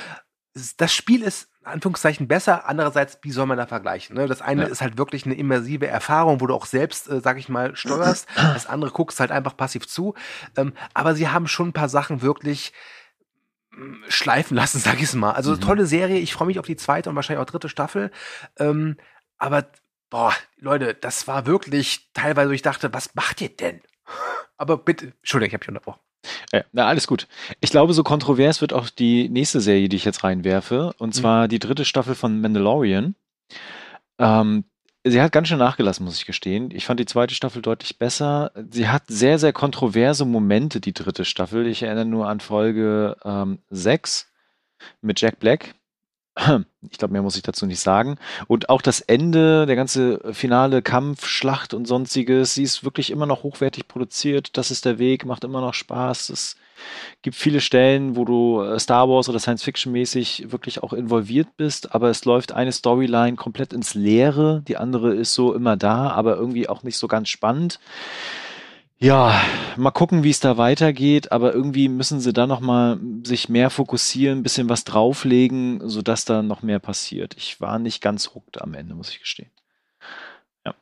[0.76, 2.68] Das Spiel ist Anführungszeichen besser.
[2.68, 4.16] Andererseits, wie soll man da vergleichen?
[4.16, 4.26] Ne?
[4.26, 4.68] Das eine ja.
[4.68, 8.28] ist halt wirklich eine immersive Erfahrung, wo du auch selbst, äh, sag ich mal, steuerst.
[8.36, 10.14] Das andere guckst halt einfach passiv zu.
[10.56, 12.72] Ähm, aber sie haben schon ein paar Sachen wirklich
[13.72, 15.32] mm, schleifen lassen, sag ich mal.
[15.32, 15.60] Also mhm.
[15.60, 16.18] tolle Serie.
[16.18, 18.10] Ich freue mich auf die zweite und wahrscheinlich auch dritte Staffel.
[18.58, 18.96] Ähm,
[19.38, 19.66] aber
[20.10, 23.80] boah, Leute, das war wirklich teilweise, wo ich dachte, was macht ihr denn?
[24.56, 26.00] Aber bitte, Entschuldigung, ich habe dich unterbrochen.
[26.52, 27.26] Ja, na, alles gut.
[27.60, 31.12] Ich glaube, so kontrovers wird auch die nächste Serie, die ich jetzt reinwerfe, und mhm.
[31.12, 31.48] zwar mhm.
[31.48, 33.14] die dritte Staffel von Mandalorian.
[34.18, 34.64] Ähm,
[35.04, 36.70] sie hat ganz schön nachgelassen, muss ich gestehen.
[36.70, 38.52] Ich fand die zweite Staffel deutlich besser.
[38.70, 41.66] Sie hat sehr, sehr kontroverse Momente, die dritte Staffel.
[41.66, 44.30] Ich erinnere nur an Folge ähm, 6
[45.00, 45.74] mit Jack Black.
[46.90, 48.16] Ich glaube, mehr muss ich dazu nicht sagen.
[48.46, 53.26] Und auch das Ende, der ganze finale Kampf, Schlacht und sonstiges, sie ist wirklich immer
[53.26, 54.56] noch hochwertig produziert.
[54.58, 56.28] Das ist der Weg, macht immer noch Spaß.
[56.28, 56.56] Es
[57.22, 61.48] gibt viele Stellen, wo du äh, Star Wars oder Science Fiction mäßig wirklich auch involviert
[61.56, 64.62] bist, aber es läuft eine Storyline komplett ins Leere.
[64.68, 67.80] Die andere ist so immer da, aber irgendwie auch nicht so ganz spannend.
[68.98, 69.40] Ja,
[69.76, 73.70] mal gucken, wie es da weitergeht, aber irgendwie müssen sie da noch mal sich mehr
[73.70, 77.34] fokussieren, ein bisschen was drauflegen, sodass da noch mehr passiert.
[77.36, 79.50] Ich war nicht ganz hooked am Ende, muss ich gestehen.
[80.64, 80.74] Ja.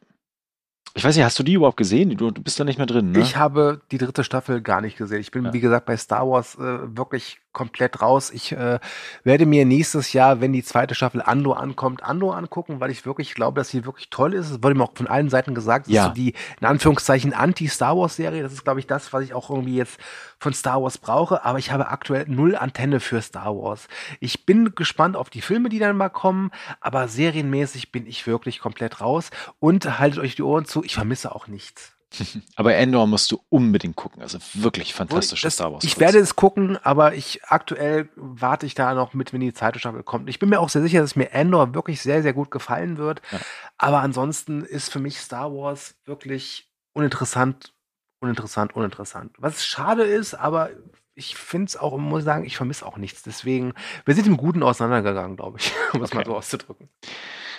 [0.95, 2.17] Ich weiß nicht, hast du die überhaupt gesehen?
[2.17, 3.21] Du, du bist da nicht mehr drin, ne?
[3.21, 5.21] Ich habe die dritte Staffel gar nicht gesehen.
[5.21, 5.53] Ich bin, ja.
[5.53, 8.31] wie gesagt, bei Star Wars äh, wirklich komplett raus.
[8.31, 8.79] Ich äh,
[9.25, 13.35] werde mir nächstes Jahr, wenn die zweite Staffel Ando ankommt, Ando angucken, weil ich wirklich
[13.35, 14.51] glaube, dass sie wirklich toll ist.
[14.51, 15.89] Es wurde mir auch von allen Seiten gesagt.
[15.89, 16.07] Ja.
[16.07, 18.43] so die, in Anführungszeichen, Anti-Star Wars-Serie.
[18.43, 19.99] Das ist, glaube ich, das, was ich auch irgendwie jetzt
[20.39, 21.45] von Star Wars brauche.
[21.45, 23.89] Aber ich habe aktuell null Antenne für Star Wars.
[24.21, 26.51] Ich bin gespannt auf die Filme, die dann mal kommen.
[26.81, 29.31] Aber serienmäßig bin ich wirklich komplett raus.
[29.61, 31.93] Und haltet euch die Ohren zu, ich vermisse auch nichts.
[32.57, 34.23] Aber Endor musst du unbedingt gucken.
[34.23, 35.85] Also wirklich fantastische das, Star Wars.
[35.85, 39.79] Ich werde es gucken, aber ich aktuell warte ich da noch mit, wenn die zweite
[39.79, 40.29] Staffel kommt.
[40.29, 43.23] Ich bin mir auch sehr sicher, dass mir Endor wirklich sehr, sehr gut gefallen wird.
[43.31, 43.39] Ja.
[43.79, 47.73] Aber ansonsten ist für mich Star Wars wirklich uninteressant,
[48.21, 49.33] uninteressant, uninteressant.
[49.39, 50.71] Was schade ist, aber
[51.15, 53.23] ich finde es auch, muss sagen, ich vermisse auch nichts.
[53.23, 53.75] Deswegen,
[54.05, 56.19] wir sind im Guten auseinandergegangen, glaube ich, um es okay.
[56.19, 56.89] mal so auszudrücken.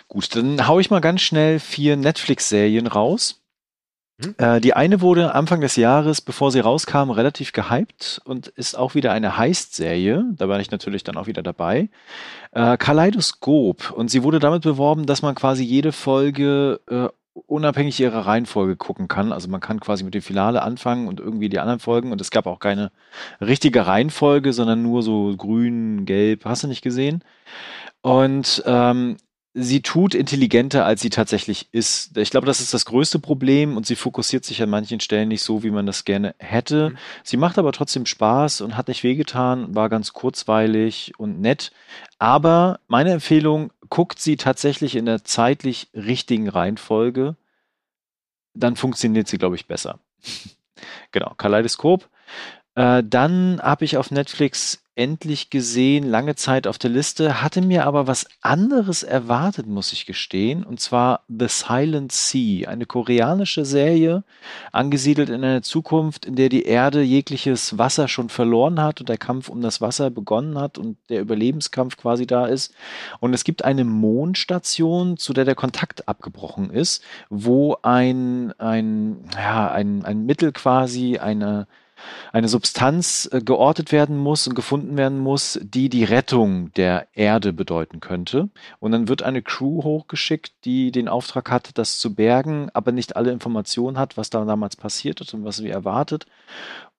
[0.08, 3.43] Gut, dann haue ich mal ganz schnell vier Netflix-Serien raus.
[4.22, 4.36] Hm?
[4.38, 8.96] Äh, die eine wurde Anfang des Jahres, bevor sie rauskam, relativ gehypt und ist auch
[8.96, 10.26] wieder eine Heist-Serie.
[10.36, 11.90] Da war ich natürlich dann auch wieder dabei.
[12.52, 13.92] Äh, Kaleidoskop.
[13.92, 17.08] Und sie wurde damit beworben, dass man quasi jede Folge äh,
[17.48, 19.32] unabhängig ihrer Reihenfolge gucken kann.
[19.32, 22.12] Also man kann quasi mit dem Finale anfangen und irgendwie die anderen Folgen.
[22.12, 22.92] Und es gab auch keine
[23.42, 27.24] richtige Reihenfolge, sondern nur so grün, gelb, hast du nicht gesehen.
[28.02, 29.18] Und ähm,
[29.54, 32.18] sie tut intelligenter, als sie tatsächlich ist.
[32.18, 35.44] Ich glaube, das ist das größte Problem und sie fokussiert sich an manchen Stellen nicht
[35.44, 36.90] so, wie man das gerne hätte.
[36.90, 36.98] Mhm.
[37.24, 41.72] Sie macht aber trotzdem Spaß und hat nicht wehgetan, war ganz kurzweilig und nett.
[42.18, 47.36] Aber meine Empfehlung, guckt sie tatsächlich in der zeitlich richtigen Reihenfolge,
[48.56, 50.00] dann funktioniert sie, glaube ich, besser.
[51.12, 52.10] genau, Kaleidoskop.
[52.76, 57.88] Äh, dann habe ich auf Netflix endlich gesehen, lange Zeit auf der Liste, hatte mir
[57.88, 64.24] aber was anderes erwartet, muss ich gestehen, und zwar The Silent Sea, eine koreanische Serie,
[64.72, 69.18] angesiedelt in einer Zukunft, in der die Erde jegliches Wasser schon verloren hat und der
[69.18, 72.76] Kampf um das Wasser begonnen hat und der Überlebenskampf quasi da ist.
[73.20, 79.72] Und es gibt eine Mondstation, zu der der Kontakt abgebrochen ist, wo ein, ein, ja,
[79.72, 81.68] ein, ein Mittel quasi, eine
[82.32, 87.54] eine Substanz äh, geortet werden muss und gefunden werden muss, die die Rettung der Erde
[87.54, 88.50] bedeuten könnte.
[88.80, 93.16] Und dann wird eine Crew hochgeschickt, die den Auftrag hat, das zu bergen, aber nicht
[93.16, 96.26] alle Informationen hat, was da damals passiert ist und was sie erwartet.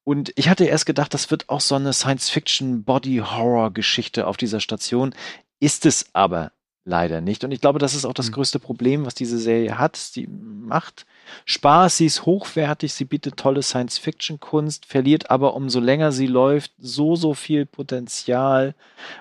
[0.05, 5.15] Und ich hatte erst gedacht, das wird auch so eine Science-Fiction-Body-Horror-Geschichte auf dieser Station.
[5.61, 6.53] Ist es aber
[6.85, 7.45] leider nicht.
[7.45, 8.35] Und ich glaube, das ist auch das hm.
[8.35, 9.97] größte Problem, was diese Serie hat.
[9.97, 11.07] Sie macht
[11.47, 17.17] Spaß, sie ist hochwertig, sie bietet tolle Science-Fiction-Kunst, verliert aber umso länger sie läuft so,
[17.17, 18.75] so viel Potenzial,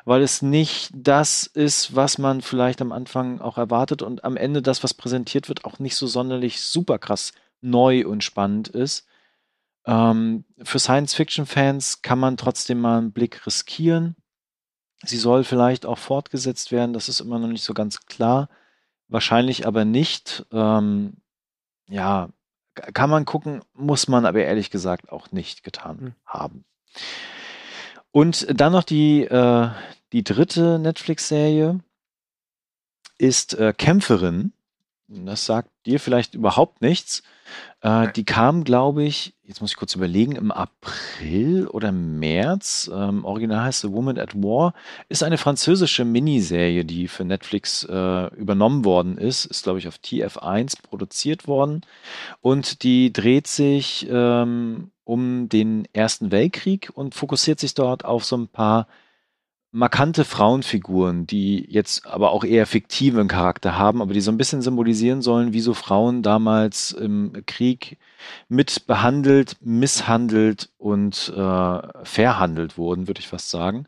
[0.04, 4.62] weil es nicht das ist, was man vielleicht am Anfang auch erwartet und am Ende
[4.62, 7.32] das, was präsentiert wird, auch nicht so sonderlich super krass
[7.62, 9.08] neu und spannend ist.
[9.86, 14.16] Ähm, für Science-Fiction-Fans kann man trotzdem mal einen Blick riskieren.
[15.06, 18.50] Sie soll vielleicht auch fortgesetzt werden, das ist immer noch nicht so ganz klar.
[19.08, 20.46] Wahrscheinlich aber nicht.
[20.52, 21.18] Ähm,
[21.88, 22.30] ja,
[22.76, 26.14] kann man gucken, muss man aber ehrlich gesagt auch nicht getan mhm.
[26.26, 26.66] haben.
[28.12, 29.70] Und dann noch die, äh,
[30.12, 31.80] die dritte Netflix-Serie
[33.18, 34.54] ist äh, Kämpferin.
[35.08, 37.24] Das sagt dir vielleicht überhaupt nichts.
[37.82, 42.90] Äh, die kam, glaube ich, jetzt muss ich kurz überlegen, im April oder März.
[42.94, 44.74] Ähm, original heißt The Woman at War.
[45.10, 49.46] Ist eine französische Miniserie, die für Netflix äh, übernommen worden ist.
[49.46, 51.82] Ist, glaube ich, auf TF1 produziert worden.
[52.42, 58.38] Und die dreht sich ähm, um den Ersten Weltkrieg und fokussiert sich dort auf so
[58.38, 58.88] ein paar
[59.74, 64.62] markante Frauenfiguren, die jetzt aber auch eher fiktiven Charakter haben, aber die so ein bisschen
[64.62, 67.98] symbolisieren sollen, wie so Frauen damals im Krieg
[68.48, 73.88] mit behandelt, misshandelt und äh, verhandelt wurden, würde ich fast sagen.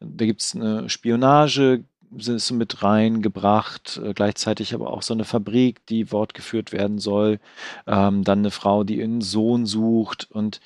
[0.00, 1.84] Da gibt's eine Spionage,
[2.18, 7.38] ist mit reingebracht, äh, gleichzeitig aber auch so eine Fabrik, die fortgeführt werden soll,
[7.86, 10.60] ähm, dann eine Frau, die ihren Sohn sucht und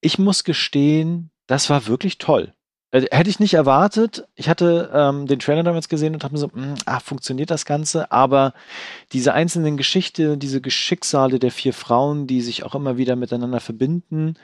[0.00, 2.52] ich muss gestehen, das war wirklich toll.
[2.90, 4.26] Äh, hätte ich nicht erwartet.
[4.34, 7.50] Ich hatte ähm, den Trailer damals gesehen und habe mir so, mh, hm, ah, funktioniert
[7.50, 8.12] das Ganze?
[8.12, 8.54] Aber
[9.12, 14.36] diese einzelnen Geschichte, diese Geschicksale der vier Frauen, die sich auch immer wieder miteinander verbinden,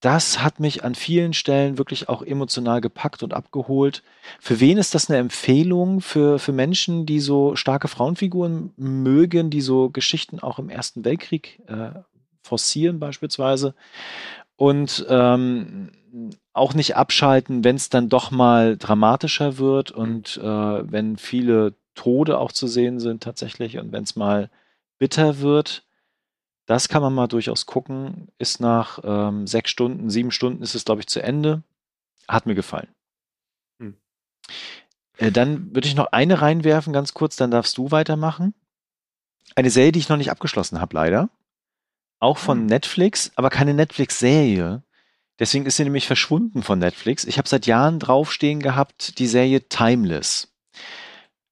[0.00, 4.04] das hat mich an vielen Stellen wirklich auch emotional gepackt und abgeholt.
[4.38, 6.00] Für wen ist das eine Empfehlung?
[6.00, 11.60] Für, für Menschen, die so starke Frauenfiguren mögen, die so Geschichten auch im Ersten Weltkrieg
[11.66, 11.90] äh,
[12.42, 13.74] forcieren beispielsweise.
[14.58, 15.92] Und ähm,
[16.52, 22.38] auch nicht abschalten, wenn es dann doch mal dramatischer wird und äh, wenn viele Tode
[22.38, 24.50] auch zu sehen sind tatsächlich und wenn es mal
[24.98, 25.84] bitter wird.
[26.66, 28.32] Das kann man mal durchaus gucken.
[28.38, 31.62] Ist nach ähm, sechs Stunden, sieben Stunden ist es, glaube ich, zu Ende.
[32.26, 32.88] Hat mir gefallen.
[33.78, 33.96] Hm.
[35.18, 38.54] Äh, dann würde ich noch eine reinwerfen, ganz kurz, dann darfst du weitermachen.
[39.54, 41.30] Eine Serie, die ich noch nicht abgeschlossen habe, leider.
[42.20, 42.66] Auch von hm.
[42.66, 44.82] Netflix, aber keine Netflix-Serie.
[45.38, 47.24] Deswegen ist sie nämlich verschwunden von Netflix.
[47.24, 50.52] Ich habe seit Jahren draufstehen gehabt, die Serie Timeless.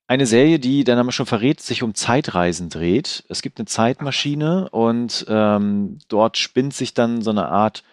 [0.09, 3.25] eine Serie, die der Name schon verrät, sich um Zeitreisen dreht.
[3.29, 7.85] Es gibt eine Zeitmaschine und ähm, dort spinnt sich dann so eine Art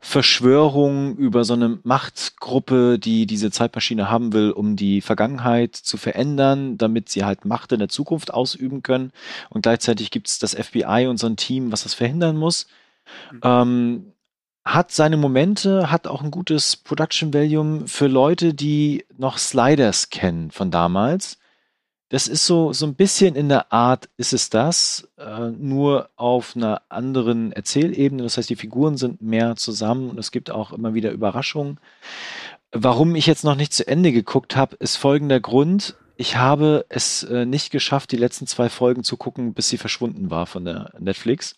[0.00, 6.78] Verschwörung über so eine Machtgruppe, die diese Zeitmaschine haben will, um die Vergangenheit zu verändern,
[6.78, 9.12] damit sie halt Macht in der Zukunft ausüben können.
[9.50, 12.66] Und gleichzeitig gibt es das FBI und so ein Team, was das verhindern muss.
[13.32, 13.40] Mhm.
[13.42, 14.12] Ähm,
[14.64, 20.50] hat seine Momente, hat auch ein gutes Production Value für Leute, die noch Sliders kennen
[20.50, 21.38] von damals.
[22.12, 26.54] Das ist so, so ein bisschen in der Art, ist es das, äh, nur auf
[26.54, 28.22] einer anderen Erzählebene.
[28.22, 31.80] Das heißt, die Figuren sind mehr zusammen und es gibt auch immer wieder Überraschungen.
[32.70, 35.96] Warum ich jetzt noch nicht zu Ende geguckt habe, ist folgender Grund.
[36.16, 40.30] Ich habe es äh, nicht geschafft, die letzten zwei Folgen zu gucken, bis sie verschwunden
[40.30, 41.54] war von der Netflix.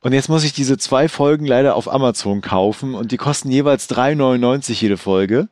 [0.00, 3.88] Und jetzt muss ich diese zwei Folgen leider auf Amazon kaufen und die kosten jeweils
[3.88, 5.48] 3,99 jede Folge.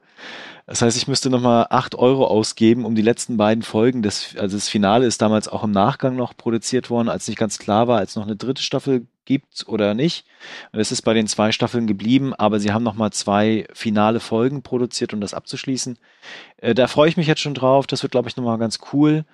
[0.67, 4.03] Das heißt, ich müsste nochmal acht Euro ausgeben, um die letzten beiden Folgen.
[4.03, 7.59] Das, also das Finale ist damals auch im Nachgang noch produziert worden, als nicht ganz
[7.59, 10.27] klar war, als noch eine dritte Staffel gibt oder nicht.
[10.73, 14.63] Und es ist bei den zwei Staffeln geblieben, aber sie haben nochmal zwei finale Folgen
[14.63, 15.99] produziert, um das abzuschließen.
[16.57, 17.87] Äh, da freue ich mich jetzt schon drauf.
[17.87, 19.25] Das wird, glaube ich, nochmal ganz cool.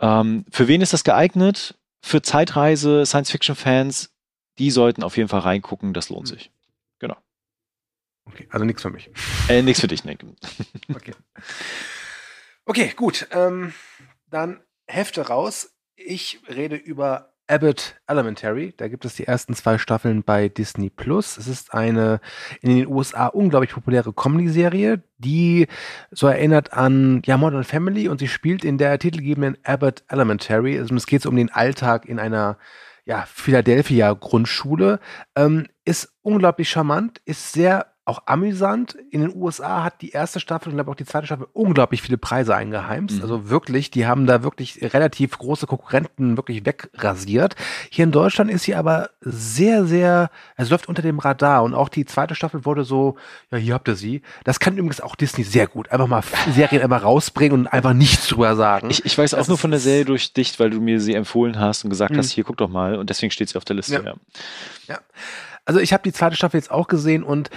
[0.00, 1.76] Ähm, für wen ist das geeignet?
[2.02, 4.10] Für Zeitreise, Science-Fiction-Fans,
[4.58, 5.94] die sollten auf jeden Fall reingucken.
[5.94, 6.50] Das lohnt sich.
[8.28, 9.10] Okay, also nichts für mich.
[9.48, 10.24] Äh, nichts für dich, Nick.
[10.94, 11.12] okay.
[12.64, 13.26] Okay, gut.
[13.32, 13.72] Ähm,
[14.30, 15.74] dann Hefte raus.
[15.96, 18.74] Ich rede über Abbott Elementary.
[18.76, 21.38] Da gibt es die ersten zwei Staffeln bei Disney Plus.
[21.38, 22.20] Es ist eine
[22.60, 25.66] in den USA unglaublich populäre Comedy-Serie, die
[26.10, 30.78] so erinnert an ja, Modern Family und sie spielt in der titelgebenden Abbott Elementary.
[30.78, 32.58] Also es geht um den Alltag in einer
[33.04, 35.00] ja, Philadelphia Grundschule.
[35.34, 38.96] Ähm, ist unglaublich charmant, ist sehr auch amüsant.
[39.10, 42.18] In den USA hat die erste Staffel und glaube auch die zweite Staffel unglaublich viele
[42.18, 43.16] Preise eingeheimst.
[43.16, 43.22] Mhm.
[43.22, 47.54] Also wirklich, die haben da wirklich relativ große Konkurrenten wirklich wegrasiert.
[47.90, 51.88] Hier in Deutschland ist sie aber sehr, sehr, es läuft unter dem Radar und auch
[51.88, 53.16] die zweite Staffel wurde so,
[53.50, 54.22] ja, hier habt ihr sie.
[54.44, 55.90] Das kann übrigens auch Disney sehr gut.
[55.92, 56.22] Einfach mal
[56.52, 58.90] Serien einfach rausbringen und einfach nichts drüber sagen.
[58.90, 61.60] Ich, ich weiß auch nur von der Serie durch dich, weil du mir sie empfohlen
[61.60, 62.18] hast und gesagt mhm.
[62.18, 63.94] hast, hier guck doch mal und deswegen steht sie auf der Liste.
[63.94, 64.02] ja.
[64.02, 64.14] ja.
[64.86, 64.98] ja.
[65.68, 67.50] Also ich habe die zweite Staffel jetzt auch gesehen und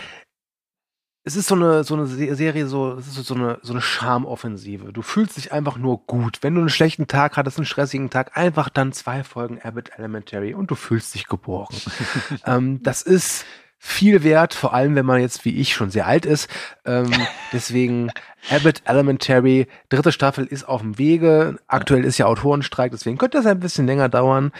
[1.23, 4.91] es ist so eine, so eine Serie, so, es ist so eine, so eine Charmoffensive.
[4.91, 6.39] Du fühlst dich einfach nur gut.
[6.41, 10.55] Wenn du einen schlechten Tag hattest, einen stressigen Tag, einfach dann zwei Folgen Abbott Elementary
[10.55, 11.77] und du fühlst dich geborgen.
[12.45, 13.45] ähm, das ist
[13.77, 16.49] viel wert, vor allem wenn man jetzt wie ich schon sehr alt ist.
[16.85, 17.11] Ähm,
[17.53, 18.11] deswegen
[18.49, 21.59] Abbott Elementary, dritte Staffel ist auf dem Wege.
[21.67, 24.51] Aktuell ist ja Autorenstreik, deswegen könnte das ein bisschen länger dauern.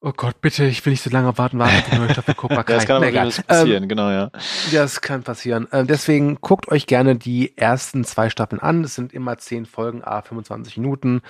[0.00, 2.74] Oh Gott, bitte, ich will nicht so lange warten, warten die neue Staffel Cobra Kai.
[2.74, 4.30] das kann nee, passieren, ähm, genau, ja.
[4.70, 5.66] Das kann passieren.
[5.72, 8.84] Ähm, deswegen guckt euch gerne die ersten zwei Staffeln an.
[8.84, 11.22] Es sind immer zehn Folgen, a 25 Minuten.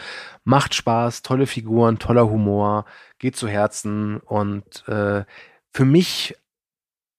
[0.44, 2.84] Macht Spaß, tolle Figuren, toller Humor,
[3.18, 5.24] geht zu Herzen und äh,
[5.72, 6.36] für mich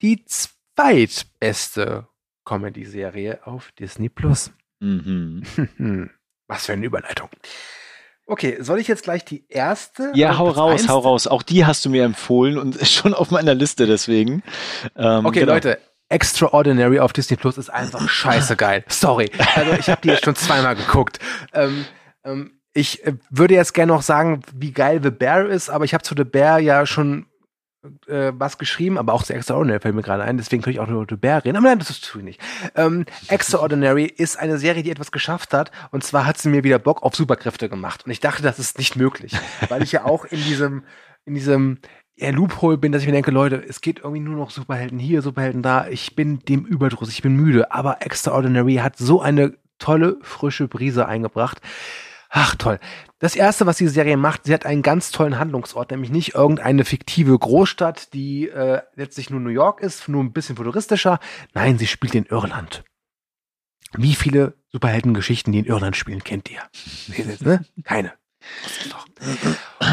[0.04, 2.08] die zweitbeste
[2.46, 4.52] Comedy-Serie auf Disney Plus.
[4.82, 5.42] Mhm.
[6.48, 7.30] Was für eine Überleitung.
[8.30, 10.12] Okay, soll ich jetzt gleich die erste?
[10.14, 11.26] Ja, hau raus, hau raus.
[11.26, 14.44] Auch die hast du mir empfohlen und ist schon auf meiner Liste deswegen.
[14.96, 15.54] Ähm, okay, genau.
[15.54, 15.80] Leute,
[16.10, 18.84] Extraordinary auf Disney Plus ist einfach scheiße geil.
[18.88, 19.32] Sorry.
[19.56, 21.18] Also ich habe die jetzt schon zweimal geguckt.
[21.54, 21.86] Ähm,
[22.24, 25.96] ähm, ich äh, würde jetzt gerne noch sagen, wie geil The Bear ist, aber ich
[25.96, 27.26] habe zu The Bear ja schon
[28.08, 30.88] äh, was geschrieben, aber auch zu Extraordinary fällt mir gerade ein, deswegen könnte ich auch
[30.88, 32.38] nur über Bär reden, aber nein, das ist zu wenig.
[32.76, 35.72] Ähm, Extraordinary ist eine Serie, die etwas geschafft hat.
[35.92, 38.06] Und zwar hat sie mir wieder Bock auf Superkräfte gemacht.
[38.06, 39.34] Und ich dachte, das ist nicht möglich,
[39.70, 40.84] weil ich ja auch in diesem,
[41.26, 41.80] in diesem
[42.16, 45.22] ja, Loophole bin, dass ich mir denke, Leute, es geht irgendwie nur noch Superhelden hier,
[45.22, 50.18] Superhelden da, ich bin dem überdruss, ich bin müde, aber Extraordinary hat so eine tolle,
[50.22, 51.62] frische Brise eingebracht.
[52.30, 52.80] Ach toll.
[53.18, 56.86] Das erste, was diese Serie macht, sie hat einen ganz tollen Handlungsort, nämlich nicht irgendeine
[56.86, 61.20] fiktive Großstadt, die äh, letztlich nur New York ist, nur ein bisschen futuristischer.
[61.54, 62.84] Nein, sie spielt in Irland.
[63.98, 66.62] Wie viele Superheldengeschichten, die in Irland spielen, kennt ihr?
[67.40, 67.66] ne?
[67.84, 68.14] Keine.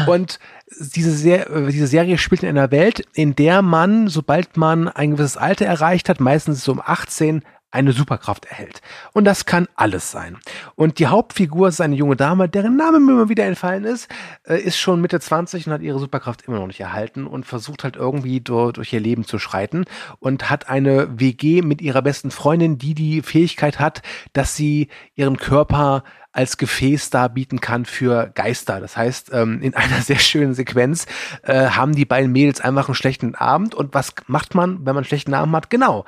[0.07, 0.39] Und
[0.79, 5.37] diese, Ser diese Serie spielt in einer Welt, in der man, sobald man ein gewisses
[5.37, 8.81] Alter erreicht hat, meistens so um 18, eine Superkraft erhält.
[9.13, 10.37] Und das kann alles sein.
[10.75, 14.07] Und die Hauptfigur ist eine junge Dame, deren Name mir immer wieder entfallen ist,
[14.43, 17.83] äh, ist schon Mitte 20 und hat ihre Superkraft immer noch nicht erhalten und versucht
[17.83, 19.85] halt irgendwie durch, durch ihr Leben zu schreiten
[20.19, 24.01] und hat eine WG mit ihrer besten Freundin, die die Fähigkeit hat,
[24.33, 26.03] dass sie ihren Körper
[26.37, 28.79] als Gefäß darbieten kann für Geister.
[28.79, 31.07] Das heißt, ähm, in einer sehr schönen Sequenz
[31.41, 33.73] äh, haben die beiden Mädels einfach einen schlechten Abend.
[33.73, 35.69] Und was macht man, wenn man einen schlechten Abend hat?
[35.71, 36.05] Genau,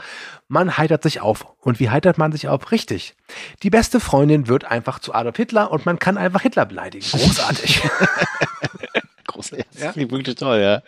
[0.48, 1.48] man heitert sich auf.
[1.62, 2.72] Und wie heitert man sich auf?
[2.72, 3.16] Richtig.
[3.64, 7.06] Die beste Freundin wird einfach zu Adolf Hitler und man kann einfach Hitler beleidigen.
[7.10, 7.82] Großartig.
[9.40, 9.66] Großartig.
[9.80, 9.96] Ja?
[9.96, 10.82] Wirklich toll, ja.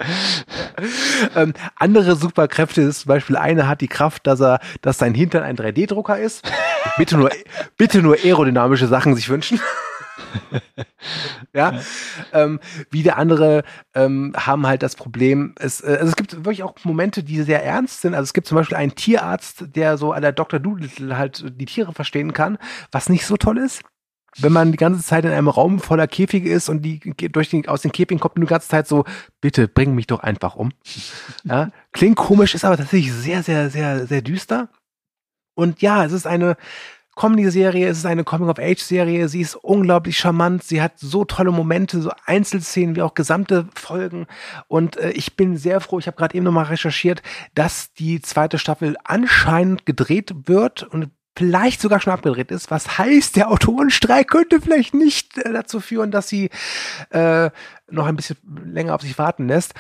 [1.35, 5.43] Ähm, andere Superkräfte ist zum Beispiel eine hat die Kraft, dass er, dass sein Hintern
[5.43, 6.43] ein 3D-Drucker ist.
[6.97, 7.31] bitte nur,
[7.77, 9.59] bitte nur aerodynamische Sachen sich wünschen.
[11.53, 11.79] ja,
[12.33, 12.59] ähm,
[12.89, 13.63] wieder andere
[13.93, 17.63] ähm, haben halt das Problem, es, äh, also es gibt wirklich auch Momente, die sehr
[17.63, 18.15] ernst sind.
[18.15, 20.59] Also es gibt zum Beispiel einen Tierarzt, der so an der Dr.
[20.59, 22.57] Doolittle halt die Tiere verstehen kann,
[22.91, 23.81] was nicht so toll ist
[24.37, 26.99] wenn man die ganze Zeit in einem Raum voller Käfige ist und die
[27.31, 29.05] durch den, aus den Käfigen kommt die ganze Zeit so,
[29.41, 30.71] bitte bring mich doch einfach um.
[31.43, 34.69] Ja, klingt komisch, ist aber tatsächlich sehr, sehr, sehr, sehr düster.
[35.55, 36.55] Und ja, es ist eine
[37.15, 42.11] Comedy-Serie, es ist eine Coming-of-Age-Serie, sie ist unglaublich charmant, sie hat so tolle Momente, so
[42.25, 44.27] Einzelszenen wie auch gesamte Folgen.
[44.67, 47.21] Und äh, ich bin sehr froh, ich habe gerade eben nochmal recherchiert,
[47.53, 52.71] dass die zweite Staffel anscheinend gedreht wird und vielleicht sogar schon abgedreht ist.
[52.71, 56.49] Was heißt, der Autorenstreik könnte vielleicht nicht äh, dazu führen, dass sie
[57.09, 57.49] äh,
[57.89, 59.73] noch ein bisschen länger auf sich warten lässt.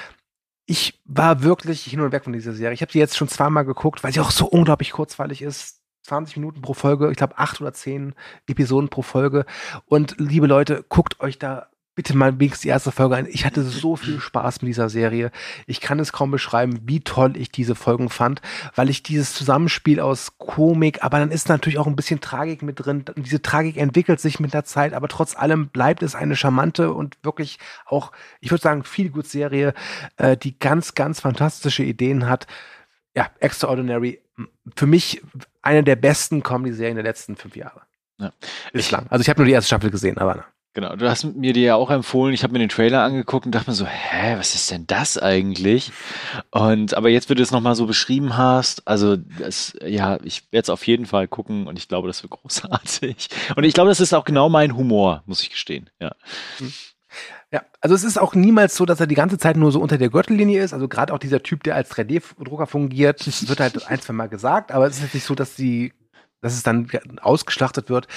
[0.65, 2.73] Ich war wirklich hin und weg von dieser Serie.
[2.73, 5.79] Ich habe sie jetzt schon zweimal geguckt, weil sie auch so unglaublich kurzweilig ist.
[6.03, 8.15] 20 Minuten pro Folge, ich glaube acht oder zehn
[8.47, 9.45] Episoden pro Folge.
[9.85, 11.70] Und liebe Leute, guckt euch da
[12.01, 13.27] bitte mal wenigstens die erste Folge ein.
[13.29, 15.29] Ich hatte so viel Spaß mit dieser Serie.
[15.67, 18.41] Ich kann es kaum beschreiben, wie toll ich diese Folgen fand,
[18.73, 22.83] weil ich dieses Zusammenspiel aus Komik, aber dann ist natürlich auch ein bisschen Tragik mit
[22.83, 23.05] drin.
[23.17, 27.17] Diese Tragik entwickelt sich mit der Zeit, aber trotz allem bleibt es eine charmante und
[27.21, 29.75] wirklich auch, ich würde sagen, viel gut Serie,
[30.17, 32.47] äh, die ganz, ganz fantastische Ideen hat.
[33.15, 34.23] Ja, Extraordinary.
[34.75, 35.21] Für mich
[35.61, 37.81] eine der besten Comedy-Serien der letzten fünf Jahre.
[38.17, 38.33] Ja.
[38.73, 39.05] Bislang.
[39.11, 40.45] Also ich habe nur die erste Staffel gesehen, aber.
[40.73, 42.33] Genau, du hast mir die ja auch empfohlen.
[42.33, 45.17] Ich habe mir den Trailer angeguckt und dachte mir so, hä, was ist denn das
[45.17, 45.91] eigentlich?
[46.49, 50.63] Und aber jetzt, wenn du es nochmal so beschrieben hast, also das, ja, ich werde
[50.63, 53.27] es auf jeden Fall gucken und ich glaube, das wird großartig.
[53.57, 55.89] Und ich glaube, das ist auch genau mein Humor, muss ich gestehen.
[55.99, 56.15] Ja.
[57.51, 59.97] Ja, also es ist auch niemals so, dass er die ganze Zeit nur so unter
[59.97, 60.71] der Gürtellinie ist.
[60.73, 64.71] Also gerade auch dieser Typ, der als 3D-Drucker fungiert, wird halt ein, zwei Mal gesagt,
[64.71, 65.91] aber es ist nicht so, dass die
[66.41, 66.89] dass es dann
[67.21, 68.07] ausgeschlachtet wird.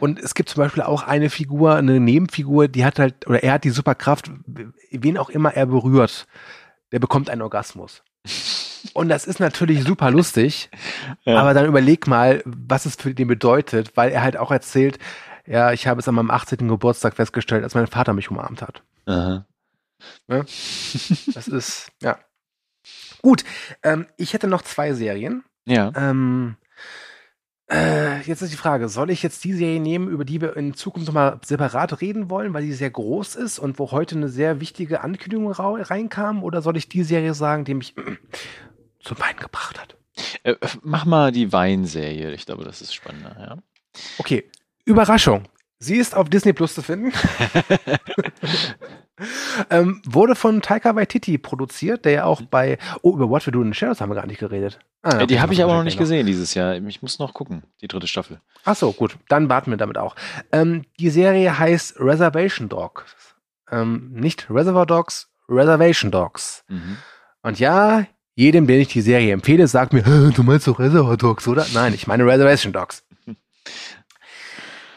[0.00, 3.54] Und es gibt zum Beispiel auch eine Figur, eine Nebenfigur, die hat halt, oder er
[3.54, 6.26] hat die Superkraft, wen auch immer er berührt,
[6.92, 8.02] der bekommt einen Orgasmus.
[8.92, 10.70] Und das ist natürlich super lustig,
[11.24, 11.38] ja.
[11.38, 14.98] aber dann überleg mal, was es für den bedeutet, weil er halt auch erzählt,
[15.46, 16.68] ja, ich habe es an meinem 18.
[16.68, 18.82] Geburtstag festgestellt, als mein Vater mich umarmt hat.
[19.06, 19.46] Aha.
[20.28, 20.44] Ja,
[21.34, 22.18] das ist, ja.
[23.22, 23.44] Gut,
[23.82, 25.44] ähm, ich hätte noch zwei Serien.
[25.66, 25.92] Ja.
[25.96, 26.56] Ähm,
[27.70, 30.74] äh, jetzt ist die Frage, soll ich jetzt die Serie nehmen, über die wir in
[30.74, 34.60] Zukunft nochmal separat reden wollen, weil die sehr groß ist und wo heute eine sehr
[34.60, 36.42] wichtige Ankündigung reinkam?
[36.42, 37.94] Oder soll ich die Serie sagen, die mich
[39.00, 39.96] zum Wein gebracht hat?
[40.42, 43.56] Äh, mach mal die Weinserie, ich glaube, das ist spannender, ja.
[44.18, 44.50] Okay,
[44.84, 45.44] Überraschung.
[45.78, 47.12] Sie ist auf Disney Plus zu finden.
[49.70, 53.62] ähm, wurde von Taika Waititi produziert, der ja auch bei Oh, über What We Do
[53.62, 54.78] in the Shadows haben wir gar nicht geredet.
[55.02, 56.76] Ah, ja, die habe ich aber noch nicht gesehen dieses Jahr.
[56.76, 58.40] Ich muss noch gucken, die dritte Staffel.
[58.64, 59.16] Ach so, gut.
[59.28, 60.16] Dann warten wir damit auch.
[60.50, 63.14] Ähm, die Serie heißt Reservation Dogs.
[63.70, 66.64] Ähm, nicht Reservoir Dogs, Reservation Dogs.
[66.68, 66.96] Mhm.
[67.42, 70.02] Und ja, jedem, den ich die Serie empfehle, sagt mir,
[70.34, 71.66] du meinst doch Reservoir Dogs, oder?
[71.72, 73.03] Nein, ich meine Reservation Dogs.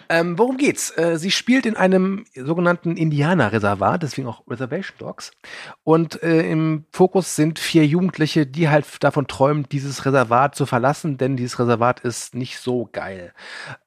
[0.09, 0.95] Ähm, worum geht's?
[0.97, 5.31] Äh, sie spielt in einem sogenannten Indianerreservat, deswegen auch Reservation Dogs.
[5.83, 11.17] Und äh, im Fokus sind vier Jugendliche, die halt davon träumen, dieses Reservat zu verlassen,
[11.17, 13.33] denn dieses Reservat ist nicht so geil.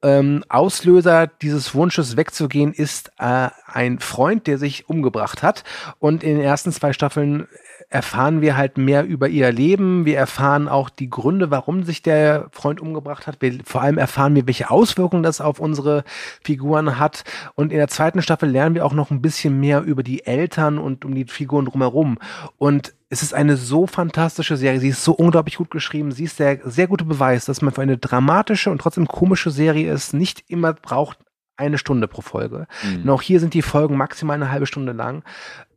[0.03, 5.65] Ähm, Auslöser dieses Wunsches wegzugehen ist äh, ein Freund, der sich umgebracht hat.
[5.99, 7.49] Und in den ersten zwei Staffeln
[7.91, 10.05] erfahren wir halt mehr über ihr Leben.
[10.05, 13.43] Wir erfahren auch die Gründe, warum sich der Freund umgebracht hat.
[13.43, 16.05] Wir, vor allem erfahren wir, welche Auswirkungen das auf unsere
[16.45, 17.25] Figuren hat.
[17.57, 20.79] Und in der zweiten Staffel lernen wir auch noch ein bisschen mehr über die Eltern
[20.79, 22.19] und um die Figuren drumherum.
[22.59, 24.79] Und es ist eine so fantastische Serie.
[24.79, 26.12] Sie ist so unglaublich gut geschrieben.
[26.12, 29.93] Sie ist der sehr gute Beweis, dass man für eine dramatische und trotzdem komische Serie
[29.93, 31.19] es nicht immer braucht,
[31.57, 32.69] eine Stunde pro Folge.
[32.85, 33.03] Mhm.
[33.03, 35.25] Und auch hier sind die Folgen maximal eine halbe Stunde lang.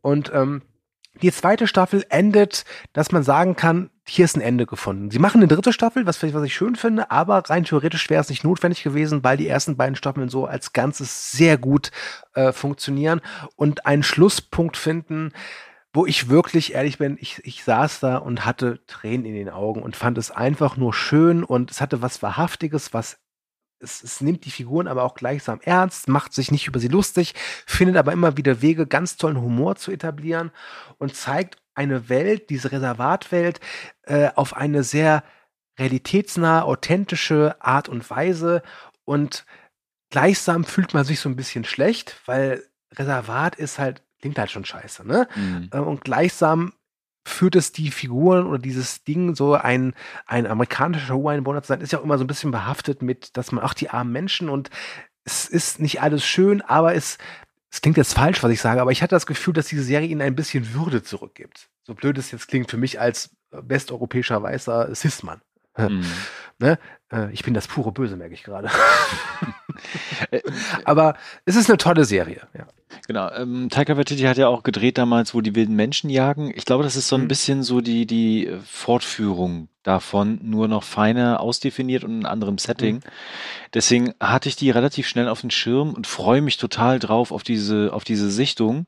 [0.00, 0.62] Und ähm,
[1.22, 5.10] die zweite Staffel endet, dass man sagen kann, hier ist ein Ende gefunden.
[5.10, 8.28] Sie machen eine dritte Staffel, was, was ich schön finde, aber rein theoretisch wäre es
[8.28, 11.90] nicht notwendig gewesen, weil die ersten beiden Staffeln so als Ganzes sehr gut
[12.34, 13.20] äh, funktionieren
[13.56, 15.32] und einen Schlusspunkt finden,
[15.94, 19.80] wo ich wirklich ehrlich bin, ich, ich saß da und hatte Tränen in den Augen
[19.80, 23.18] und fand es einfach nur schön und es hatte was Wahrhaftiges, was
[23.84, 27.34] es, es nimmt die Figuren aber auch gleichsam ernst, macht sich nicht über sie lustig,
[27.66, 30.50] findet aber immer wieder Wege, ganz tollen Humor zu etablieren
[30.98, 33.60] und zeigt eine Welt, diese Reservatwelt,
[34.02, 35.22] äh, auf eine sehr
[35.78, 38.62] realitätsnahe, authentische Art und Weise
[39.04, 39.44] und
[40.10, 44.64] gleichsam fühlt man sich so ein bisschen schlecht, weil Reservat ist halt, klingt halt schon
[44.64, 45.28] scheiße, ne?
[45.34, 45.68] Mhm.
[45.72, 46.72] Äh, und gleichsam
[47.24, 49.94] führt es die Figuren oder dieses Ding, so ein,
[50.26, 53.52] ein amerikanischer Ureinwohner zu sein, ist ja auch immer so ein bisschen behaftet mit, dass
[53.52, 54.70] man, ach, die armen Menschen und
[55.24, 57.18] es ist nicht alles schön, aber es,
[57.70, 60.08] es klingt jetzt falsch, was ich sage, aber ich hatte das Gefühl, dass diese Serie
[60.08, 61.70] ihnen ein bisschen Würde zurückgibt.
[61.82, 65.40] So blöd es jetzt klingt für mich als westeuropäischer weißer Cis-Mann.
[65.76, 66.04] Mhm.
[66.60, 66.78] Ne?
[67.10, 68.70] Äh, ich bin das pure Böse, merke ich gerade.
[70.30, 70.40] Äh,
[70.84, 72.42] aber es ist eine tolle Serie.
[72.56, 72.66] Ja.
[73.08, 73.30] Genau.
[73.32, 76.52] Ähm, Taika Waititi hat ja auch gedreht damals, wo die wilden Menschen jagen.
[76.54, 77.28] Ich glaube, das ist so ein mhm.
[77.28, 82.96] bisschen so die, die Fortführung davon, nur noch feiner ausdefiniert und in einem anderen Setting.
[82.96, 83.00] Mhm.
[83.74, 87.42] Deswegen hatte ich die relativ schnell auf den Schirm und freue mich total drauf auf
[87.42, 88.86] diese, auf diese Sichtung.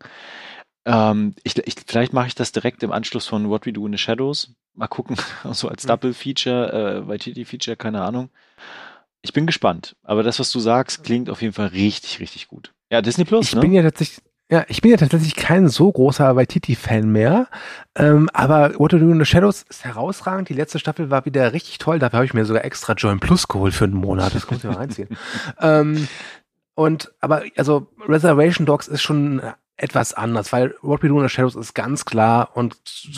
[0.86, 3.92] Ähm, ich, ich, vielleicht mache ich das direkt im Anschluss von What We Do in
[3.92, 4.54] the Shadows.
[4.74, 5.16] Mal gucken,
[5.52, 5.88] so als mhm.
[5.88, 8.30] Double Feature, äh, Waititi Feature, keine Ahnung.
[9.22, 9.96] Ich bin gespannt.
[10.04, 12.72] Aber das, was du sagst, klingt auf jeden Fall richtig, richtig gut.
[12.90, 13.62] Ja, Disney Plus, ich ne?
[13.62, 17.48] Bin ja tatsächlich, ja, ich bin ja tatsächlich kein so großer Waititi-Fan mehr.
[17.96, 20.48] Ähm, aber What to Do in the Shadows ist herausragend.
[20.48, 21.98] Die letzte Staffel war wieder richtig toll.
[21.98, 24.36] Dafür habe ich mir sogar extra Join Plus geholt für einen Monat.
[24.36, 25.08] Das muss ich mal reinziehen.
[25.60, 26.06] ähm,
[26.76, 29.42] und, aber, also, Reservation Dogs ist schon
[29.78, 32.76] etwas anders, weil What We Do in the Shadows ist ganz klar und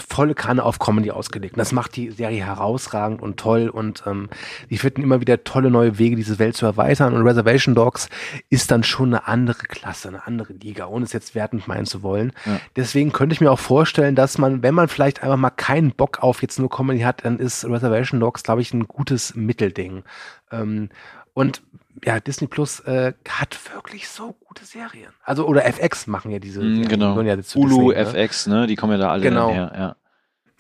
[0.08, 1.54] volle Kanne auf Comedy ausgelegt.
[1.54, 4.28] Und das macht die Serie herausragend und toll und ähm,
[4.68, 7.14] die finden immer wieder tolle neue Wege, diese Welt zu erweitern.
[7.14, 8.08] Und Reservation Dogs
[8.50, 12.02] ist dann schon eine andere Klasse, eine andere Liga, ohne es jetzt wertend meinen zu
[12.02, 12.32] wollen.
[12.44, 12.60] Ja.
[12.74, 16.24] Deswegen könnte ich mir auch vorstellen, dass man, wenn man vielleicht einfach mal keinen Bock
[16.24, 20.02] auf jetzt nur Comedy hat, dann ist Reservation Dogs, glaube ich, ein gutes Mittelding.
[20.50, 20.88] Ähm,
[21.34, 21.62] und
[22.04, 25.12] ja, Disney Plus äh, hat wirklich so gute Serien.
[25.24, 26.62] Also, oder FX machen ja diese.
[26.62, 27.20] Mm, genau.
[27.20, 28.66] Ja Hulu, Disney, FX, ne?
[28.66, 29.50] Die kommen ja da alle genau.
[29.52, 29.96] her, ja.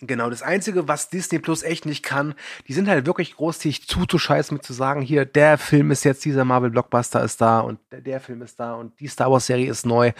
[0.00, 2.34] Genau, das Einzige, was Disney Plus echt nicht kann,
[2.68, 6.44] die sind halt wirklich großzügig zuzuscheißen mit zu sagen, hier, der Film ist jetzt, dieser
[6.44, 10.12] Marvel-Blockbuster ist da und der, Film ist da und die Star Wars-Serie ist neu.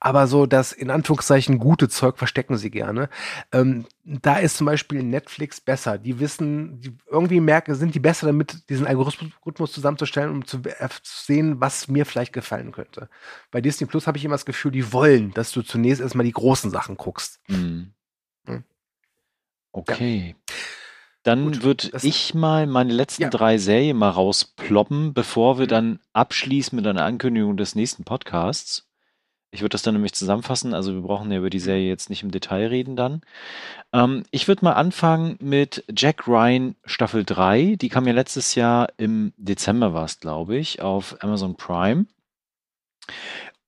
[0.00, 3.08] Aber so das in Anführungszeichen gute Zeug verstecken sie gerne.
[3.52, 5.96] Ähm, da ist zum Beispiel Netflix besser.
[5.96, 10.88] Die wissen, die irgendwie merken, sind die besser damit, diesen Algorithmus zusammenzustellen, um zu, äh,
[11.04, 13.08] sehen, was mir vielleicht gefallen könnte.
[13.52, 16.32] Bei Disney Plus habe ich immer das Gefühl, die wollen, dass du zunächst erstmal die
[16.32, 17.38] großen Sachen guckst.
[17.46, 17.92] Mhm.
[19.72, 20.34] Okay.
[20.36, 20.54] Ja.
[21.22, 23.30] Dann würde ich mal meine letzten ja.
[23.30, 25.70] drei Serien mal rausploppen, bevor wir mhm.
[25.70, 28.86] dann abschließen mit einer Ankündigung des nächsten Podcasts.
[29.52, 30.74] Ich würde das dann nämlich zusammenfassen.
[30.74, 31.64] Also wir brauchen ja über die mhm.
[31.64, 33.20] Serie jetzt nicht im Detail reden dann.
[33.92, 37.76] Ähm, ich würde mal anfangen mit Jack Ryan Staffel 3.
[37.78, 42.06] Die kam ja letztes Jahr im Dezember war es, glaube ich, auf Amazon Prime.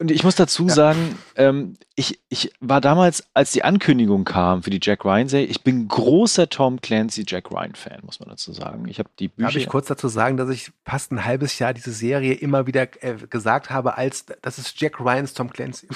[0.03, 0.75] Und ich muss dazu ja.
[0.75, 5.63] sagen, ähm, ich, ich war damals, als die Ankündigung kam für die Jack Ryan-Serie, ich
[5.63, 8.89] bin großer Tom Clancy Jack Ryan-Fan, muss man dazu sagen.
[8.89, 9.47] Ich habe die Bücher.
[9.47, 12.89] Darf ich kurz dazu sagen, dass ich fast ein halbes Jahr diese Serie immer wieder
[13.05, 15.87] äh, gesagt habe, als das ist Jack Ryans Tom Clancy.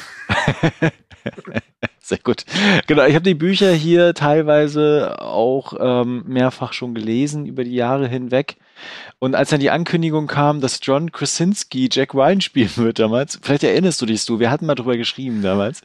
[1.99, 2.45] Sehr gut.
[2.87, 8.07] Genau, ich habe die Bücher hier teilweise auch ähm, mehrfach schon gelesen über die Jahre
[8.07, 8.57] hinweg.
[9.19, 13.65] Und als dann die Ankündigung kam, dass John Krasinski Jack Ryan spielen wird damals, vielleicht
[13.65, 15.83] erinnerst du dich, du, wir hatten mal drüber geschrieben damals.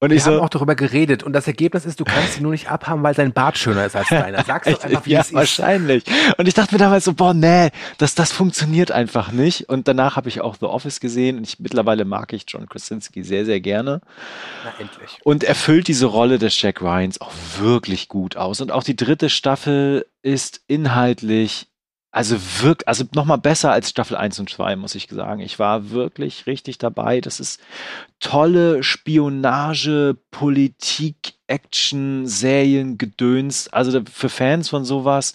[0.00, 2.52] Und wir haben so, auch darüber geredet und das Ergebnis ist, du kannst ihn nur
[2.52, 4.44] nicht abhaben, weil sein Bart schöner ist als deiner.
[4.44, 6.04] Sag's doch einfach, wie ja, es wahrscheinlich.
[6.36, 9.68] Und ich dachte mir damals so, boah, nee, das, das funktioniert einfach nicht.
[9.68, 13.24] Und danach habe ich auch The Office gesehen und ich, mittlerweile mag ich John Krasinski
[13.24, 14.00] sehr, sehr gerne.
[14.62, 15.18] Na, endlich.
[15.24, 18.60] Und er füllt diese Rolle des Jack Ryans auch wirklich gut aus.
[18.60, 21.67] Und auch die dritte Staffel ist inhaltlich
[22.10, 25.40] also wirklich, also nochmal besser als Staffel 1 und 2, muss ich sagen.
[25.40, 27.20] Ich war wirklich richtig dabei.
[27.20, 27.60] Das ist
[28.18, 33.68] tolle Spionage, Politik, Action, Serien, Gedöns.
[33.68, 35.34] Also für Fans von sowas,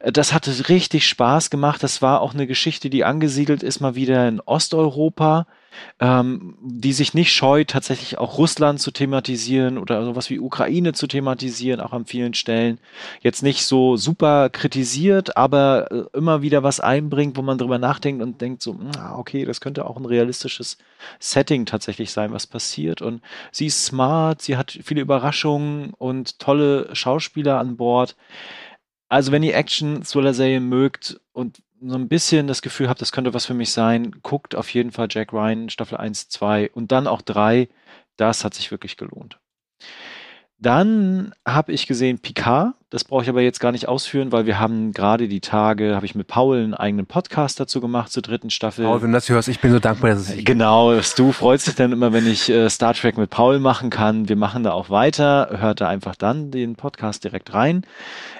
[0.00, 1.82] das hatte richtig Spaß gemacht.
[1.82, 5.46] Das war auch eine Geschichte, die angesiedelt ist, mal wieder in Osteuropa
[6.00, 11.06] ähm, die sich nicht scheut, tatsächlich auch Russland zu thematisieren oder sowas wie Ukraine zu
[11.06, 12.78] thematisieren, auch an vielen Stellen.
[13.22, 18.22] Jetzt nicht so super kritisiert, aber äh, immer wieder was einbringt, wo man drüber nachdenkt
[18.22, 20.78] und denkt so, hm, ah, okay, das könnte auch ein realistisches
[21.18, 23.02] Setting tatsächlich sein, was passiert.
[23.02, 28.16] Und sie ist smart, sie hat viele Überraschungen und tolle Schauspieler an Bord.
[29.08, 33.46] Also wenn ihr Action-Thriller-Serien mögt und so ein bisschen das Gefühl habt, das könnte was
[33.46, 37.22] für mich sein, guckt auf jeden Fall Jack Ryan Staffel 1, 2 und dann auch
[37.22, 37.68] 3.
[38.16, 39.38] Das hat sich wirklich gelohnt.
[40.58, 44.60] Dann habe ich gesehen Picard, Das brauche ich aber jetzt gar nicht ausführen, weil wir
[44.60, 48.48] haben gerade die Tage, habe ich mit Paul einen eigenen Podcast dazu gemacht zur dritten
[48.48, 48.84] Staffel.
[48.84, 51.74] Paul, wenn du das hörst, ich bin so dankbar, dass es Genau, du freust dich
[51.74, 54.28] dann immer, wenn ich äh, Star Trek mit Paul machen kann.
[54.28, 55.48] Wir machen da auch weiter.
[55.58, 57.84] Hört da einfach dann den Podcast direkt rein.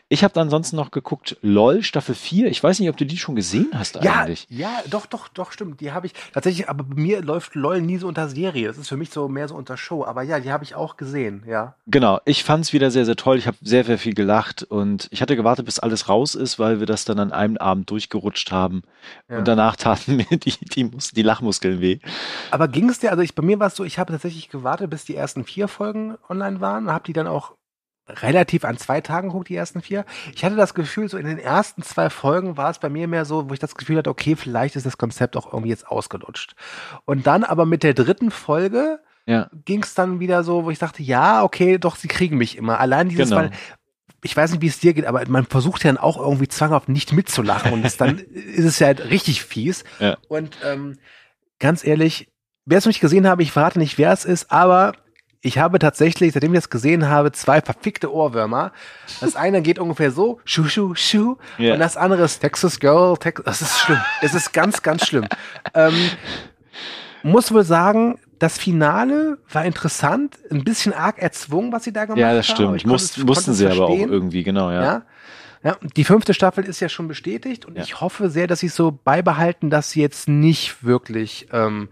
[0.09, 2.47] Ich habe ansonsten noch geguckt, LOL Staffel 4.
[2.47, 4.47] Ich weiß nicht, ob du die schon gesehen hast eigentlich.
[4.49, 5.81] Ja, ja, doch, doch, doch, stimmt.
[5.81, 8.69] Die habe ich tatsächlich, aber bei mir läuft LOL nie so unter Serie.
[8.69, 10.05] Das ist für mich so mehr so unter Show.
[10.05, 11.75] Aber ja, die habe ich auch gesehen, ja.
[11.89, 13.39] Genau, ich fand es wieder sehr, sehr toll.
[13.39, 14.36] Ich habe sehr, sehr viel gelacht
[14.69, 17.91] und ich hatte gewartet, bis alles raus ist, weil wir das dann an einem Abend
[17.91, 18.83] durchgerutscht haben.
[19.29, 19.39] Ja.
[19.39, 21.99] Und danach taten mir die, die, die Lachmuskeln weh.
[22.51, 24.91] Aber ging es dir, also ich, bei mir war es so, ich habe tatsächlich gewartet,
[24.91, 27.55] bis die ersten vier Folgen online waren, habe die dann auch
[28.09, 30.05] relativ an zwei Tagen guckt, die ersten vier.
[30.35, 33.25] Ich hatte das Gefühl, so in den ersten zwei Folgen war es bei mir mehr
[33.25, 36.55] so, wo ich das Gefühl hatte, okay, vielleicht ist das Konzept auch irgendwie jetzt ausgelutscht.
[37.05, 39.49] Und dann aber mit der dritten Folge ja.
[39.65, 42.79] ging es dann wieder so, wo ich dachte, ja, okay, doch, sie kriegen mich immer.
[42.79, 43.43] Allein dieses, genau.
[43.43, 43.51] weil
[44.23, 46.89] ich weiß nicht, wie es dir geht, aber man versucht ja dann auch irgendwie zwanghaft
[46.89, 48.19] nicht mitzulachen und das, dann
[48.55, 49.85] ist es ja halt richtig fies.
[50.01, 50.17] Ja.
[50.29, 50.99] Und ähm,
[51.59, 52.29] ganz ehrlich,
[52.65, 54.93] wer es noch nicht gesehen habe, ich verrate nicht, wer es ist, aber
[55.43, 58.73] ich habe tatsächlich, seitdem ich das gesehen habe, zwei verfickte Ohrwürmer.
[59.21, 61.37] Das eine geht ungefähr so, schu, schu, schu.
[61.59, 61.75] Yeah.
[61.75, 63.45] Und das andere ist Texas Girl, Texas.
[63.45, 64.01] Das ist schlimm.
[64.23, 65.27] Es ist ganz, ganz schlimm.
[65.75, 65.95] ähm,
[67.23, 72.23] muss wohl sagen, das Finale war interessant, ein bisschen arg erzwungen, was sie da gemacht
[72.23, 72.31] haben.
[72.31, 72.87] Ja, das stimmt.
[72.87, 74.83] Muss, mussten sie aber auch irgendwie, genau, ja.
[74.83, 75.03] ja.
[75.63, 77.83] Ja, die fünfte Staffel ist ja schon bestätigt und ja.
[77.83, 81.89] ich hoffe sehr, dass sie es so beibehalten, dass sie jetzt nicht wirklich ähm,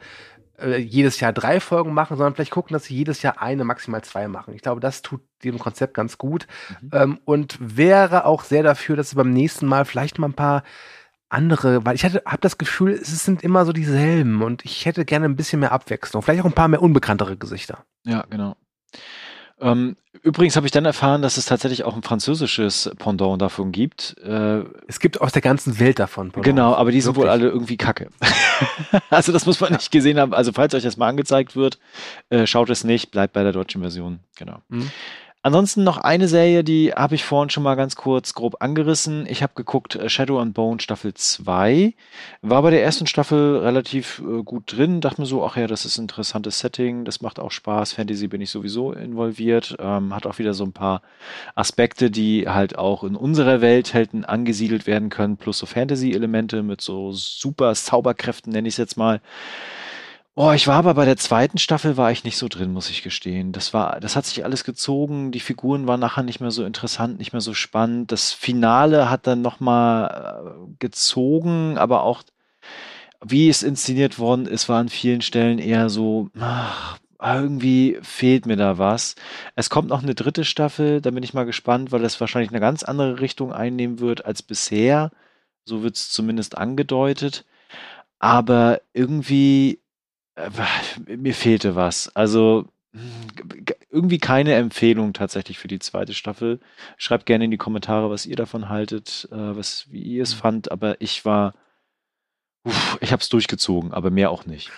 [0.61, 4.03] äh, jedes Jahr drei Folgen machen, sondern vielleicht gucken, dass sie jedes Jahr eine, maximal
[4.03, 4.55] zwei machen.
[4.55, 6.47] Ich glaube, das tut dem Konzept ganz gut
[6.83, 6.91] mhm.
[6.93, 10.63] ähm, und wäre auch sehr dafür, dass sie beim nächsten Mal vielleicht mal ein paar
[11.35, 15.27] andere, weil ich habe das Gefühl, es sind immer so dieselben und ich hätte gerne
[15.27, 17.85] ein bisschen mehr Abwechslung, vielleicht auch ein paar mehr unbekanntere Gesichter.
[18.05, 18.57] Ja, genau.
[19.61, 24.17] Ähm, übrigens habe ich dann erfahren, dass es tatsächlich auch ein französisches Pendant davon gibt.
[24.19, 26.33] Äh, es gibt aus der ganzen Welt davon.
[26.33, 26.45] Pendant.
[26.45, 27.25] Genau, aber die sind Wirklich?
[27.25, 28.09] wohl alle irgendwie kacke.
[29.11, 29.77] also das muss man ja.
[29.77, 30.35] nicht gesehen haben.
[30.35, 31.79] Also falls euch das mal angezeigt wird,
[32.31, 34.21] äh, schaut es nicht, bleibt bei der deutschen Version.
[34.37, 34.59] Genau.
[34.69, 34.91] Mhm.
[35.45, 39.27] Ansonsten noch eine Serie, die habe ich vorhin schon mal ganz kurz grob angerissen.
[39.29, 41.93] Ich habe geguckt äh, Shadow and Bone Staffel 2.
[42.41, 45.03] War bei der ersten Staffel relativ äh, gut drin.
[45.03, 47.93] Dachte mir so, ach ja, das ist ein interessantes Setting, das macht auch Spaß.
[47.93, 49.77] Fantasy bin ich sowieso involviert.
[49.81, 51.03] Ähm, hat auch wieder so ein paar
[51.55, 56.81] Aspekte, die halt auch in unserer Welt hätten angesiedelt werden können, plus so Fantasy-Elemente mit
[56.81, 59.21] so super Zauberkräften, nenne ich es jetzt mal.
[60.37, 63.05] Oh, ich war aber bei der zweiten Staffel war ich nicht so drin, muss ich
[63.05, 63.53] gestehen.
[63.53, 65.31] Das war, das hat sich alles gezogen.
[65.31, 68.11] Die Figuren waren nachher nicht mehr so interessant, nicht mehr so spannend.
[68.11, 72.25] Das Finale hat dann noch mal äh, gezogen, aber auch
[73.25, 78.57] wie es inszeniert worden ist, war an vielen Stellen eher so, ach, irgendwie fehlt mir
[78.57, 79.15] da was.
[79.55, 82.61] Es kommt noch eine dritte Staffel, da bin ich mal gespannt, weil das wahrscheinlich eine
[82.61, 85.11] ganz andere Richtung einnehmen wird als bisher.
[85.65, 87.45] So wird es zumindest angedeutet.
[88.19, 89.81] Aber irgendwie
[91.07, 92.15] mir fehlte was.
[92.15, 92.69] Also
[93.91, 96.61] irgendwie keine Empfehlung tatsächlich für die zweite Staffel.
[96.97, 100.41] Schreibt gerne in die Kommentare, was ihr davon haltet, äh, was, wie ihr es mhm.
[100.41, 101.55] fand, aber ich war,
[102.65, 104.71] uff, ich habe es durchgezogen, aber mehr auch nicht.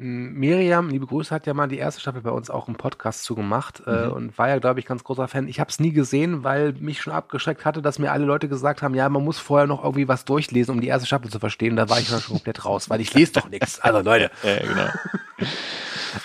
[0.00, 3.82] Miriam, liebe Grüße, hat ja mal die erste Staffel bei uns auch im Podcast zugemacht
[3.84, 4.12] äh, mhm.
[4.12, 5.48] und war ja, glaube ich, ganz großer Fan.
[5.48, 8.80] Ich habe es nie gesehen, weil mich schon abgeschreckt hatte, dass mir alle Leute gesagt
[8.80, 11.74] haben, ja, man muss vorher noch irgendwie was durchlesen, um die erste Staffel zu verstehen.
[11.74, 13.80] Da war ich dann schon komplett raus, weil ich lese doch nichts.
[13.80, 14.30] Also Leute.
[14.44, 14.88] Ja, genau.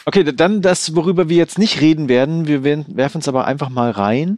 [0.06, 3.90] Okay, dann das, worüber wir jetzt nicht reden werden, wir werfen es aber einfach mal
[3.90, 4.38] rein,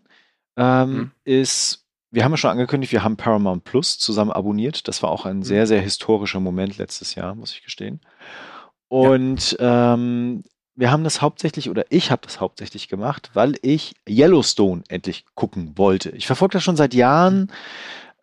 [0.55, 1.11] ähm, mhm.
[1.25, 4.87] ist wir haben ja schon angekündigt, wir haben Paramount Plus zusammen abonniert.
[4.87, 5.43] Das war auch ein mhm.
[5.43, 7.99] sehr, sehr historischer Moment letztes Jahr, muss ich gestehen.
[8.87, 9.93] Und ja.
[9.93, 10.43] ähm,
[10.75, 15.77] wir haben das hauptsächlich, oder ich habe das hauptsächlich gemacht, weil ich Yellowstone endlich gucken
[15.77, 16.09] wollte.
[16.11, 17.51] Ich verfolge das schon seit Jahren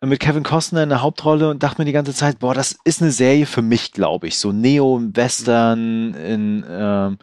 [0.01, 3.01] mit Kevin Costner in der Hauptrolle und dachte mir die ganze Zeit, boah, das ist
[3.01, 4.37] eine Serie für mich, glaube ich.
[4.37, 7.17] So Neo-Western in, ähm,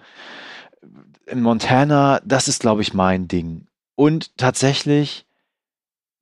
[1.26, 3.66] in Montana, das ist, glaube ich, mein Ding.
[3.96, 5.26] Und tatsächlich,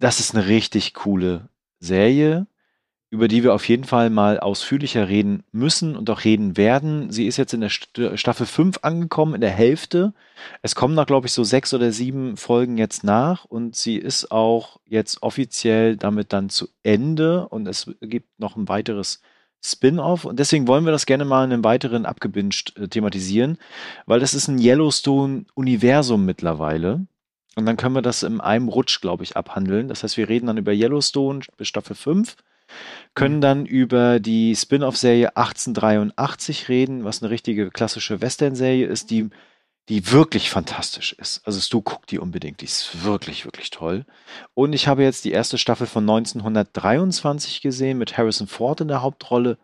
[0.01, 2.48] das ist eine richtig coole Serie
[3.11, 7.11] über die wir auf jeden Fall mal ausführlicher reden müssen und auch reden werden.
[7.11, 10.13] Sie ist jetzt in der Staffel 5 angekommen, in der Hälfte.
[10.61, 14.31] Es kommen noch, glaube ich, so sechs oder sieben Folgen jetzt nach und sie ist
[14.31, 19.23] auch jetzt offiziell damit dann zu Ende und es gibt noch ein weiteres
[19.65, 23.59] Spin-off und deswegen wollen wir das gerne mal in einem weiteren abgebinged äh, thematisieren,
[24.07, 27.07] weil das ist ein Yellowstone-Universum mittlerweile.
[27.57, 29.89] Und dann können wir das in einem Rutsch, glaube ich, abhandeln.
[29.89, 32.37] Das heißt, wir reden dann über Yellowstone bis Staffel 5
[33.15, 33.41] können mhm.
[33.41, 39.31] dann über die Spin-off-Serie 1883 reden, was eine richtige klassische Western-Serie ist, die,
[39.89, 41.41] die wirklich fantastisch ist.
[41.45, 44.05] Also Stu, guck die unbedingt, die ist wirklich, wirklich toll.
[44.55, 49.03] Und ich habe jetzt die erste Staffel von 1923 gesehen mit Harrison Ford in der
[49.03, 49.59] Hauptrolle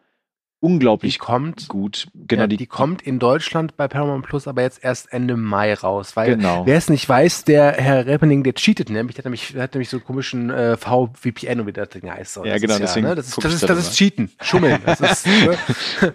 [0.64, 2.08] unglaublich Die kommt- gut.
[2.26, 5.74] Genau, ja, die, die, kommt in Deutschland bei Paramount Plus aber jetzt erst Ende Mai
[5.74, 6.16] raus.
[6.16, 6.64] Weil Genau.
[6.66, 9.14] wer es nicht weiß, der Herr Rappening, der cheatet nämlich.
[9.16, 12.10] Der hat nämlich, der hat nämlich so einen komischen äh, VPN und wie das Ding
[12.10, 12.32] heißt.
[12.34, 12.44] So.
[12.44, 13.14] Ja, Das genau, ist deswegen ne?
[13.14, 14.30] Das ist, das ist, da das ist Cheaten.
[14.40, 14.78] Schummeln.
[14.86, 15.56] Das ist, ne?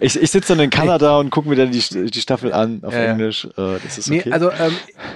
[0.00, 2.92] ich, ich sitze dann in Kanada und gucke mir dann die, die Staffel an auf
[2.92, 3.12] Ja, ja.
[3.12, 3.44] Englisch.
[3.44, 4.22] Äh, das ist okay.
[4.26, 4.72] Nee, also ähm,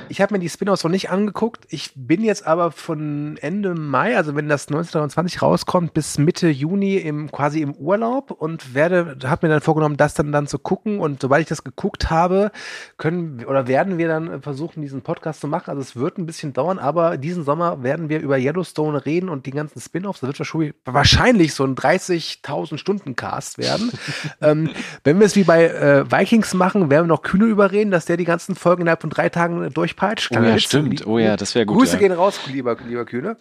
[0.09, 1.65] ich habe mir die Spin-offs noch nicht angeguckt.
[1.71, 6.97] Ich bin jetzt aber von Ende Mai, also wenn das 1923 rauskommt, bis Mitte Juni
[6.97, 11.01] im quasi im Urlaub und werde, habe mir dann vorgenommen, das dann dann zu gucken.
[11.01, 12.51] Und sobald ich das geguckt habe,
[12.97, 15.71] können oder werden wir dann versuchen, diesen Podcast zu machen.
[15.71, 19.47] Also es wird ein bisschen dauern, aber diesen Sommer werden wir über Yellowstone reden und
[19.47, 20.21] die ganzen Spin-offs.
[20.21, 23.91] Das wird wahrscheinlich- wahrscheinlich so ein 30.000 Stunden Cast werden.
[24.41, 24.71] ähm,
[25.05, 28.17] wenn wir es wie bei äh, Vikings machen, werden wir noch Kühne überreden, dass der
[28.17, 30.33] die ganzen Folgen innerhalb von drei Tagen durchpeitscht.
[30.37, 31.07] oh ja, stimmt.
[31.07, 31.79] Oh ja, das wäre gut.
[31.79, 31.99] Grüße ja.
[32.01, 33.37] gehen raus, lieber, lieber Kühne.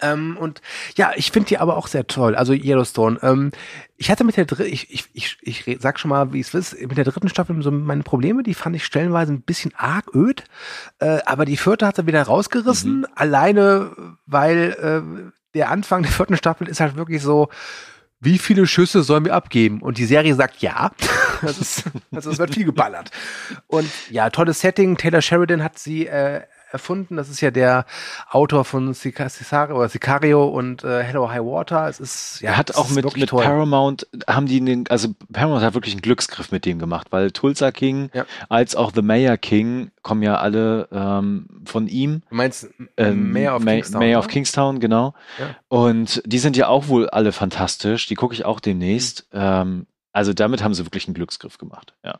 [0.00, 0.60] Ähm, und
[0.96, 2.34] ja, ich finde die aber auch sehr toll.
[2.34, 3.18] Also Yellowstone.
[3.22, 3.50] Ähm,
[3.96, 6.78] ich hatte mit der dritten, ich, ich, ich, ich sag schon mal, wie es ist,
[6.80, 10.44] mit der dritten Staffel so meine Probleme, die fand ich stellenweise ein bisschen arg öd.
[10.98, 13.06] Äh, aber die vierte hat er wieder rausgerissen, Mhm.
[13.14, 13.90] alleine,
[14.26, 14.76] weil
[15.26, 17.48] äh, der Anfang der vierten Staffel ist halt wirklich so,
[18.20, 19.80] wie viele Schüsse sollen wir abgeben?
[19.82, 20.90] Und die Serie sagt ja.
[21.42, 23.10] Das ist, also es wird viel geballert.
[23.66, 24.96] Und ja, tolles Setting.
[24.96, 26.40] Taylor Sheridan hat sie äh,
[26.76, 27.16] erfunden.
[27.16, 27.84] Das ist ja der
[28.30, 31.88] Autor von Sica- Sicario, oder Sicario und äh, Hello High Water.
[31.88, 33.42] Es ist ja Er hat auch mit, mit toll.
[33.44, 37.70] Paramount, haben die den, also Paramount hat wirklich einen Glücksgriff mit dem gemacht, weil Tulsa
[37.72, 38.24] King Ja.
[38.48, 42.22] als auch The Mayor King kommen ja alle ähm, von ihm.
[42.30, 43.98] Du meinst Ähm, Mayor of Ma- Kingstown?
[43.98, 44.32] Mayor of oder?
[44.32, 45.14] Kingstown, genau.
[45.38, 45.56] Ja.
[45.68, 48.06] Und die sind ja auch wohl alle fantastisch.
[48.06, 49.26] Die gucke ich auch demnächst.
[49.32, 49.40] Mhm.
[49.42, 51.94] Ähm, also damit haben sie wirklich einen Glücksgriff gemacht.
[52.04, 52.18] Ja.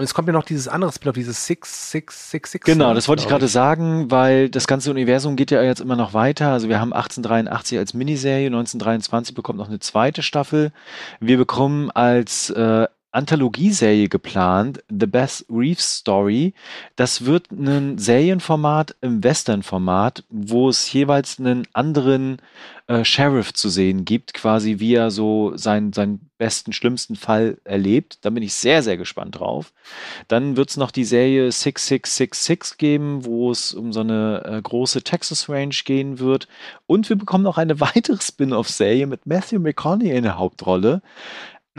[0.00, 2.64] Und es kommt ja noch dieses andere Spin-off, dieses Six, Six, Six, Six.
[2.64, 5.94] Genau, ne, das wollte ich gerade sagen, weil das ganze Universum geht ja jetzt immer
[5.94, 6.52] noch weiter.
[6.52, 10.72] Also wir haben 1883 als Miniserie, 1923 bekommt noch eine zweite Staffel.
[11.20, 16.54] Wir bekommen als äh, Anthologieserie geplant, The Beth Reeves Story.
[16.96, 22.38] Das wird ein Serienformat im Western-Format, wo es jeweils einen anderen
[22.86, 28.18] äh, Sheriff zu sehen gibt, quasi wie er so seinen, seinen besten, schlimmsten Fall erlebt.
[28.22, 29.72] Da bin ich sehr, sehr gespannt drauf.
[30.26, 35.02] Dann wird es noch die Serie 6666 geben, wo es um so eine äh, große
[35.02, 36.48] Texas Range gehen wird.
[36.86, 41.02] Und wir bekommen noch eine weitere Spin-off-Serie mit Matthew McConaughey in der Hauptrolle.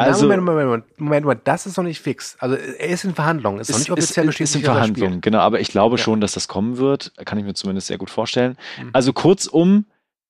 [0.10, 2.36] Also, Moment, Moment, Moment, Moment, Moment, das ist noch nicht fix.
[2.40, 5.22] Also er ist in Verhandlungen, ist, noch nicht offiziell ist, ist in bestätigt, er Verhandlungen,
[5.22, 5.40] genau.
[5.40, 6.03] Aber ich glaube Ja.
[6.03, 7.14] schon, dass das kommen wird.
[7.26, 8.57] Kann ich mir zumindest sehr gut vorstellen.
[8.80, 8.90] Mhm.
[8.94, 9.86] Also kurzum,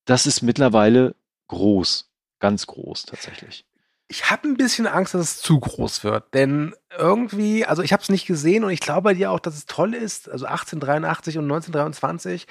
[0.06, 1.16] das ist mittlerweile
[1.48, 2.10] groß.
[2.40, 3.66] Ganz groß tatsächlich.
[4.08, 8.04] Ich habe ein bisschen Angst, dass es zu groß wird, denn irgendwie, also ich habe
[8.04, 11.38] es nicht gesehen und ich glaube bei dir auch, dass es toll ist, also 1883
[11.38, 12.48] und 1923,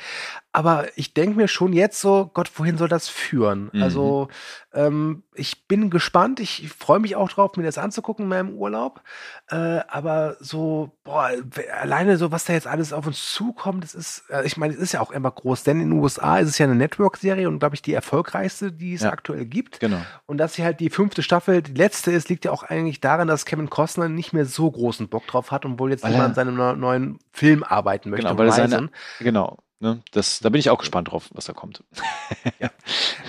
[0.52, 3.70] aber ich denke mir schon jetzt so, Gott, wohin soll das führen?
[3.72, 3.82] Mhm.
[3.82, 4.28] Also
[4.72, 9.02] ähm, ich bin gespannt, ich freue mich auch drauf, mir das anzugucken in meinem Urlaub,
[9.48, 11.30] äh, aber so, boah,
[11.80, 14.80] alleine so, was da jetzt alles auf uns zukommt, das ist, äh, ich meine, es
[14.80, 17.58] ist ja auch immer groß, denn in den USA ist es ja eine Network-Serie und
[17.58, 19.10] glaube ich die erfolgreichste, die es Ja.
[19.10, 19.80] aktuell gibt.
[19.80, 20.00] Genau.
[20.26, 23.28] Und dass sie halt die fünfte Staffel, die letzte ist, liegt ja auch eigentlich daran,
[23.28, 26.22] dass Kevin Costner nicht mehr so großen Bock drauf hat und wohl jetzt Weil lieber
[26.24, 28.26] er- an seinem neu- neuen Film arbeiten möchte.
[28.26, 29.58] Genau, weil er seine, genau.
[29.82, 31.82] Ne, das, da bin ich auch gespannt drauf, was da kommt.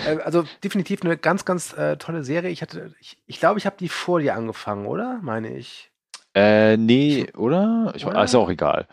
[0.06, 2.50] Äh, also definitiv eine ganz, ganz äh, tolle Serie.
[2.50, 5.20] Ich hatte, ich, ich glaube, ich habe die vor dir angefangen, oder?
[5.22, 5.90] Meine ich.
[6.34, 7.92] Äh, nee, oder?
[7.94, 8.16] Ich, Oder?
[8.18, 8.88] ah, ist ja auch egal.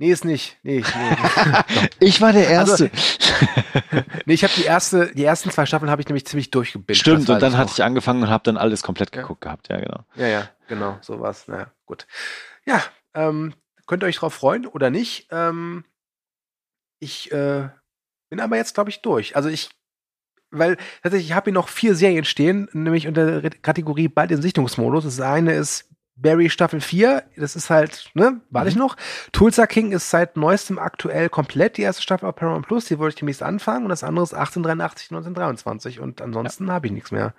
[0.00, 0.56] Nee, ist nicht.
[0.62, 1.16] Nee, nee.
[2.00, 2.90] Ich war der Also, Erste.
[4.26, 7.00] nee ich habe die erste, die ersten zwei Staffeln habe ich nämlich ziemlich durchgebinged.
[7.00, 9.22] Stimmt, und dann hatte ich angefangen und habe dann alles komplett Ja.
[9.22, 9.68] geguckt gehabt.
[9.68, 10.04] Ja, genau.
[10.14, 11.48] Ja, ja, genau, sowas.
[11.48, 12.06] Naja, gut.
[12.64, 12.82] Ja,
[13.14, 13.54] ähm,
[13.86, 15.26] könnt ihr euch drauf freuen oder nicht?
[15.32, 15.84] Ähm,
[17.00, 17.68] ich äh,
[18.30, 19.34] bin aber jetzt, glaube ich, durch.
[19.34, 19.70] Also ich,
[20.50, 24.42] weil tatsächlich, ich habe hier noch vier Serien stehen, nämlich unter der Kategorie bald im
[24.42, 25.04] Sichtungsmodus.
[25.04, 25.87] Das eine ist
[26.20, 28.96] Barry Staffel 4, das ist halt, ne, warte ich noch.
[29.32, 33.14] Tulsa King ist seit neuestem aktuell komplett die erste Staffel auf Paramount Plus, die wollte
[33.14, 37.34] ich demnächst anfangen und das andere ist 1883, 1923 und ansonsten habe ich nichts mehr.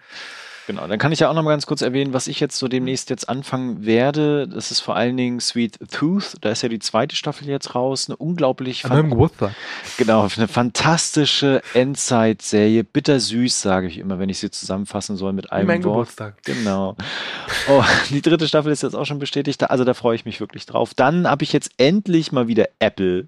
[0.69, 2.67] Genau, dann kann ich ja auch noch mal ganz kurz erwähnen, was ich jetzt so
[2.67, 4.47] demnächst jetzt anfangen werde.
[4.47, 6.35] Das ist vor allen Dingen Sweet Tooth.
[6.41, 8.07] Da ist ja die zweite Staffel jetzt raus.
[8.07, 9.55] Eine unglaublich An meinem Geburtstag.
[9.97, 12.83] Genau, eine fantastische Endzeit-Serie.
[12.83, 15.93] Bittersüß, sage ich immer, wenn ich sie zusammenfassen soll mit einem Mein Wort.
[15.93, 16.43] Geburtstag.
[16.43, 16.95] Genau.
[17.67, 19.67] Oh, die dritte Staffel ist jetzt auch schon bestätigt.
[19.67, 20.93] Also da freue ich mich wirklich drauf.
[20.93, 23.27] Dann habe ich jetzt endlich mal wieder Apple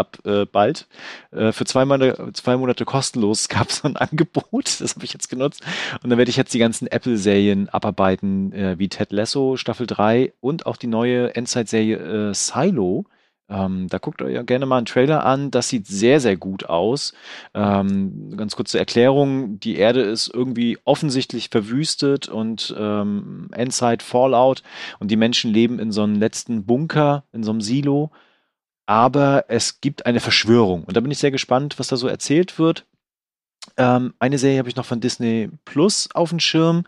[0.00, 0.88] ab äh, bald.
[1.30, 4.80] Äh, für zwei Monate, zwei Monate kostenlos gab es so ein Angebot.
[4.80, 5.62] Das habe ich jetzt genutzt.
[6.02, 10.32] Und dann werde ich jetzt die ganzen Apple-Serien abarbeiten, äh, wie Ted Lasso, Staffel 3
[10.40, 13.06] und auch die neue Endzeit-Serie äh, Silo.
[13.50, 15.50] Ähm, da guckt euch gerne mal einen Trailer an.
[15.50, 17.12] Das sieht sehr, sehr gut aus.
[17.52, 19.58] Ähm, ganz kurze Erklärung.
[19.58, 24.62] Die Erde ist irgendwie offensichtlich verwüstet und ähm, Endzeit Fallout
[25.00, 28.12] und die Menschen leben in so einem letzten Bunker, in so einem Silo.
[28.90, 32.58] Aber es gibt eine Verschwörung und da bin ich sehr gespannt, was da so erzählt
[32.58, 32.86] wird.
[33.76, 36.82] Ähm, eine Serie habe ich noch von Disney Plus auf dem Schirm,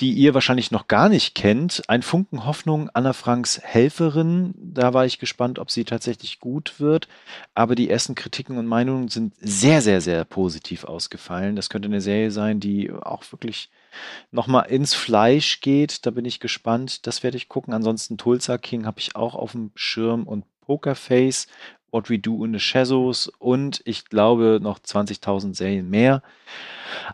[0.00, 1.82] die ihr wahrscheinlich noch gar nicht kennt.
[1.88, 4.54] Ein Funken Hoffnung, Anna Franks Helferin.
[4.56, 7.06] Da war ich gespannt, ob sie tatsächlich gut wird.
[7.54, 11.54] Aber die ersten Kritiken und Meinungen sind sehr, sehr, sehr positiv ausgefallen.
[11.54, 13.68] Das könnte eine Serie sein, die auch wirklich
[14.30, 16.06] nochmal ins Fleisch geht.
[16.06, 17.06] Da bin ich gespannt.
[17.06, 17.74] Das werde ich gucken.
[17.74, 21.46] Ansonsten Tulsa King habe ich auch auf dem Schirm und Pokerface
[21.90, 26.22] What We Do in the Shadows und ich glaube noch 20.000 Serien mehr.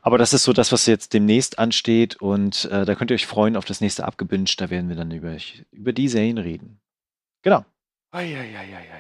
[0.00, 3.26] Aber das ist so das, was jetzt demnächst ansteht und äh, da könnt ihr euch
[3.26, 4.60] freuen auf das nächste Abgebinged.
[4.60, 5.36] Da werden wir dann über,
[5.70, 6.80] über die Serien reden.
[7.42, 7.64] Genau.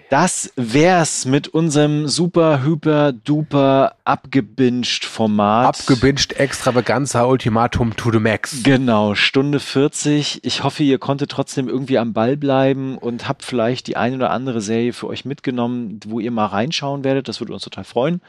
[0.08, 5.66] Das wär's mit unserem super, hyper, duper abgebinged Format.
[5.66, 8.62] Abgebinged Extravaganza Ultimatum to the Max.
[8.62, 10.42] Genau, Stunde 40.
[10.44, 14.30] Ich hoffe, ihr konntet trotzdem irgendwie am Ball bleiben und habt vielleicht die eine oder
[14.30, 17.28] andere Serie für euch mitgenommen, wo ihr mal reinschauen werdet.
[17.28, 18.22] Das würde uns total freuen.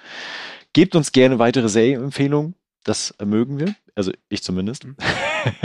[0.73, 2.55] Gebt uns gerne weitere Serienempfehlungen.
[2.84, 3.76] Das mögen wir.
[3.95, 4.85] Also ich zumindest.
[4.85, 4.95] Mhm.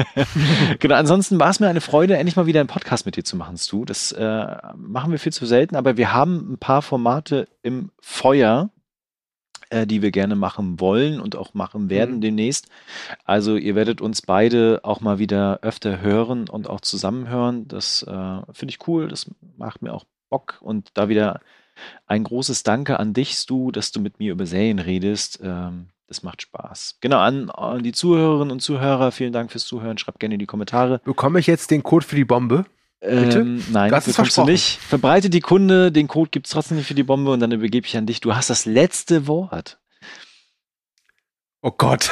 [0.78, 3.36] genau, ansonsten war es mir eine Freude, endlich mal wieder einen Podcast mit dir zu
[3.36, 3.85] machen, Stu.
[3.85, 4.47] Das äh,
[4.77, 8.70] machen wir viel zu selten, aber wir haben ein paar Formate im Feuer,
[9.70, 12.20] äh, die wir gerne machen wollen und auch machen werden mhm.
[12.20, 12.69] demnächst.
[13.24, 17.66] Also ihr werdet uns beide auch mal wieder öfter hören und auch zusammenhören.
[17.69, 21.40] Das äh, finde ich cool, das macht mir auch Bock und da wieder
[22.07, 25.40] ein großes Danke an dich, Stu, dass du mit mir über Serien redest.
[25.43, 26.97] Ähm, das macht Spaß.
[27.01, 29.99] Genau, an, an, die Zuhörerinnen und Zuhörer, vielen Dank fürs Zuhören.
[29.99, 31.01] Schreibt gerne in die Kommentare.
[31.05, 32.65] Bekomme ich jetzt den Code für die Bombe?
[33.01, 33.41] Bitte?
[33.41, 34.79] Ähm, nein, das bekommst du nicht.
[34.81, 37.87] Verbreite die Kunde, den Code gibt es trotzdem nicht für die Bombe und dann übergebe
[37.87, 38.21] ich an dich.
[38.21, 39.79] Du hast das letzte Wort.
[41.61, 42.11] Oh Gott.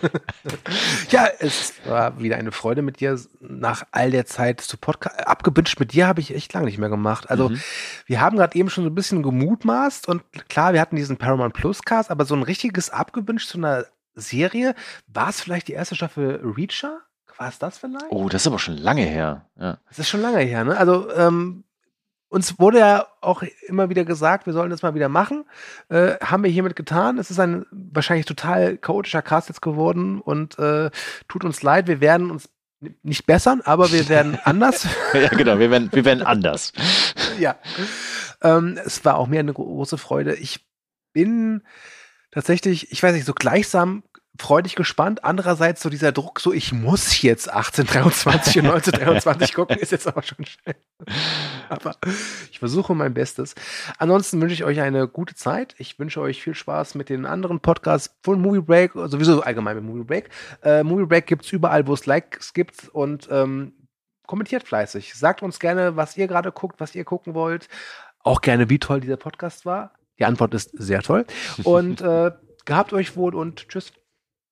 [1.10, 5.24] ja, es war wieder eine Freude mit dir nach all der Zeit zu Podcast.
[5.24, 7.30] Abgebünscht mit dir habe ich echt lange nicht mehr gemacht.
[7.30, 7.60] Also, mhm.
[8.06, 11.54] wir haben gerade eben schon so ein bisschen gemutmaßt und klar, wir hatten diesen Paramount
[11.54, 14.74] Plus Cast, aber so ein richtiges Abgebünscht zu einer Serie,
[15.06, 17.00] war es vielleicht die erste Staffel Reacher?
[17.36, 18.06] War es das vielleicht?
[18.10, 19.46] Oh, das ist aber schon lange her.
[19.56, 19.78] Ja.
[19.88, 20.76] Das ist schon lange her, ne?
[20.76, 21.62] Also, ähm,
[22.30, 25.44] uns wurde ja auch immer wieder gesagt, wir sollen das mal wieder machen.
[25.88, 27.18] Äh, haben wir hiermit getan.
[27.18, 30.90] Es ist ein wahrscheinlich total chaotischer Cast jetzt geworden und äh,
[31.28, 31.88] tut uns leid.
[31.88, 32.48] Wir werden uns
[33.02, 34.86] nicht bessern, aber wir werden anders.
[35.12, 36.72] ja, genau, wir werden, wir werden anders.
[37.38, 37.56] ja.
[38.42, 40.34] Ähm, es war auch mir eine große Freude.
[40.36, 40.64] Ich
[41.12, 41.62] bin
[42.30, 44.04] tatsächlich, ich weiß nicht, so gleichsam
[44.40, 45.24] freudig gespannt.
[45.24, 50.22] Andererseits so dieser Druck, so ich muss jetzt 1823 und 1923 gucken, ist jetzt aber
[50.22, 50.76] schon schnell.
[51.68, 51.96] Aber
[52.50, 53.54] ich versuche mein Bestes.
[53.98, 55.74] Ansonsten wünsche ich euch eine gute Zeit.
[55.78, 59.84] Ich wünsche euch viel Spaß mit den anderen Podcasts von Movie Break, sowieso allgemein mit
[59.84, 60.30] Movie Break.
[60.62, 63.74] Äh, Movie Break gibt es überall, wo es Likes gibt und ähm,
[64.26, 65.14] kommentiert fleißig.
[65.14, 67.68] Sagt uns gerne, was ihr gerade guckt, was ihr gucken wollt.
[68.22, 69.92] Auch gerne, wie toll dieser Podcast war.
[70.18, 71.24] Die Antwort ist sehr toll.
[71.64, 72.30] Und äh,
[72.64, 73.92] gehabt euch wohl und tschüss.